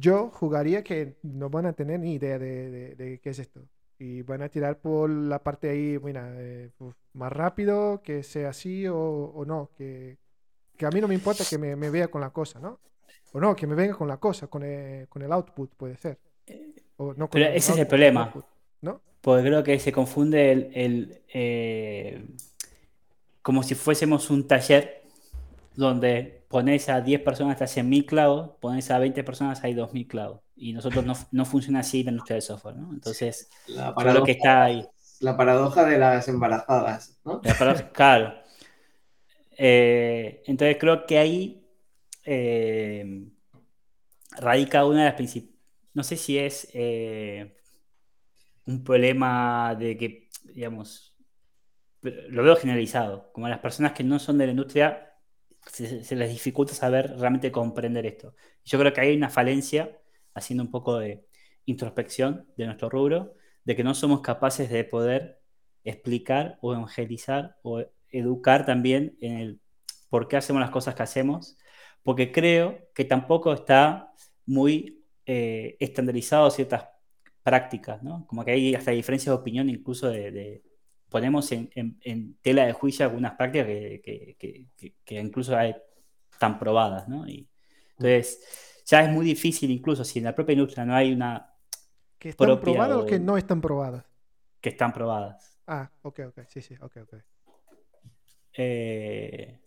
Yo 0.00 0.30
jugaría 0.30 0.82
que 0.82 1.16
no 1.22 1.50
van 1.50 1.66
a 1.66 1.74
tener 1.74 2.00
ni 2.00 2.14
idea 2.14 2.38
de, 2.38 3.20
qué 3.22 3.30
es 3.30 3.38
esto. 3.38 3.60
Y 3.98 4.22
van 4.22 4.40
a 4.40 4.48
tirar 4.48 4.78
por 4.78 5.10
la 5.10 5.42
parte 5.42 5.68
ahí, 5.68 5.98
bueno, 5.98 6.20
eh, 6.24 6.70
más 7.12 7.30
rápido, 7.30 8.00
que 8.02 8.22
sea 8.22 8.48
así 8.48 8.86
o, 8.88 9.44
no. 9.46 9.70
Que, 9.76 10.16
que, 10.78 10.86
a 10.86 10.90
mí 10.90 11.02
no 11.02 11.08
me 11.08 11.14
importa 11.14 11.44
que 11.48 11.58
me, 11.58 11.90
vea 11.90 12.08
con 12.08 12.22
la 12.22 12.30
cosa, 12.30 12.58
¿no? 12.60 12.80
O 13.32 13.40
no, 13.40 13.54
que 13.54 13.66
me 13.66 13.74
venga 13.74 13.94
con 13.94 14.08
la 14.08 14.16
cosa, 14.16 14.46
con 14.46 14.62
el, 14.62 15.06
con 15.08 15.20
el 15.20 15.30
output, 15.32 15.74
puede 15.76 15.98
ser. 15.98 16.18
no 16.98 17.28
Pero 17.28 17.46
ese 17.46 17.72
es 17.72 17.78
el 17.78 17.86
problema. 17.86 18.32
¿no? 18.80 19.02
Porque 19.20 19.44
creo 19.44 19.62
que 19.62 19.78
se 19.78 19.92
confunde 19.92 20.70
el, 20.72 21.20
eh, 21.28 22.24
como 23.42 23.62
si 23.62 23.74
fuésemos 23.74 24.30
un 24.30 24.48
taller 24.48 24.99
donde 25.74 26.44
pones 26.48 26.88
a 26.88 27.00
10 27.00 27.22
personas 27.22 27.60
hacen 27.62 27.88
1000 27.88 28.06
clavos, 28.06 28.50
pones 28.60 28.90
a 28.90 28.98
20 28.98 29.22
personas 29.24 29.62
hay 29.64 29.74
2000 29.74 30.08
clavos. 30.08 30.40
Y 30.56 30.72
nosotros 30.72 31.04
no, 31.04 31.14
no 31.30 31.44
funciona 31.44 31.80
así 31.80 32.02
la 32.02 32.10
industria 32.10 32.34
del 32.34 32.42
software, 32.42 32.76
¿no? 32.76 32.92
Entonces, 32.92 33.48
la 33.68 33.94
paradoja, 33.94 34.26
que 34.26 34.32
está 34.32 34.64
ahí. 34.64 34.86
La 35.20 35.36
paradoja 35.36 35.84
de 35.84 35.98
las 35.98 36.28
embarazadas, 36.28 37.18
¿no? 37.24 37.40
claro. 37.92 38.34
Eh, 39.56 40.42
entonces 40.46 40.76
creo 40.80 41.06
que 41.06 41.18
ahí 41.18 41.66
eh, 42.24 43.28
radica 44.38 44.86
una 44.86 45.00
de 45.00 45.04
las 45.04 45.14
principales, 45.14 45.54
no 45.92 46.02
sé 46.02 46.16
si 46.16 46.38
es 46.38 46.68
eh, 46.72 47.56
un 48.66 48.82
problema 48.82 49.74
de 49.78 49.96
que, 49.96 50.30
digamos, 50.44 51.16
lo 52.02 52.42
veo 52.42 52.56
generalizado, 52.56 53.30
como 53.32 53.48
las 53.48 53.58
personas 53.58 53.92
que 53.92 54.04
no 54.04 54.18
son 54.18 54.38
de 54.38 54.46
la 54.46 54.52
industria 54.52 55.09
se, 55.66 56.16
les 56.16 56.30
dificulta 56.30 56.74
saber 56.74 57.16
realmente 57.18 57.52
comprender 57.52 58.06
esto. 58.06 58.34
Yo 58.64 58.78
creo 58.78 58.92
que 58.92 59.00
hay 59.00 59.16
una 59.16 59.30
falencia, 59.30 59.98
haciendo 60.34 60.64
un 60.64 60.70
poco 60.70 60.98
de 60.98 61.26
introspección 61.66 62.46
de 62.56 62.66
nuestro 62.66 62.88
rubro, 62.88 63.34
de 63.64 63.76
que 63.76 63.84
no 63.84 63.94
somos 63.94 64.20
capaces 64.20 64.70
de 64.70 64.84
poder 64.84 65.40
explicar 65.84 66.58
o 66.60 66.74
evangelizar 66.74 67.56
o 67.62 67.84
educar 68.10 68.66
también 68.66 69.16
en 69.20 69.38
el 69.38 69.60
por 70.08 70.28
qué 70.28 70.36
hacemos 70.36 70.60
las 70.60 70.70
cosas 70.70 70.94
que 70.94 71.02
hacemos, 71.02 71.56
porque 72.02 72.32
creo 72.32 72.90
que 72.94 73.04
tampoco 73.04 73.52
está 73.52 74.12
muy 74.46 75.04
eh, 75.26 75.76
estandarizado 75.78 76.50
ciertas 76.50 76.88
prácticas, 77.42 78.02
¿no? 78.02 78.26
Como 78.26 78.44
que 78.44 78.52
hay 78.52 78.74
hasta 78.74 78.90
diferencias 78.90 79.34
de 79.34 79.40
opinión 79.40 79.70
incluso 79.70 80.08
de 80.08 80.62
ponemos 81.10 81.50
en, 81.52 82.38
tela 82.40 82.64
de 82.66 82.72
juicio 82.72 83.04
algunas 83.04 83.34
prácticas 83.34 83.66
que, 83.66 84.66
incluso 85.08 85.58
están 86.32 86.58
probadas, 86.58 87.08
¿no? 87.08 87.28
Y, 87.28 87.48
entonces, 87.98 88.82
ya 88.86 89.04
es 89.04 89.10
muy 89.10 89.26
difícil, 89.26 89.70
incluso 89.70 90.04
si 90.04 90.20
en 90.20 90.24
la 90.24 90.34
propia 90.34 90.54
industria 90.54 90.86
no 90.86 90.94
hay 90.94 91.12
una. 91.12 91.52
¿Que 92.18 92.30
están 92.30 92.60
probadas 92.60 92.98
o, 92.98 93.06
que 93.06 93.18
no 93.18 93.36
están 93.36 93.60
probadas? 93.60 94.04
Que 94.60 94.70
están 94.70 94.92
probadas. 94.92 95.58
Ah, 95.66 95.90
ok, 96.02 96.20
ok, 96.28 96.40
sí, 96.48 96.62
sí, 96.62 96.74
ok, 96.80 96.96
ok. 97.02 97.14
Eh, 98.54 99.60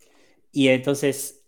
y 0.51 0.67
entonces, 0.69 1.43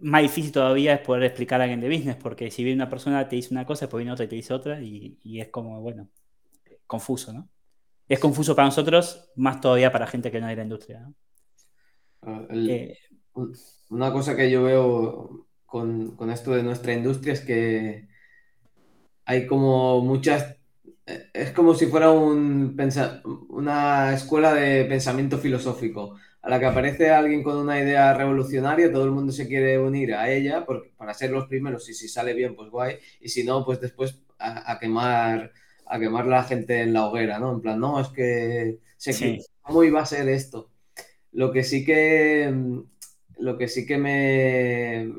más 0.00 0.22
difícil 0.22 0.52
todavía 0.52 0.94
es 0.94 1.00
poder 1.00 1.24
explicar 1.24 1.60
a 1.60 1.64
alguien 1.64 1.80
de 1.80 1.88
business, 1.88 2.16
porque 2.16 2.50
si 2.50 2.62
viene 2.62 2.82
una 2.82 2.90
persona 2.90 3.28
te 3.28 3.36
dice 3.36 3.52
una 3.52 3.66
cosa, 3.66 3.86
después 3.86 4.00
viene 4.00 4.12
otra 4.12 4.24
y 4.24 4.28
te 4.28 4.36
dice 4.36 4.54
otra, 4.54 4.80
y, 4.80 5.18
y 5.22 5.40
es 5.40 5.48
como, 5.48 5.80
bueno, 5.80 6.08
confuso, 6.86 7.32
¿no? 7.32 7.48
Es 8.08 8.18
confuso 8.18 8.54
para 8.54 8.68
nosotros, 8.68 9.30
más 9.36 9.60
todavía 9.60 9.92
para 9.92 10.06
gente 10.06 10.30
que 10.30 10.40
no 10.40 10.48
es 10.48 10.52
de 10.52 10.56
la 10.56 10.62
industria. 10.62 11.12
Ah, 12.22 12.46
eh, 12.50 12.96
una 13.90 14.12
cosa 14.12 14.36
que 14.36 14.50
yo 14.50 14.64
veo 14.64 15.46
con, 15.66 16.30
esto 16.30 16.52
de 16.52 16.62
nuestra 16.62 16.92
industria 16.92 17.32
es 17.32 17.40
que 17.40 18.08
hay 19.24 19.46
como 19.46 20.00
muchas... 20.02 20.56
Es 21.34 21.50
como 21.50 21.74
si 21.74 21.86
fuera 21.86 22.10
un, 22.10 22.76
una 23.50 24.14
escuela 24.14 24.54
de 24.54 24.86
pensamiento 24.86 25.36
filosófico 25.36 26.16
a 26.40 26.48
la 26.48 26.58
que 26.58 26.66
aparece 26.66 27.10
alguien 27.10 27.42
con 27.42 27.56
una 27.56 27.78
idea 27.78 28.14
revolucionaria, 28.14 28.92
todo 28.92 29.04
el 29.04 29.10
mundo 29.10 29.32
se 29.32 29.48
quiere 29.48 29.78
unir 29.78 30.14
a 30.14 30.30
ella 30.30 30.66
para 30.96 31.14
ser 31.14 31.30
los 31.30 31.46
primeros 31.46 31.88
y 31.88 31.94
si 31.94 32.08
sale 32.08 32.34
bien, 32.34 32.54
pues 32.54 32.70
guay, 32.70 32.96
y 33.20 33.28
si 33.30 33.44
no, 33.44 33.64
pues 33.64 33.80
después 33.80 34.18
a 34.38 34.78
quemar 34.78 35.52
a 35.86 35.98
quemar 35.98 36.26
la 36.26 36.44
gente 36.44 36.80
en 36.80 36.92
la 36.92 37.06
hoguera, 37.06 37.38
¿no? 37.38 37.52
En 37.52 37.60
plan, 37.60 37.78
no, 37.80 38.00
es 38.00 38.08
que 38.08 38.78
sé 38.96 39.40
cómo 39.62 39.84
iba 39.84 40.00
a 40.00 40.06
ser 40.06 40.28
esto. 40.28 40.70
Lo 41.32 41.52
que 41.52 41.64
sí 41.64 41.84
que 41.84 42.52
lo 43.38 43.58
que 43.58 43.68
sí 43.68 43.86
que 43.86 43.98
me, 43.98 45.12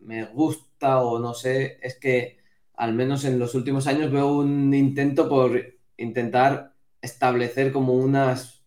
me 0.00 0.24
gusta 0.26 1.02
o 1.02 1.18
no 1.18 1.34
sé 1.34 1.78
es 1.82 1.96
que 1.98 2.38
al 2.74 2.94
menos 2.94 3.24
en 3.24 3.38
los 3.38 3.54
últimos 3.54 3.86
años 3.86 4.10
veo 4.12 4.38
un 4.38 4.72
intento 4.74 5.28
por 5.28 5.60
intentar 5.96 6.74
establecer 7.02 7.72
como 7.72 7.94
unas 7.94 8.62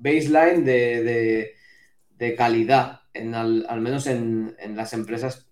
baseline 0.00 0.64
de, 0.64 1.54
calidad, 2.36 3.00
en 3.14 3.34
al, 3.34 3.80
menos 3.80 4.06
en, 4.06 4.54
en, 4.58 4.76
las 4.76 4.92
empresas 4.92 5.47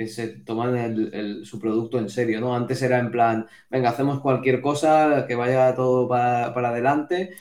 que 0.00 0.08
se 0.08 0.28
toman 0.28 1.44
su 1.44 1.60
producto 1.60 1.98
en 1.98 2.08
serio, 2.08 2.40
¿no? 2.40 2.56
Antes 2.56 2.80
era 2.80 2.98
en 2.98 3.10
plan, 3.10 3.46
venga, 3.68 3.90
hacemos 3.90 4.20
cualquier 4.20 4.62
cosa, 4.62 5.26
que 5.28 5.34
vaya 5.34 5.74
todo 5.74 6.08
para, 6.08 6.46
adelante, 6.46 7.34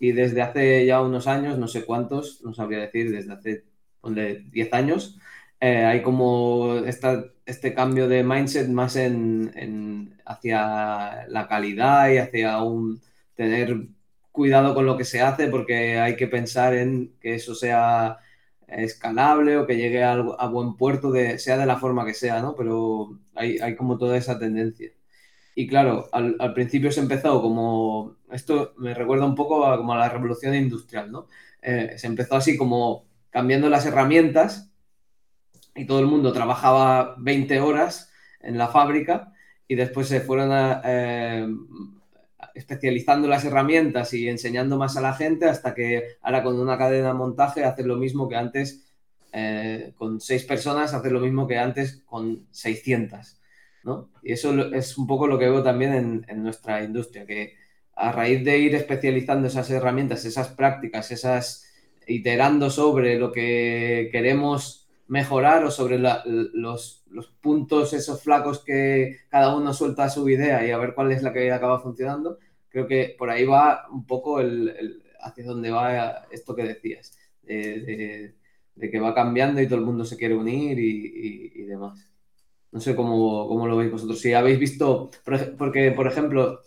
y 0.00 0.12
desde 0.12 0.40
hace 0.40 0.86
ya 0.86 1.02
unos 1.02 1.26
años, 1.26 1.58
no 1.58 1.68
sé 1.68 1.84
cuántos, 1.84 2.40
no 2.42 2.54
sabría 2.54 2.78
decir, 2.78 3.10
desde 3.10 3.34
hace, 3.34 3.64
10 4.50 4.72
años, 4.72 5.18
eh, 5.60 5.84
hay 5.84 6.00
como 6.00 6.76
este 7.44 7.74
cambio 7.74 8.08
de 8.08 8.24
mindset 8.24 8.68
más 8.68 8.96
en, 8.96 10.14
hacia 10.24 11.26
la 11.28 11.46
calidad 11.46 12.08
y 12.08 12.16
hacia 12.16 12.62
un 12.62 12.98
tener 13.34 13.88
cuidado 14.32 14.74
con 14.74 14.86
lo 14.86 14.96
que 14.96 15.04
se 15.04 15.20
hace 15.20 15.48
porque 15.48 15.98
hay 15.98 16.16
que 16.16 16.28
pensar 16.28 16.72
en 16.72 17.12
que 17.20 17.34
eso 17.34 17.54
sea 17.54 18.20
escalable 18.68 19.56
o 19.58 19.66
que 19.66 19.76
llegue 19.76 20.02
a, 20.04 20.16
buen 20.48 20.76
puerto, 20.76 21.10
de, 21.10 21.38
sea 21.38 21.56
de 21.58 21.66
la 21.66 21.78
forma 21.78 22.04
que 22.04 22.14
sea, 22.14 22.40
¿no? 22.40 22.54
Pero 22.56 23.18
hay, 23.34 23.76
como 23.76 23.98
toda 23.98 24.16
esa 24.16 24.38
tendencia. 24.38 24.90
Y 25.54 25.66
claro, 25.66 26.08
al, 26.12 26.54
principio 26.54 26.92
se 26.92 27.00
empezó 27.00 27.40
como, 27.40 28.16
esto 28.30 28.74
me 28.78 28.94
recuerda 28.94 29.24
un 29.24 29.34
poco 29.34 29.66
a, 29.66 29.76
como 29.78 29.94
a 29.94 29.98
la 29.98 30.08
revolución 30.08 30.54
industrial, 30.54 31.10
¿no? 31.10 31.28
Eh, 31.62 31.94
se 31.96 32.06
empezó 32.06 32.36
así 32.36 32.56
como 32.56 33.06
cambiando 33.30 33.68
las 33.68 33.86
herramientas 33.86 34.70
y 35.74 35.86
todo 35.86 36.00
el 36.00 36.06
mundo 36.06 36.32
trabajaba 36.32 37.16
20 37.18 37.60
horas 37.60 38.12
en 38.40 38.58
la 38.58 38.68
fábrica 38.68 39.32
y 39.68 39.74
después 39.74 40.08
se 40.08 40.20
fueron 40.20 40.52
a, 40.52 40.82
eh, 40.84 41.48
especializando 42.56 43.28
las 43.28 43.44
herramientas 43.44 44.12
y 44.14 44.28
enseñando 44.28 44.78
más 44.78 44.96
a 44.96 45.00
la 45.00 45.14
gente 45.14 45.46
hasta 45.46 45.74
que 45.74 46.16
ahora 46.22 46.42
con 46.42 46.58
una 46.58 46.78
cadena 46.78 47.08
de 47.08 47.14
montaje 47.14 47.64
hacer 47.64 47.86
lo 47.86 47.96
mismo 47.96 48.28
que 48.28 48.36
antes 48.36 48.86
eh, 49.38 49.92
con 49.96 50.18
seis 50.18 50.44
personas, 50.44 50.94
hacer 50.94 51.12
lo 51.12 51.20
mismo 51.20 51.46
que 51.46 51.58
antes 51.58 52.02
con 52.06 52.46
600. 52.52 53.38
¿no? 53.84 54.10
Y 54.22 54.32
eso 54.32 54.72
es 54.72 54.96
un 54.96 55.06
poco 55.06 55.26
lo 55.26 55.38
que 55.38 55.44
veo 55.44 55.62
también 55.62 56.24
en, 56.26 56.42
nuestra 56.42 56.82
industria, 56.82 57.26
que 57.26 57.54
a 57.94 58.12
raíz 58.12 58.42
de 58.44 58.58
ir 58.58 58.74
especializando 58.74 59.48
esas 59.48 59.70
herramientas, 59.70 60.24
esas 60.24 60.48
prácticas, 60.48 61.10
esas 61.10 61.66
iterando 62.06 62.70
sobre 62.70 63.18
lo 63.18 63.30
que 63.30 64.08
queremos 64.10 64.88
mejorar 65.08 65.64
o 65.64 65.70
sobre 65.70 65.98
los, 65.98 67.04
los, 67.10 67.26
puntos, 67.40 67.92
esos 67.92 68.22
flacos 68.22 68.64
que 68.64 69.18
cada 69.28 69.54
uno 69.54 69.74
suelta 69.74 70.08
su 70.08 70.28
idea 70.30 70.66
y 70.66 70.70
a 70.70 70.78
ver 70.78 70.94
cuál 70.94 71.12
es 71.12 71.22
la 71.22 71.34
que 71.34 71.52
acaba 71.52 71.80
funcionando, 71.80 72.38
creo 72.76 72.86
que 72.86 73.14
por 73.16 73.30
ahí 73.30 73.46
va 73.46 73.86
un 73.90 74.04
poco 74.04 74.38
el, 74.38 75.02
hacia 75.20 75.46
dónde 75.46 75.70
va 75.70 76.26
esto 76.30 76.54
que 76.54 76.62
decías, 76.62 77.16
de, 77.42 78.34
que 78.78 79.00
va 79.00 79.14
cambiando 79.14 79.62
y 79.62 79.66
todo 79.66 79.78
el 79.78 79.86
mundo 79.86 80.04
se 80.04 80.18
quiere 80.18 80.34
unir 80.34 80.78
y, 80.78 81.62
demás. 81.62 81.98
No 82.72 82.80
sé 82.80 82.94
cómo, 82.94 83.66
lo 83.66 83.76
veis 83.78 83.90
vosotros. 83.90 84.20
Si 84.20 84.34
habéis 84.34 84.58
visto, 84.58 85.10
porque 85.56 85.90
por 85.92 86.06
ejemplo, 86.06 86.60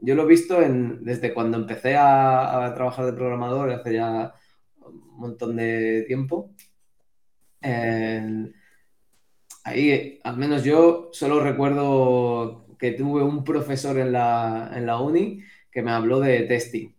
yo 0.00 0.14
lo 0.14 0.24
he 0.24 0.26
visto 0.26 0.58
desde 0.60 1.32
cuando 1.32 1.56
empecé 1.56 1.96
a, 1.96 2.74
trabajar 2.74 3.06
de 3.06 3.14
programador, 3.14 3.70
hace 3.70 3.94
ya 3.94 4.34
un 4.84 5.18
montón 5.18 5.56
de 5.56 6.04
tiempo. 6.06 6.50
ahí, 9.64 10.20
al 10.22 10.36
menos 10.36 10.62
yo 10.62 11.08
solo 11.12 11.40
recuerdo 11.40 12.65
que 12.78 12.92
tuve 12.92 13.22
un 13.22 13.44
profesor 13.44 13.98
en 13.98 14.12
la, 14.12 14.72
en 14.74 14.86
la 14.86 15.00
uni 15.00 15.42
que 15.70 15.82
me 15.82 15.90
habló 15.90 16.20
de 16.20 16.42
testing. 16.42 16.96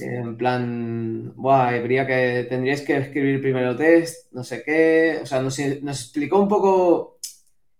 En 0.00 0.36
plan, 0.36 1.34
habría 1.44 2.06
que, 2.06 2.46
tendríais 2.48 2.82
que 2.82 2.96
escribir 2.96 3.40
primero 3.40 3.76
test, 3.76 4.32
no 4.32 4.42
sé 4.42 4.62
qué. 4.64 5.20
O 5.22 5.26
sea, 5.26 5.42
nos, 5.42 5.58
explicó 5.58 6.40
un 6.40 6.48
poco 6.48 7.18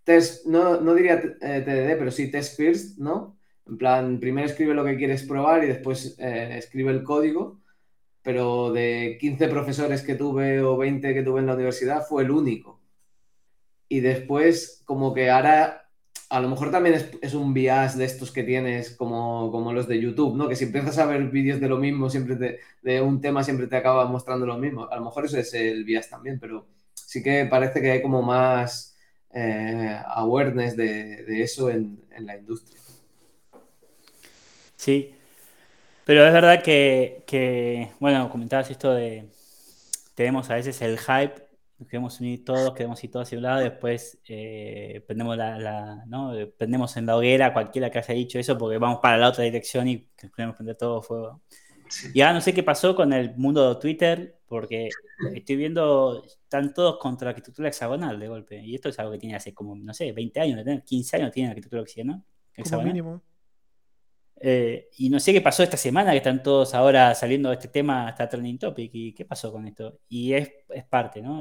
test, 0.05 0.47
no, 0.47 0.81
no 0.81 0.95
diría 0.95 1.15
eh, 1.41 1.63
TDD, 1.65 1.99
pero 1.99 2.11
sí 2.11 2.31
test 2.31 2.57
first, 2.57 2.99
¿no? 2.99 3.39
En 3.67 3.79
plan, 3.79 4.21
primero 4.21 4.47
escribe 4.47 4.75
lo 4.75 4.85
que 4.85 4.97
quieres 4.97 5.23
probar 5.25 5.65
y 5.65 5.69
después 5.69 6.17
eh, 6.19 6.57
escribe 6.59 6.93
el 6.93 7.03
código. 7.03 7.61
Pero 8.23 8.71
de 8.73 9.17
15 9.19 9.49
profesores 9.49 10.03
que 10.03 10.15
tuve 10.15 10.61
o 10.61 10.77
20 10.77 11.15
que 11.15 11.23
tuve 11.23 11.41
en 11.41 11.47
la 11.47 11.55
universidad, 11.55 12.07
fue 12.07 12.25
el 12.25 12.31
único. 12.31 12.81
Y 13.89 14.01
después, 14.01 14.83
como 14.85 15.15
que 15.15 15.31
ahora 15.31 15.90
a 16.31 16.41
lo 16.41 16.49
mejor 16.49 16.71
también 16.71 17.11
es, 17.21 17.35
un 17.35 17.53
bias 17.53 17.99
de 17.99 18.05
estos 18.05 18.31
que 18.31 18.45
tienes 18.45 18.93
como, 18.93 19.51
como, 19.51 19.73
los 19.73 19.89
de 19.89 20.01
YouTube, 20.01 20.37
¿no? 20.37 20.49
Que 20.49 20.55
si 20.55 20.65
empiezas 20.65 20.97
a 20.99 21.07
ver 21.07 21.25
vídeos 21.25 21.61
de 21.61 21.69
lo 21.69 21.77
mismo, 21.77 22.09
siempre 22.09 22.61
de 22.83 23.01
un 23.01 23.21
tema, 23.21 23.43
siempre 23.43 23.67
te 23.67 23.77
acaba 23.77 24.07
mostrando 24.07 24.47
lo 24.47 24.57
mismo. 24.57 24.89
A 24.89 24.97
lo 24.97 25.05
mejor 25.05 25.27
eso 25.27 25.39
es 25.39 25.53
el 25.55 25.85
bias 25.85 26.09
también, 26.09 26.39
pero 26.39 26.69
sí 26.95 27.21
que 27.21 27.47
parece 27.47 27.81
que 27.81 27.91
hay 27.91 28.01
como 28.01 28.23
más 28.23 28.97
eh, 29.35 30.01
awareness 30.07 30.77
de, 30.77 31.43
eso 31.43 31.69
en, 31.69 32.01
la 32.19 32.37
industria. 32.37 32.79
Sí, 34.77 35.13
pero 36.05 36.25
es 36.25 36.33
verdad 36.33 36.63
que, 36.63 37.25
que, 37.27 37.89
bueno, 37.99 38.31
comentabas 38.31 38.71
esto 38.71 38.95
de, 38.95 39.25
tenemos 40.15 40.49
a 40.49 40.55
veces 40.55 40.81
el 40.81 40.97
hype 40.97 41.50
nos 41.81 41.89
queremos 41.89 42.21
unir 42.21 42.45
todos, 42.45 42.75
queremos 42.75 43.03
ir 43.03 43.11
todos 43.11 43.33
a 43.33 43.37
un 43.37 43.43
lado, 43.43 43.61
después 43.61 44.21
eh, 44.29 45.03
prendemos, 45.07 45.35
la, 45.35 46.05
¿no? 46.07 46.35
prendemos 46.59 46.95
en 46.99 47.07
la 47.07 47.17
hoguera 47.17 47.55
cualquiera 47.55 47.91
que 47.91 47.99
haya 47.99 48.13
dicho 48.15 48.39
eso 48.39 48.59
porque 48.59 48.77
vamos 48.77 49.01
para 49.01 49.17
la 49.17 49.31
otra 49.31 49.45
dirección 49.45 49.89
y 49.89 50.07
queremos 50.37 50.57
prender 50.57 50.77
todo 50.77 51.01
fuego. 51.01 51.41
Y 52.13 52.21
ahora 52.21 52.35
no 52.35 52.41
sé 52.43 52.53
qué 52.53 52.63
pasó 52.63 52.95
con 52.95 53.15
el 53.15 53.35
mundo 53.37 53.75
de 53.75 53.81
Twitter, 53.81 54.39
porque 54.47 54.91
estoy 55.35 55.57
viendo, 55.57 56.23
están 56.27 56.75
todos 56.75 56.99
contra 56.99 57.27
la 57.27 57.31
arquitectura 57.31 57.69
hexagonal 57.69 58.21
de 58.21 58.29
golpe. 58.29 58.61
Y 58.63 58.75
esto 58.75 58.91
es 58.91 58.99
algo 58.99 59.13
que 59.13 59.19
tiene 59.19 59.35
hace 59.35 59.55
como, 59.55 59.75
no 59.75 59.95
sé, 59.95 60.13
20 60.13 60.39
años, 60.39 60.83
15 60.85 61.17
años 61.17 61.33
tiene 61.33 61.49
la 61.49 61.53
arquitectura 61.53 61.83
hexagonal. 61.83 62.23
Como 62.63 62.83
mínimo. 62.83 63.23
Eh, 64.43 64.89
y 64.97 65.11
no 65.11 65.21
sé 65.21 65.35
qué 65.35 65.43
pasó 65.43 65.63
esta 65.63 65.77
semana, 65.77 66.13
que 66.13 66.17
están 66.17 66.43
todos 66.43 66.75
ahora 66.75 67.15
saliendo 67.15 67.51
de 67.51 67.57
este 67.57 67.69
tema 67.69 68.09
hasta 68.09 68.29
trending 68.29 68.59
topic, 68.59 68.91
y 68.95 69.13
qué 69.13 69.27
pasó 69.27 69.53
con 69.53 69.67
esto. 69.67 70.01
Y 70.09 70.33
es, 70.33 70.51
es 70.71 70.85
parte, 70.85 71.21
¿no? 71.21 71.41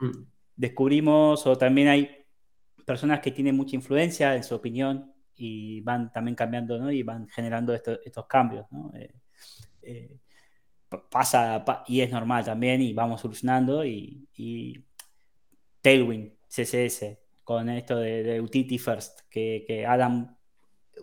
Mm. 0.00 0.26
descubrimos, 0.56 1.46
o 1.46 1.56
también 1.56 1.88
hay 1.88 2.10
personas 2.84 3.20
que 3.20 3.30
tienen 3.30 3.56
mucha 3.56 3.76
influencia 3.76 4.34
en 4.34 4.42
su 4.42 4.54
opinión 4.54 5.12
y 5.36 5.80
van 5.80 6.12
también 6.12 6.34
cambiando, 6.34 6.76
¿no? 6.78 6.90
Y 6.90 7.02
van 7.04 7.28
generando 7.28 7.72
estos 7.72 8.26
cambios, 8.26 8.66
¿no? 8.70 8.92
Eh, 8.94 9.14
eh, 9.82 10.16
pasa, 11.10 11.64
y 11.86 12.00
es 12.00 12.10
normal 12.10 12.44
también, 12.44 12.82
y 12.82 12.92
vamos 12.92 13.20
solucionando, 13.20 13.84
y, 13.84 14.28
y 14.36 14.84
Tailwind, 15.80 16.32
CSS, 16.48 17.18
con 17.44 17.68
esto 17.68 17.96
de, 17.98 18.40
Utility 18.40 18.78
First, 18.78 19.20
que, 19.30 19.64
que 19.66 19.86
Adam, 19.86 20.36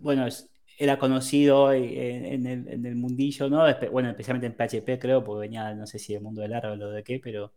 bueno, 0.02 0.26
es, 0.28 0.51
era 0.78 0.98
conocido 0.98 1.72
en, 1.74 2.46
el, 2.46 2.96
mundillo, 2.96 3.50
¿no? 3.50 3.64
Bueno, 3.92 4.10
especialmente 4.10 4.48
en 4.48 4.54
PHP 4.54 5.00
creo, 5.00 5.24
porque 5.24 5.42
venía, 5.42 5.74
no 5.76 5.86
sé 5.86 6.00
si 6.00 6.14
del 6.14 6.24
mundo 6.24 6.42
del 6.42 6.54
árbol 6.54 6.82
o 6.82 6.90
de 6.92 7.04
qué, 7.04 7.20
pero 7.20 7.54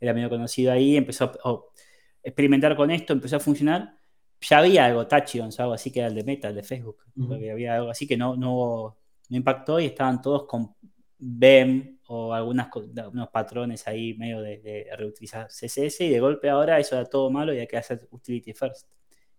era 0.00 0.14
medio 0.14 0.30
conocido 0.30 0.72
ahí, 0.72 0.96
empezó 0.96 1.24
a 1.24 1.60
experimentar 2.22 2.76
con 2.76 2.90
esto, 2.90 3.12
empezó 3.12 3.36
a 3.36 3.40
funcionar. 3.40 3.98
Ya 4.40 4.58
había 4.58 4.86
algo, 4.86 5.06
Tachyons, 5.06 5.58
algo 5.58 5.72
así 5.72 5.90
que 5.90 5.98
era 5.98 6.08
el 6.08 6.14
de 6.14 6.22
Meta, 6.22 6.48
el 6.48 6.54
de 6.54 6.62
Facebook, 6.62 6.98
había 7.50 7.76
algo 7.76 7.90
así 7.90 8.06
que 8.06 8.16
no, 8.16 8.36
no, 8.36 8.96
no 9.28 9.36
impactó 9.36 9.80
y 9.80 9.86
estaban 9.86 10.22
todos 10.22 10.44
con 10.46 10.74
BEM 11.18 11.98
o 12.06 12.32
algunas, 12.32 12.68
unos 13.12 13.28
patrones 13.28 13.86
ahí 13.86 14.14
medio 14.14 14.40
de, 14.40 14.86
reutilizar 14.96 15.48
CSS 15.48 16.00
y 16.02 16.10
de 16.10 16.20
golpe 16.20 16.48
ahora 16.48 16.78
eso 16.78 16.96
era 16.96 17.04
todo 17.04 17.30
malo 17.30 17.52
y 17.52 17.58
hay 17.58 17.66
que 17.66 17.76
hacer 17.76 18.06
utility 18.10 18.52
first. 18.52 18.88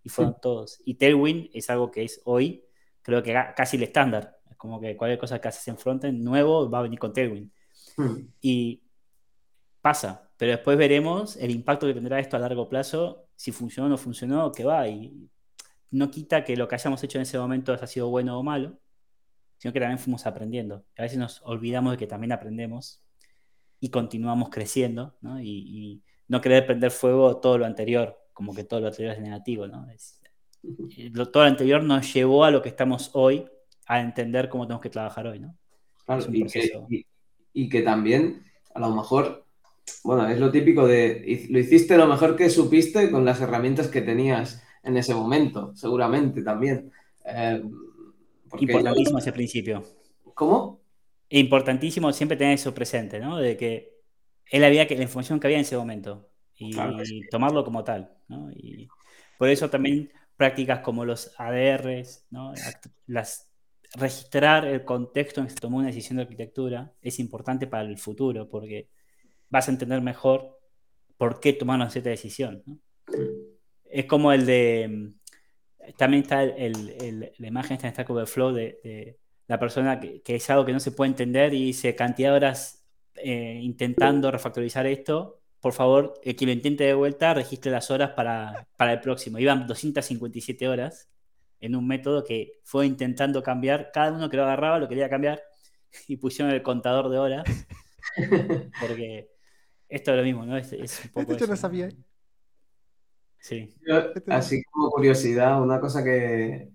Y 0.02 0.10
fueron 0.10 0.36
todos. 0.42 0.82
Y 0.86 0.96
Tailwind 0.96 1.50
es 1.54 1.70
algo 1.70 1.92
que 1.92 2.04
es 2.04 2.22
hoy 2.24 2.64
creo 3.02 3.24
que 3.24 3.34
casi 3.56 3.78
el 3.78 3.84
estándar. 3.84 4.38
Es 4.50 4.58
como 4.58 4.80
que 4.80 4.96
cualquier 4.98 5.20
cosa 5.20 5.40
que 5.40 5.48
haces 5.48 5.68
en 5.68 5.78
frontend 5.78 6.22
nuevo 6.24 6.70
va 6.70 6.80
a 6.80 6.84
venir 6.84 7.00
con 7.00 7.14
Tailwind. 7.14 7.52
Hmm. 7.98 8.28
Y 8.42 8.82
pasa, 9.82 10.30
pero 10.38 10.52
después 10.52 10.78
veremos 10.78 11.38
el 11.38 11.52
impacto 11.52 11.88
que 11.88 11.94
tendrá 11.94 12.20
esto 12.20 12.38
a 12.38 12.40
largo 12.40 12.70
plazo, 12.70 13.28
si 13.36 13.52
funcionó 13.52 13.88
o 13.88 13.90
no 13.90 13.98
funcionó, 13.98 14.52
que 14.52 14.64
va. 14.64 14.88
Y 14.88 15.30
no 15.92 16.12
quita 16.12 16.44
que 16.44 16.56
lo 16.56 16.68
que 16.68 16.76
hayamos 16.76 17.04
hecho 17.04 17.18
en 17.18 17.24
ese 17.24 17.38
momento 17.38 17.74
haya 17.74 17.88
sido 17.88 18.10
bueno 18.10 18.38
o 18.38 18.44
malo, 18.44 18.80
sino 19.58 19.74
que 19.74 19.80
también 19.80 20.00
fuimos 20.00 20.26
aprendiendo. 20.26 20.86
A 20.98 21.04
veces 21.04 21.18
nos 21.18 21.42
olvidamos 21.44 21.92
de 21.92 21.98
que 21.98 22.08
también 22.08 22.32
aprendemos 22.32 23.04
y 23.80 23.90
continuamos 23.90 24.50
creciendo, 24.50 25.18
¿no? 25.22 25.42
Y, 25.42 26.04
no 26.28 26.42
querer 26.42 26.68
prender 26.68 26.92
fuego 26.92 27.38
todo 27.38 27.58
lo 27.58 27.66
anterior, 27.66 28.16
como 28.34 28.54
que 28.54 28.64
todo 28.64 28.82
lo 28.82 28.88
anterior 28.90 29.16
es 29.16 29.20
negativo, 29.20 29.68
¿no? 29.68 29.90
Es, 29.90 30.19
todo 31.32 31.44
lo 31.44 31.50
anterior 31.50 31.84
nos 31.84 32.14
llevó 32.14 32.44
a 32.44 32.52
lo 32.52 32.62
que 32.62 32.70
estamos 32.70 33.12
hoy, 33.14 33.46
a 33.86 34.02
entender 34.02 34.50
cómo 34.50 34.66
tenemos 34.66 34.82
que 34.82 34.90
trabajar 34.90 35.28
hoy, 35.28 35.40
¿no? 35.40 35.56
y, 37.54 37.70
que, 37.70 37.82
también, 37.82 38.44
a 38.74 38.80
lo 38.80 38.96
mejor, 38.96 39.46
bueno, 40.04 40.28
es 40.28 40.40
lo 40.40 40.52
típico 40.52 40.88
de, 40.88 41.48
lo 41.50 41.60
hiciste 41.60 41.98
lo 41.98 42.08
mejor 42.08 42.36
que 42.36 42.50
supiste 42.50 43.12
con 43.12 43.26
las 43.26 43.42
herramientas 43.42 43.88
que 43.88 44.02
tenías 44.02 44.64
en 44.84 44.98
ese 44.98 45.14
momento, 45.14 45.76
seguramente 45.76 46.42
también. 46.42 46.92
Eh, 47.26 47.62
Importantísimo 48.60 49.20
ese 49.20 49.32
principio. 49.32 49.84
¿Cómo? 50.34 50.80
Importantísimo 51.30 52.12
siempre 52.12 52.38
tener 52.38 52.56
eso 52.56 52.74
presente, 52.74 53.20
¿no? 53.20 53.38
De 53.38 53.56
que 53.56 54.00
es 54.50 54.60
la, 54.60 54.70
vida 54.70 54.88
que, 54.88 54.96
la 54.96 55.04
información 55.04 55.40
que 55.40 55.48
había 55.48 55.58
en 55.58 55.62
ese 55.62 55.78
momento 55.78 56.28
y, 56.56 56.72
tomarlo 57.30 57.64
como 57.64 57.84
tal, 57.84 58.12
¿no? 58.28 58.50
Y 58.52 58.88
por 59.38 59.50
eso 59.50 59.70
también 59.70 60.12
prácticas 60.40 60.80
como 60.80 61.04
los 61.04 61.34
ADRs, 61.38 62.26
las, 63.08 63.52
registrar 63.96 64.66
el 64.66 64.86
contexto 64.86 65.42
en 65.42 65.48
que 65.48 65.54
se 65.54 65.60
tomó 65.60 65.80
una 65.80 65.88
decisión 65.88 66.16
de 66.16 66.24
arquitectura 66.24 66.94
es 67.02 67.20
importante 67.20 67.68
para 67.68 67.84
el 67.84 67.98
futuro 67.98 68.48
porque 68.50 68.88
vas 69.50 69.68
a 69.68 69.72
entender 69.72 70.00
mejor 70.00 70.58
por 71.18 71.42
qué 71.42 71.52
tomaron 71.52 71.92
cierta 71.92 72.12
decisión. 72.12 72.64
Es 73.84 74.06
como 74.06 74.32
el 74.32 74.46
de... 74.46 75.12
También 75.98 76.24
está 76.24 76.46
la 76.46 77.48
imagen 77.48 77.74
está 77.74 77.88
en 77.88 77.94
Stack 77.94 78.10
Overflow 78.10 78.54
de, 78.54 78.80
de 78.82 79.20
la 79.48 79.60
persona 79.60 80.00
que, 80.00 80.22
es 80.26 80.50
algo 80.50 80.66
que 80.66 80.72
no 80.72 80.80
se 80.80 80.94
puede 80.94 81.10
entender 81.10 81.54
y 81.54 81.66
dice 81.66 81.96
cantidad 81.96 82.30
de 82.30 82.36
horas 82.38 82.86
eh, 83.16 83.60
intentando 83.62 84.32
refactorizar 84.32 84.88
esto 84.88 85.39
por 85.62 85.74
favor, 85.74 86.14
el 86.24 86.36
que 86.36 86.46
lo 86.46 86.52
intente 86.52 86.86
de 86.86 86.94
vuelta, 86.94 87.34
registre 87.34 87.72
las 87.72 87.92
horas 87.92 88.12
para, 88.12 88.68
el 88.80 89.00
próximo. 89.02 89.40
Iban 89.40 89.68
257 89.68 90.68
horas 90.68 91.10
en 91.60 91.76
un 91.76 91.86
método 91.86 92.24
que 92.24 92.54
fue 92.64 92.86
intentando 92.86 93.44
cambiar, 93.44 93.92
cada 93.94 94.14
uno 94.14 94.30
que 94.30 94.38
lo 94.38 94.44
agarraba 94.44 94.80
lo 94.80 94.88
quería 94.88 95.10
cambiar 95.10 95.42
y 96.08 96.18
pusieron 96.18 96.54
el 96.54 96.64
contador 96.64 97.10
de 97.10 97.18
horas. 97.18 97.44
Porque 98.80 99.30
esto 99.90 100.12
es 100.12 100.18
lo 100.18 100.24
mismo, 100.24 100.46
¿no? 100.46 100.58
Es, 100.58 100.72
un 100.72 101.12
poco 101.12 101.36
Yo 101.36 101.48
no 101.48 101.56
sabía. 101.56 101.90
Sí. 103.42 103.74
así 104.28 104.64
como 104.66 104.92
curiosidad, 104.92 105.62
una 105.62 105.80
cosa 105.80 106.04
que, 106.04 106.72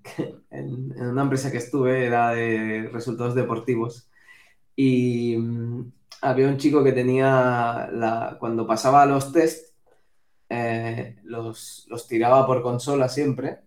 en, 0.51 0.93
en, 0.97 1.07
una 1.07 1.23
empresa 1.23 1.51
que 1.51 1.59
estuve 1.59 2.07
era 2.07 2.31
de 2.31 2.89
resultados 2.91 3.35
deportivos 3.35 4.09
y 4.75 5.37
mm, 5.37 5.93
había 6.25 6.49
un 6.49 6.57
chico 6.57 6.83
que 6.83 6.93
tenía, 6.93 7.89
la, 7.93 8.37
cuando 8.41 8.67
pasaba 8.67 9.05
los 9.05 9.31
test, 9.31 9.75
eh, 10.49 11.17
los, 11.25 11.87
tiraba 12.09 12.47
por 12.47 12.63
consola 12.63 13.09
siempre 13.09 13.59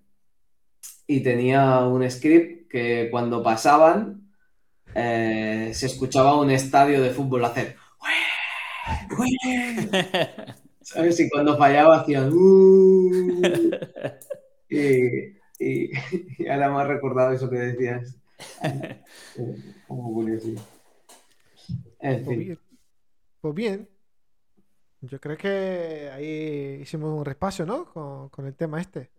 y 1.05 1.21
tenía 1.21 1.79
un 1.81 2.09
script 2.09 2.69
que 2.69 3.09
cuando 3.11 3.43
pasaban 3.43 4.31
eh, 4.95 5.71
se 5.73 5.85
escuchaba 5.85 6.39
un 6.39 6.49
estadio 6.51 7.01
de 7.01 7.11
fútbol 7.11 7.45
hacer 7.45 7.75
¿Sabes? 10.81 11.19
Y 11.19 11.29
cuando 11.29 11.57
fallaba 11.57 12.01
hacían 12.01 12.31
uh". 12.33 13.41
y, 14.69 16.49
ahora 16.49 16.69
me 16.69 16.81
ha 16.81 16.83
recordado 16.85 17.33
eso 17.33 17.49
que 17.49 17.57
decías. 17.57 18.15
Como 19.87 20.11
Pues 21.99 22.27
bien. 22.27 22.59
Pues 23.41 23.55
bien. 23.55 23.89
Yo 25.01 25.19
creo 25.19 25.37
que 25.37 26.09
ahí 26.11 26.79
hicimos 26.81 27.17
un 27.17 27.25
repaso, 27.25 27.65
¿no? 27.65 27.85
Con, 28.31 28.45
el 28.45 28.55
tema 28.55 28.81
este. 28.81 29.11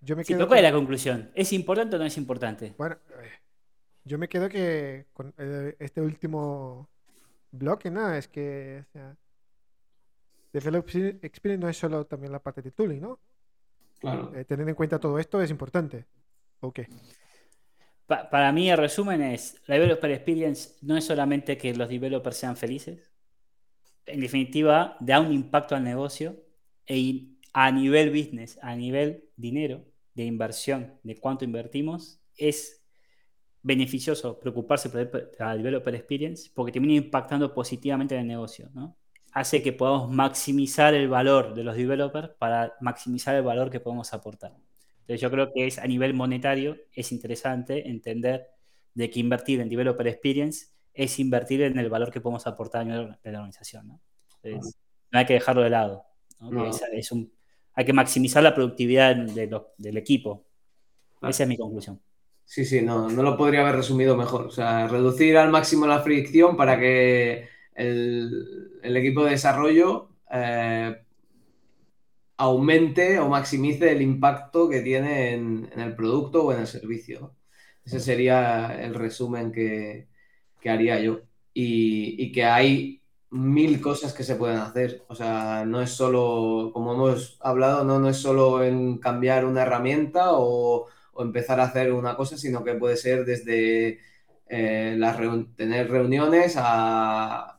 yo 0.00 0.16
me 0.16 0.24
quedo 0.24 0.46
¿cuál 0.46 0.58
es 0.58 0.62
la 0.64 0.72
conclusión? 0.72 1.30
¿Es 1.34 1.52
importante 1.52 1.96
o 1.96 1.98
no 1.98 2.06
es 2.06 2.16
importante? 2.16 2.74
Bueno, 2.78 2.96
eh, 3.22 3.30
yo 4.04 4.18
me 4.18 4.28
quedo 4.28 4.48
que 4.48 5.06
con 5.12 5.34
eh, 5.36 5.76
este 5.78 6.00
último 6.00 6.88
bloque, 7.50 7.90
¿no? 7.90 8.12
Es 8.12 8.28
que, 8.28 8.84
o 8.88 8.92
sea, 8.92 9.16
Develop 10.52 10.88
Experience 11.22 11.62
no 11.62 11.68
es 11.68 11.76
solo 11.76 12.06
también 12.06 12.32
la 12.32 12.42
parte 12.42 12.62
de 12.62 12.70
tooling, 12.70 13.00
¿no? 13.00 13.20
Claro. 14.00 14.32
Eh, 14.34 14.44
tener 14.44 14.68
en 14.68 14.74
cuenta 14.74 14.98
todo 14.98 15.18
esto 15.18 15.42
es 15.42 15.50
importante. 15.50 16.06
Ok. 18.08 18.30
para 18.30 18.52
mí, 18.52 18.70
el 18.70 18.78
resumen 18.78 19.22
es: 19.22 19.60
la 19.66 19.74
Developer 19.76 20.10
Experience 20.10 20.76
no 20.82 20.96
es 20.96 21.04
solamente 21.04 21.56
que 21.56 21.74
los 21.74 21.88
developers 21.88 22.36
sean 22.36 22.56
felices, 22.56 23.12
en 24.06 24.20
definitiva, 24.20 24.96
da 25.00 25.20
un 25.20 25.32
impacto 25.32 25.74
al 25.74 25.84
negocio 25.84 26.36
e 26.86 27.36
a 27.52 27.70
nivel 27.72 28.10
business, 28.10 28.58
a 28.62 28.76
nivel 28.76 29.24
dinero, 29.36 29.84
de 30.14 30.24
inversión, 30.24 30.98
de 31.02 31.16
cuánto 31.16 31.44
invertimos, 31.44 32.20
es 32.36 32.82
beneficioso 33.62 34.38
preocuparse 34.38 34.88
por 34.88 35.32
la 35.38 35.56
developer 35.56 35.94
experience 35.94 36.50
porque 36.54 36.72
termina 36.72 36.94
impactando 36.94 37.52
positivamente 37.52 38.14
en 38.14 38.22
el 38.22 38.26
negocio, 38.28 38.70
¿no? 38.74 38.96
Hace 39.32 39.62
que 39.62 39.72
podamos 39.72 40.10
maximizar 40.10 40.94
el 40.94 41.08
valor 41.08 41.54
de 41.54 41.64
los 41.64 41.76
developers 41.76 42.30
para 42.38 42.74
maximizar 42.80 43.34
el 43.34 43.42
valor 43.42 43.70
que 43.70 43.80
podemos 43.80 44.12
aportar. 44.14 44.54
Entonces 45.06 45.20
yo 45.20 45.30
creo 45.30 45.52
que 45.52 45.68
es 45.68 45.78
a 45.78 45.86
nivel 45.86 46.14
monetario 46.14 46.76
es 46.92 47.12
interesante 47.12 47.88
entender 47.88 48.48
de 48.92 49.08
que 49.08 49.20
invertir 49.20 49.60
en 49.60 49.68
developer 49.68 50.08
experience 50.08 50.66
es 50.92 51.20
invertir 51.20 51.62
en 51.62 51.78
el 51.78 51.88
valor 51.88 52.10
que 52.10 52.20
podemos 52.20 52.44
aportar 52.48 52.80
a 52.80 52.84
nivel 52.84 53.16
de 53.22 53.30
la 53.30 53.38
organización. 53.38 53.86
¿no? 53.86 54.00
no 54.42 55.18
hay 55.18 55.26
que 55.26 55.34
dejarlo 55.34 55.62
de 55.62 55.70
lado. 55.70 56.02
hay 56.40 57.84
que 57.84 57.92
maximizar 57.92 58.42
la 58.42 58.52
productividad 58.52 59.14
del 59.14 59.96
equipo. 59.96 60.44
Esa 61.22 61.44
es 61.44 61.48
mi 61.48 61.56
conclusión. 61.56 62.00
Sí, 62.44 62.64
sí, 62.64 62.82
no, 62.82 63.08
no 63.08 63.22
lo 63.22 63.36
podría 63.36 63.60
haber 63.60 63.76
resumido 63.76 64.16
mejor. 64.16 64.46
O 64.46 64.50
sea, 64.50 64.88
reducir 64.88 65.36
al 65.36 65.50
máximo 65.50 65.86
la 65.86 66.00
fricción 66.00 66.56
para 66.56 66.80
que 66.80 67.48
el, 67.74 68.80
equipo 68.82 69.24
de 69.24 69.30
desarrollo 69.30 70.10
eh, 70.32 70.96
aumente 72.36 73.18
o 73.18 73.28
maximice 73.28 73.92
el 73.92 74.02
impacto 74.02 74.68
que 74.68 74.80
tiene 74.82 75.34
en, 75.34 75.70
el 75.76 75.94
producto 75.96 76.44
o 76.44 76.52
en 76.52 76.60
el 76.60 76.66
servicio. 76.66 77.34
Ese 77.84 78.00
sería 78.00 78.82
el 78.82 78.94
resumen 78.94 79.52
que, 79.52 80.08
haría 80.64 81.00
yo. 81.00 81.20
Y, 81.54 82.32
que 82.32 82.44
hay 82.44 83.02
mil 83.30 83.80
cosas 83.80 84.12
que 84.12 84.24
se 84.24 84.36
pueden 84.36 84.58
hacer. 84.58 85.04
O 85.08 85.14
sea, 85.14 85.64
no 85.66 85.80
es 85.82 85.90
solo, 85.90 86.70
como 86.74 86.94
hemos 86.94 87.38
hablado, 87.40 87.84
no, 87.84 87.98
no 88.00 88.08
es 88.08 88.18
solo 88.18 88.62
en 88.64 88.98
cambiar 88.98 89.44
una 89.44 89.62
herramienta 89.62 90.32
o, 90.32 90.88
empezar 91.18 91.60
a 91.60 91.64
hacer 91.64 91.92
una 91.92 92.14
cosa, 92.16 92.36
sino 92.36 92.62
que 92.62 92.74
puede 92.74 92.96
ser 92.96 93.24
desde 93.24 94.00
eh, 94.48 94.98
tener 95.56 95.90
reuniones 95.90 96.54
a, 96.58 97.58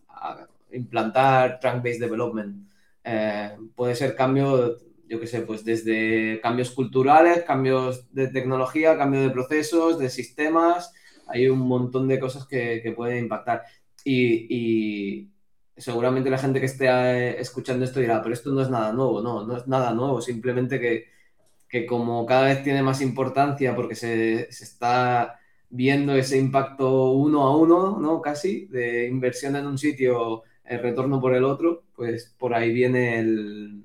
implantar 0.71 1.59
trunk-based 1.59 1.99
development. 1.99 2.66
Eh, 3.09 3.55
puede 3.73 3.95
ser 3.95 4.15
cambio, 4.15 4.77
yo 5.07 5.19
qué 5.19 5.27
sé, 5.27 5.41
pues 5.41 5.63
desde 5.63 6.41
cambios 6.41 6.71
culturales, 6.71 7.43
cambios 7.45 8.13
de 8.13 8.27
tecnología, 8.27 8.97
cambio 8.97 9.21
de 9.21 9.29
procesos, 9.29 9.97
de 9.97 10.09
sistemas, 10.09 10.93
hay 11.27 11.47
un 11.47 11.59
montón 11.59 12.09
de 12.09 12.19
cosas 12.19 12.45
que, 12.45 12.93
pueden 12.95 13.19
impactar. 13.19 13.63
Y, 14.03 15.29
seguramente 15.77 16.29
la 16.29 16.37
gente 16.39 16.59
que 16.59 16.65
esté 16.65 16.87
eh, 16.87 17.39
escuchando 17.39 17.85
esto 17.85 17.99
dirá, 17.99 18.21
pero 18.21 18.33
esto 18.33 18.51
no 18.51 18.61
es 18.61 18.69
nada 18.69 18.91
nuevo, 18.91 19.21
no, 19.21 19.45
no 19.45 19.57
es 19.57 19.67
nada 19.67 19.93
nuevo, 19.93 20.21
simplemente 20.21 20.79
que, 20.79 21.85
como 21.85 22.25
cada 22.25 22.45
vez 22.47 22.63
tiene 22.63 22.81
más 22.83 23.01
importancia 23.01 23.75
porque 23.75 23.95
se, 23.95 24.49
está 24.49 25.39
viendo 25.69 26.15
ese 26.15 26.37
impacto 26.37 27.11
uno 27.11 27.43
a 27.43 27.55
uno, 27.57 27.99
¿no? 27.99 28.21
Casi, 28.21 28.65
de 28.67 29.07
inversión 29.07 29.55
en 29.55 29.67
un 29.67 29.77
sitio, 29.77 30.43
el 30.67 30.81
retorno 30.81 31.21
por 31.21 31.35
el 31.35 31.43
otro, 31.43 31.83
pues 31.95 32.35
por 32.37 32.53
ahí 32.53 32.71
viene 32.71 33.19
el, 33.19 33.83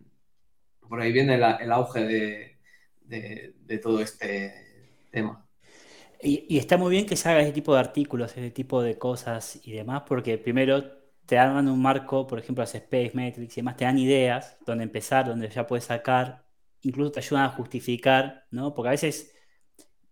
por 0.88 1.00
ahí 1.00 1.12
viene 1.12 1.34
el, 1.34 1.72
auge 1.72 2.56
de 3.04 3.78
todo 3.78 4.00
este 4.00 5.06
tema. 5.10 5.46
Y, 6.24 6.56
está 6.56 6.76
muy 6.76 6.92
bien 6.92 7.04
que 7.06 7.16
se 7.16 7.28
haga 7.28 7.40
ese 7.40 7.52
tipo 7.52 7.74
de 7.74 7.80
artículos, 7.80 8.30
ese 8.36 8.52
tipo 8.52 8.80
de 8.80 8.96
cosas 8.96 9.58
y 9.64 9.72
demás, 9.72 10.04
porque 10.06 10.38
primero 10.38 10.84
te 11.26 11.34
dan 11.34 11.66
un 11.68 11.82
marco, 11.82 12.28
por 12.28 12.38
ejemplo, 12.38 12.62
las 12.62 12.74
Space 12.76 13.10
Metrics 13.14 13.56
y 13.56 13.60
demás, 13.60 13.76
te 13.76 13.84
dan 13.84 13.98
ideas 13.98 14.56
donde 14.64 14.84
empezar, 14.84 15.26
donde 15.26 15.48
ya 15.48 15.66
puedes 15.66 15.84
sacar, 15.86 16.44
incluso 16.82 17.10
te 17.12 17.20
ayudan 17.20 17.44
a 17.44 17.48
justificar, 17.50 18.46
¿no? 18.52 18.72
Porque 18.72 18.88
a 18.88 18.92
veces 18.92 19.34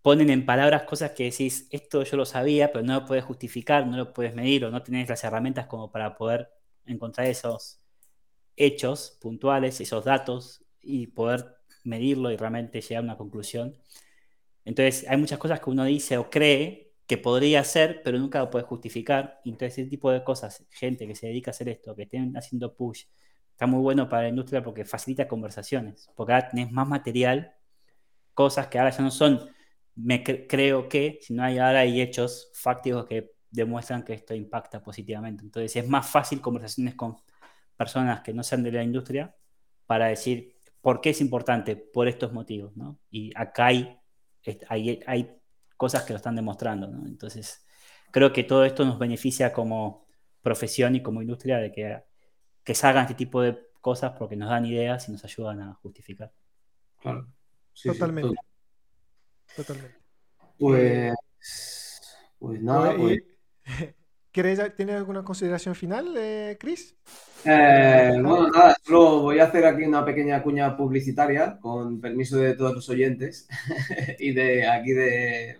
ponen 0.03 0.31
en 0.31 0.45
palabras 0.47 0.83
cosas 0.83 1.13
que 1.13 1.25
decís, 1.25 1.69
esto 1.71 2.03
yo 2.03 2.17
lo 2.17 2.25
sabía, 2.25 2.73
pero 2.73 2.85
no 2.85 2.95
lo 3.01 3.07
puedes 3.07 3.25
justificar, 3.25 3.87
no 3.87 3.97
lo 3.97 4.13
puedes 4.13 4.35
medir 4.35 4.65
o 4.65 4.71
no 4.71 4.83
tenés 4.83 5.09
las 5.09 5.23
herramientas 5.23 5.67
como 5.67 5.93
para 5.93 6.17
poder 6.17 6.51
encontrar 6.91 7.27
esos 7.27 7.81
hechos 8.57 9.19
puntuales, 9.21 9.81
esos 9.81 10.05
datos 10.05 10.65
y 10.81 11.09
poder 11.09 11.57
medirlo 11.85 12.31
y 12.31 12.37
realmente 12.37 12.81
llegar 12.81 13.03
a 13.03 13.05
una 13.05 13.17
conclusión. 13.17 13.77
Entonces, 14.65 15.07
hay 15.09 15.17
muchas 15.17 15.39
cosas 15.39 15.61
que 15.61 15.71
uno 15.71 15.85
dice 15.85 16.19
o 16.19 16.31
cree 16.31 16.93
que 17.07 17.19
podría 17.19 17.61
hacer, 17.61 18.03
pero 18.05 18.19
nunca 18.19 18.39
lo 18.41 18.51
puede 18.51 18.65
justificar. 18.65 19.41
Entonces, 19.45 19.79
ese 19.79 19.91
tipo 19.91 20.13
de 20.13 20.23
cosas, 20.23 20.67
gente 20.71 21.07
que 21.07 21.15
se 21.15 21.27
dedica 21.29 21.51
a 21.51 21.53
hacer 21.53 21.69
esto, 21.69 21.97
que 21.97 22.03
estén 22.03 22.37
haciendo 22.37 22.75
push, 22.77 23.05
está 23.51 23.67
muy 23.67 23.81
bueno 23.81 24.09
para 24.09 24.23
la 24.23 24.29
industria 24.29 24.63
porque 24.63 24.85
facilita 24.85 25.27
conversaciones, 25.27 26.11
porque 26.15 26.33
ahora 26.33 26.49
tenés 26.49 26.71
más 26.71 26.87
material, 26.87 27.55
cosas 28.35 28.69
que 28.69 28.79
ahora 28.79 28.91
ya 28.91 29.03
no 29.03 29.11
son, 29.11 29.51
me 29.97 30.23
creo 30.23 30.89
que, 30.89 31.19
sino 31.21 31.43
hay, 31.43 31.59
ahora 31.59 31.81
hay 31.81 32.01
hechos 32.01 32.51
fácticos 32.55 33.07
que 33.07 33.33
demuestran 33.51 34.05
que 34.05 34.15
esto 34.15 34.35
impacta 34.35 34.83
positivamente. 34.83 35.45
Entonces, 35.45 35.75
es 35.77 35.89
más 35.89 36.09
fácil 36.09 36.41
conversaciones 36.41 36.95
con 36.95 37.17
personas 37.77 38.21
que 38.21 38.33
no 38.33 38.43
sean 38.43 38.63
de 38.63 38.73
la 38.73 38.83
industria 38.83 39.35
para 39.87 40.07
decir 40.07 40.57
por 40.81 41.01
qué 41.01 41.11
es 41.11 41.21
importante, 41.21 41.77
por 41.77 42.09
estos 42.09 42.33
motivos, 42.33 42.77
¿no? 42.77 42.99
Y 43.11 43.33
acá 43.35 43.67
hay 43.67 44.01
hay, 44.69 45.01
hay 45.07 45.37
cosas 45.77 46.05
que 46.05 46.13
lo 46.13 46.17
están 46.17 46.37
demostrando, 46.37 46.87
¿no? 46.87 47.07
Entonces, 47.07 47.65
creo 48.11 48.33
que 48.33 48.45
todo 48.45 48.65
esto 48.65 48.85
nos 48.85 48.99
beneficia 48.99 49.53
como 49.53 50.07
profesión 50.43 50.95
y 50.95 51.03
como 51.03 51.23
industria 51.23 51.59
de 51.59 51.73
que, 51.73 52.03
que 52.65 52.75
salgan 52.75 53.05
este 53.05 53.15
tipo 53.15 53.43
de 53.43 53.59
cosas 53.81 54.13
porque 54.19 54.37
nos 54.37 54.51
dan 54.51 54.67
ideas 54.67 55.09
y 55.09 55.13
nos 55.13 55.25
ayudan 55.25 55.61
a 55.61 55.75
justificar. 55.75 56.33
Claro. 57.01 57.27
totalmente. 57.83 58.37
Totalmente. 59.57 59.97
Pues, 60.59 61.15
pues 62.39 62.63
nada, 62.63 62.97
pues... 62.97 63.19
¿Tienes 64.33 64.61
alguna 64.97 65.25
consideración 65.25 65.75
final, 65.75 66.15
eh, 66.17 66.57
Chris? 66.59 66.95
Eh, 67.45 68.13
bueno, 68.23 68.49
nada, 68.49 68.77
solo 68.85 69.23
voy 69.23 69.41
a 69.41 69.45
hacer 69.45 69.67
aquí 69.67 69.83
una 69.83 70.05
pequeña 70.05 70.43
cuña 70.43 70.77
publicitaria 70.77 71.59
con 71.61 72.01
permiso 72.01 72.37
de 72.37 72.55
todos 72.55 72.75
los 72.75 72.89
oyentes 72.89 73.49
y 74.19 74.33
de 74.33 74.69
aquí 74.69 74.93
de, 74.93 75.57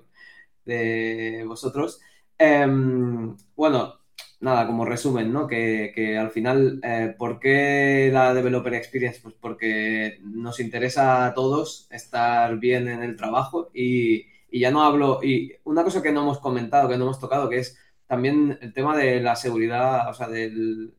vosotros. 1.47 2.01
Em, 2.39 3.37
bueno, 3.57 3.95
nada, 4.41 4.67
como 4.67 4.85
resumen, 4.85 5.33
¿no? 5.33 5.47
Que, 5.49 6.17
al 6.19 6.31
final, 6.31 6.81
eh, 6.85 7.15
¿por 7.19 7.41
qué 7.41 8.11
la 8.13 8.33
Developer 8.35 8.75
Experience? 8.75 9.21
Pues 9.21 9.35
porque 9.41 10.21
nos 10.23 10.61
interesa 10.61 11.27
a 11.27 11.35
todos 11.35 11.89
estar 11.91 12.57
bien 12.59 12.89
en 12.89 13.03
el 13.03 13.17
trabajo 13.17 13.71
y, 13.75 14.27
y 14.51 14.61
ya 14.61 14.71
no 14.71 14.83
hablo, 14.83 15.21
y 15.23 15.53
una 15.65 15.83
cosa 15.83 16.03
que 16.03 16.13
no 16.13 16.23
hemos 16.23 16.39
comentado, 16.39 16.89
que 16.89 16.97
no 16.97 17.05
hemos 17.05 17.21
tocado, 17.21 17.49
que 17.49 17.59
es 17.59 17.77
también 18.11 18.59
el 18.61 18.73
tema 18.73 18.97
de 18.97 19.21
la 19.21 19.37
seguridad, 19.37 20.11
o 20.11 20.15
sea, 20.15 20.27
del, 20.27 20.93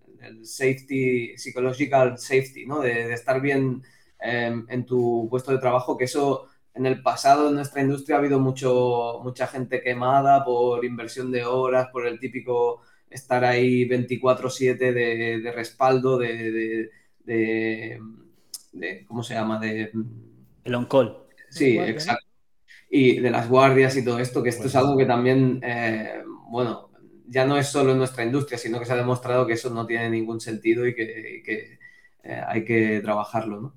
safety, 0.43 1.37
psychological 1.37 2.17
safety, 2.17 2.65
¿no? 2.65 2.79
De, 2.79 3.11
estar 3.11 3.41
bien 3.41 3.83
em, 4.17 4.65
en 4.69 4.85
tu 4.85 5.27
puesto 5.29 5.51
de 5.51 5.57
trabajo, 5.57 5.97
que 5.97 6.05
eso 6.05 6.47
en 6.73 6.85
el 6.85 7.01
pasado 7.01 7.49
en 7.49 7.55
nuestra 7.55 7.81
industria 7.81 8.15
ha 8.15 8.19
habido 8.19 8.39
mucho, 8.39 9.19
mucha 9.25 9.45
gente 9.47 9.81
quemada 9.81 10.45
por 10.45 10.85
inversión 10.85 11.33
de 11.33 11.43
horas, 11.43 11.89
por 11.91 12.07
el 12.07 12.17
típico 12.17 12.81
estar 13.09 13.43
ahí 13.43 13.85
24/7 13.89 14.77
de, 14.77 15.41
de, 15.41 15.51
respaldo, 15.51 16.17
de, 16.17 16.89
de, 17.25 17.99
¿cómo 19.05 19.21
se 19.21 19.33
llama? 19.33 19.59
De, 19.59 19.91
el 20.63 20.75
on-call. 20.75 21.17
Sí, 21.49 21.77
exacto. 21.77 22.25
Y 22.89 23.19
de 23.19 23.31
las 23.31 23.49
guardias 23.49 23.97
y 23.97 24.05
todo 24.05 24.17
esto, 24.19 24.41
que 24.41 24.49
esto 24.49 24.67
es 24.67 24.75
algo 24.77 24.95
que 24.95 25.05
también, 25.05 25.59
eh, 25.61 26.23
bueno, 26.49 26.90
ya 27.31 27.45
no 27.45 27.57
es 27.57 27.67
solo 27.67 27.93
en 27.93 27.97
nuestra 27.97 28.25
industria, 28.25 28.57
sino 28.57 28.77
que 28.77 28.85
se 28.85 28.91
ha 28.91 28.97
demostrado 28.97 29.47
que 29.47 29.53
eso 29.53 29.69
no 29.69 29.85
tiene 29.85 30.09
ningún 30.09 30.41
sentido 30.41 30.85
y 30.85 30.93
que, 30.93 31.79
eh, 32.23 32.41
hay 32.45 32.65
que 32.65 32.99
trabajarlo, 33.01 33.61
¿no? 33.61 33.73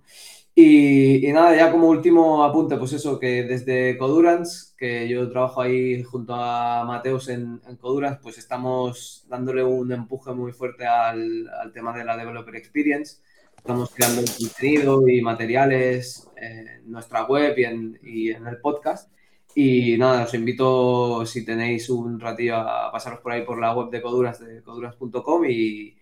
Y, 0.57 1.31
nada, 1.33 1.57
ya 1.57 1.71
como 1.73 1.89
último 1.89 2.45
apunte, 2.45 2.77
pues 2.77 2.93
eso, 2.93 3.19
que 3.19 3.45
desde 3.45 3.97
Codurance, 3.99 4.75
que 4.77 5.09
yo 5.09 5.29
trabajo 5.31 5.61
ahí 5.63 6.03
junto 6.03 6.35
a 6.35 6.85
Mateus 6.85 7.29
en, 7.29 7.61
Codurance, 7.81 8.21
pues 8.23 8.39
estamos 8.39 9.25
dándole 9.29 9.65
un 9.65 9.93
empuje 9.93 10.33
muy 10.33 10.53
fuerte 10.53 10.87
al, 10.87 11.49
tema 11.73 11.97
de 11.97 12.05
la 12.05 12.17
Developer 12.17 12.57
Experience. 12.57 13.19
estamos 13.57 13.91
creando 13.95 14.23
contenido 14.39 15.09
y 15.09 15.23
materiales 15.23 16.29
en 16.37 16.91
nuestra 16.91 17.25
web 17.25 17.55
y 17.57 17.65
en, 17.65 17.99
y 18.03 18.31
en 18.31 18.47
el 18.47 18.59
podcast. 18.59 19.11
Y 19.55 19.97
nada, 19.99 20.25
os 20.25 20.35
invito, 20.35 21.25
si 21.27 21.45
tenéis 21.45 21.89
un 21.89 22.19
ratillo, 22.19 22.57
a 22.57 22.91
pasaros 22.91 23.21
por 23.21 23.33
ahí 23.33 23.43
por 23.45 23.61
la 23.61 23.73
web 23.75 23.91
de 23.91 24.03
Coduras, 24.03 24.41
de 24.41 24.63
coduras.com 24.63 25.45
y, 25.49 25.97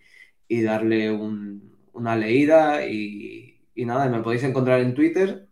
y, 0.47 0.61
darle 0.61 1.11
un, 1.11 1.71
una 1.93 2.15
leída. 2.15 2.85
Y, 2.87 3.59
y, 3.75 3.85
nada, 3.85 4.09
me 4.09 4.21
podéis 4.21 4.43
encontrar 4.43 4.79
en 4.81 4.93
Twitter. 4.95 5.47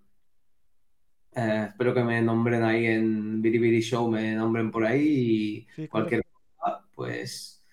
Eh, 1.35 1.67
espero 1.69 1.93
que 1.93 2.03
me 2.03 2.21
nombren 2.21 2.63
ahí 2.63 2.87
en 2.87 3.41
Biribiri 3.41 3.81
Show, 3.81 4.09
me 4.09 4.33
nombren 4.33 4.71
por 4.71 4.85
ahí 4.85 5.67
y 5.77 5.87
cualquier 5.87 6.25
cosa, 6.25 6.83
pues 6.93 7.63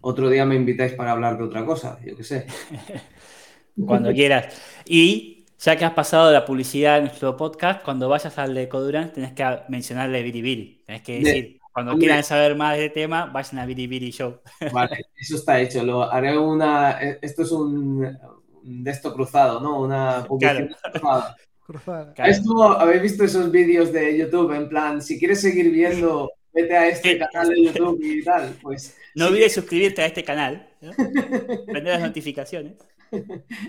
otro 0.00 0.28
día 0.28 0.44
me 0.44 0.54
invitáis 0.54 0.92
para 0.92 1.12
hablar 1.12 1.38
de 1.38 1.44
otra 1.44 1.64
cosa, 1.64 1.98
yo 2.04 2.16
qué 2.16 2.24
sé. 2.24 2.46
Cuando 3.86 4.12
quieras. 4.12 4.54
Y 4.86 5.33
ya 5.58 5.76
que 5.76 5.84
has 5.84 5.92
pasado 5.92 6.32
la 6.32 6.44
publicidad 6.44 6.98
en 6.98 7.04
nuestro 7.04 7.36
podcast, 7.36 7.82
cuando 7.82 8.08
vayas 8.08 8.38
al 8.38 8.54
de 8.54 8.68
Codurance 8.68 9.14
tenés 9.14 9.32
que 9.32 9.44
mencionarle 9.68 10.22
Biribiri. 10.22 10.82
Tenés 10.86 11.02
que 11.02 11.20
decir, 11.20 11.60
cuando 11.72 11.96
quieran 11.98 12.22
saber 12.22 12.54
más 12.54 12.76
de 12.76 12.88
tema, 12.88 13.26
vayan 13.26 13.58
a 13.58 13.66
Biribiri 13.66 14.10
Show. 14.10 14.40
Vale, 14.72 15.06
eso 15.16 15.36
está 15.36 15.60
hecho. 15.60 15.82
Lo 15.82 16.10
haré 16.10 16.38
una. 16.38 17.02
E, 17.02 17.18
esto 17.20 17.42
es 17.42 17.50
un, 17.50 18.16
de 18.62 18.90
esto 18.90 19.12
cruzado, 19.12 19.60
¿no? 19.60 19.80
Una 19.80 20.24
publicidad 20.24 20.68
cruzada. 20.92 21.36
cruzada. 21.66 22.14
Esto, 22.18 22.62
¿Habéis 22.78 23.02
visto 23.02 23.24
esos 23.24 23.50
vídeos 23.50 23.92
de 23.92 24.16
YouTube? 24.18 24.52
En 24.52 24.68
plan, 24.68 25.02
si 25.02 25.18
quieres 25.18 25.40
seguir 25.40 25.70
viendo, 25.70 26.30
vete 26.52 26.76
a 26.76 26.88
este 26.88 27.18
canal 27.18 27.48
de 27.48 27.64
YouTube 27.64 28.00
y 28.02 28.22
tal. 28.22 28.54
Pues. 28.62 28.96
No 29.16 29.26
olvides 29.26 29.54
suscribirte 29.54 30.02
a 30.02 30.06
este 30.06 30.22
canal. 30.22 30.68
¿no? 30.80 30.92
Prender 31.66 31.94
las 31.94 32.02
notificaciones. 32.02 32.74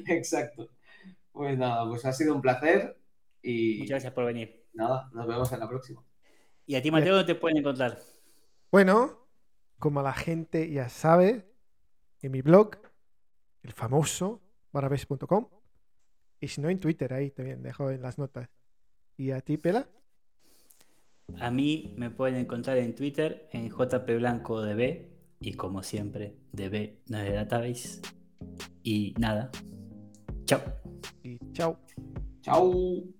Exacto. 0.07 0.69
Pues 1.35 1.57
nada, 1.57 1.85
pues 1.85 2.05
ha 2.05 2.13
sido 2.13 2.33
un 2.33 2.41
placer 2.41 2.97
y... 3.41 3.79
Muchas 3.79 3.89
gracias 3.89 4.13
por 4.13 4.23
venir. 4.23 4.63
Nada, 4.73 5.09
nos 5.13 5.27
vemos 5.27 5.51
en 5.51 5.59
la 5.59 5.67
próxima. 5.67 6.01
¿Y 6.65 6.75
a 6.75 6.81
ti, 6.81 6.91
Mateo, 6.91 7.13
dónde 7.15 7.33
te 7.33 7.37
pueden 7.37 7.57
encontrar? 7.57 7.99
Bueno, 8.71 9.27
como 9.77 10.01
la 10.01 10.13
gente 10.13 10.71
ya 10.71 10.87
sabe, 10.87 11.45
en 12.21 12.31
mi 12.31 12.41
blog, 12.41 12.77
el 13.63 13.73
famoso 13.73 14.41
barabes.com, 14.71 15.49
y 16.39 16.47
si 16.47 16.61
no 16.61 16.69
en 16.69 16.79
Twitter, 16.79 17.13
ahí 17.13 17.31
también 17.31 17.61
dejo 17.61 17.91
en 17.91 18.01
las 18.01 18.17
notas. 18.17 18.49
¿Y 19.17 19.31
a 19.31 19.41
ti, 19.41 19.57
Pela? 19.57 19.89
A 21.39 21.51
mí 21.51 21.93
me 21.97 22.11
pueden 22.11 22.37
encontrar 22.37 22.77
en 22.77 22.95
Twitter 22.95 23.49
en 23.51 23.69
jpblancodb 23.69 25.09
y 25.41 25.53
como 25.55 25.83
siempre, 25.83 26.37
db 26.53 26.99
no 27.07 27.17
es 27.17 27.25
de 27.25 27.33
database. 27.33 28.01
Y 28.83 29.13
nada. 29.17 29.51
Chao. 30.45 30.61
Y 31.23 31.39
chao. 31.53 31.79
Chao. 32.41 33.14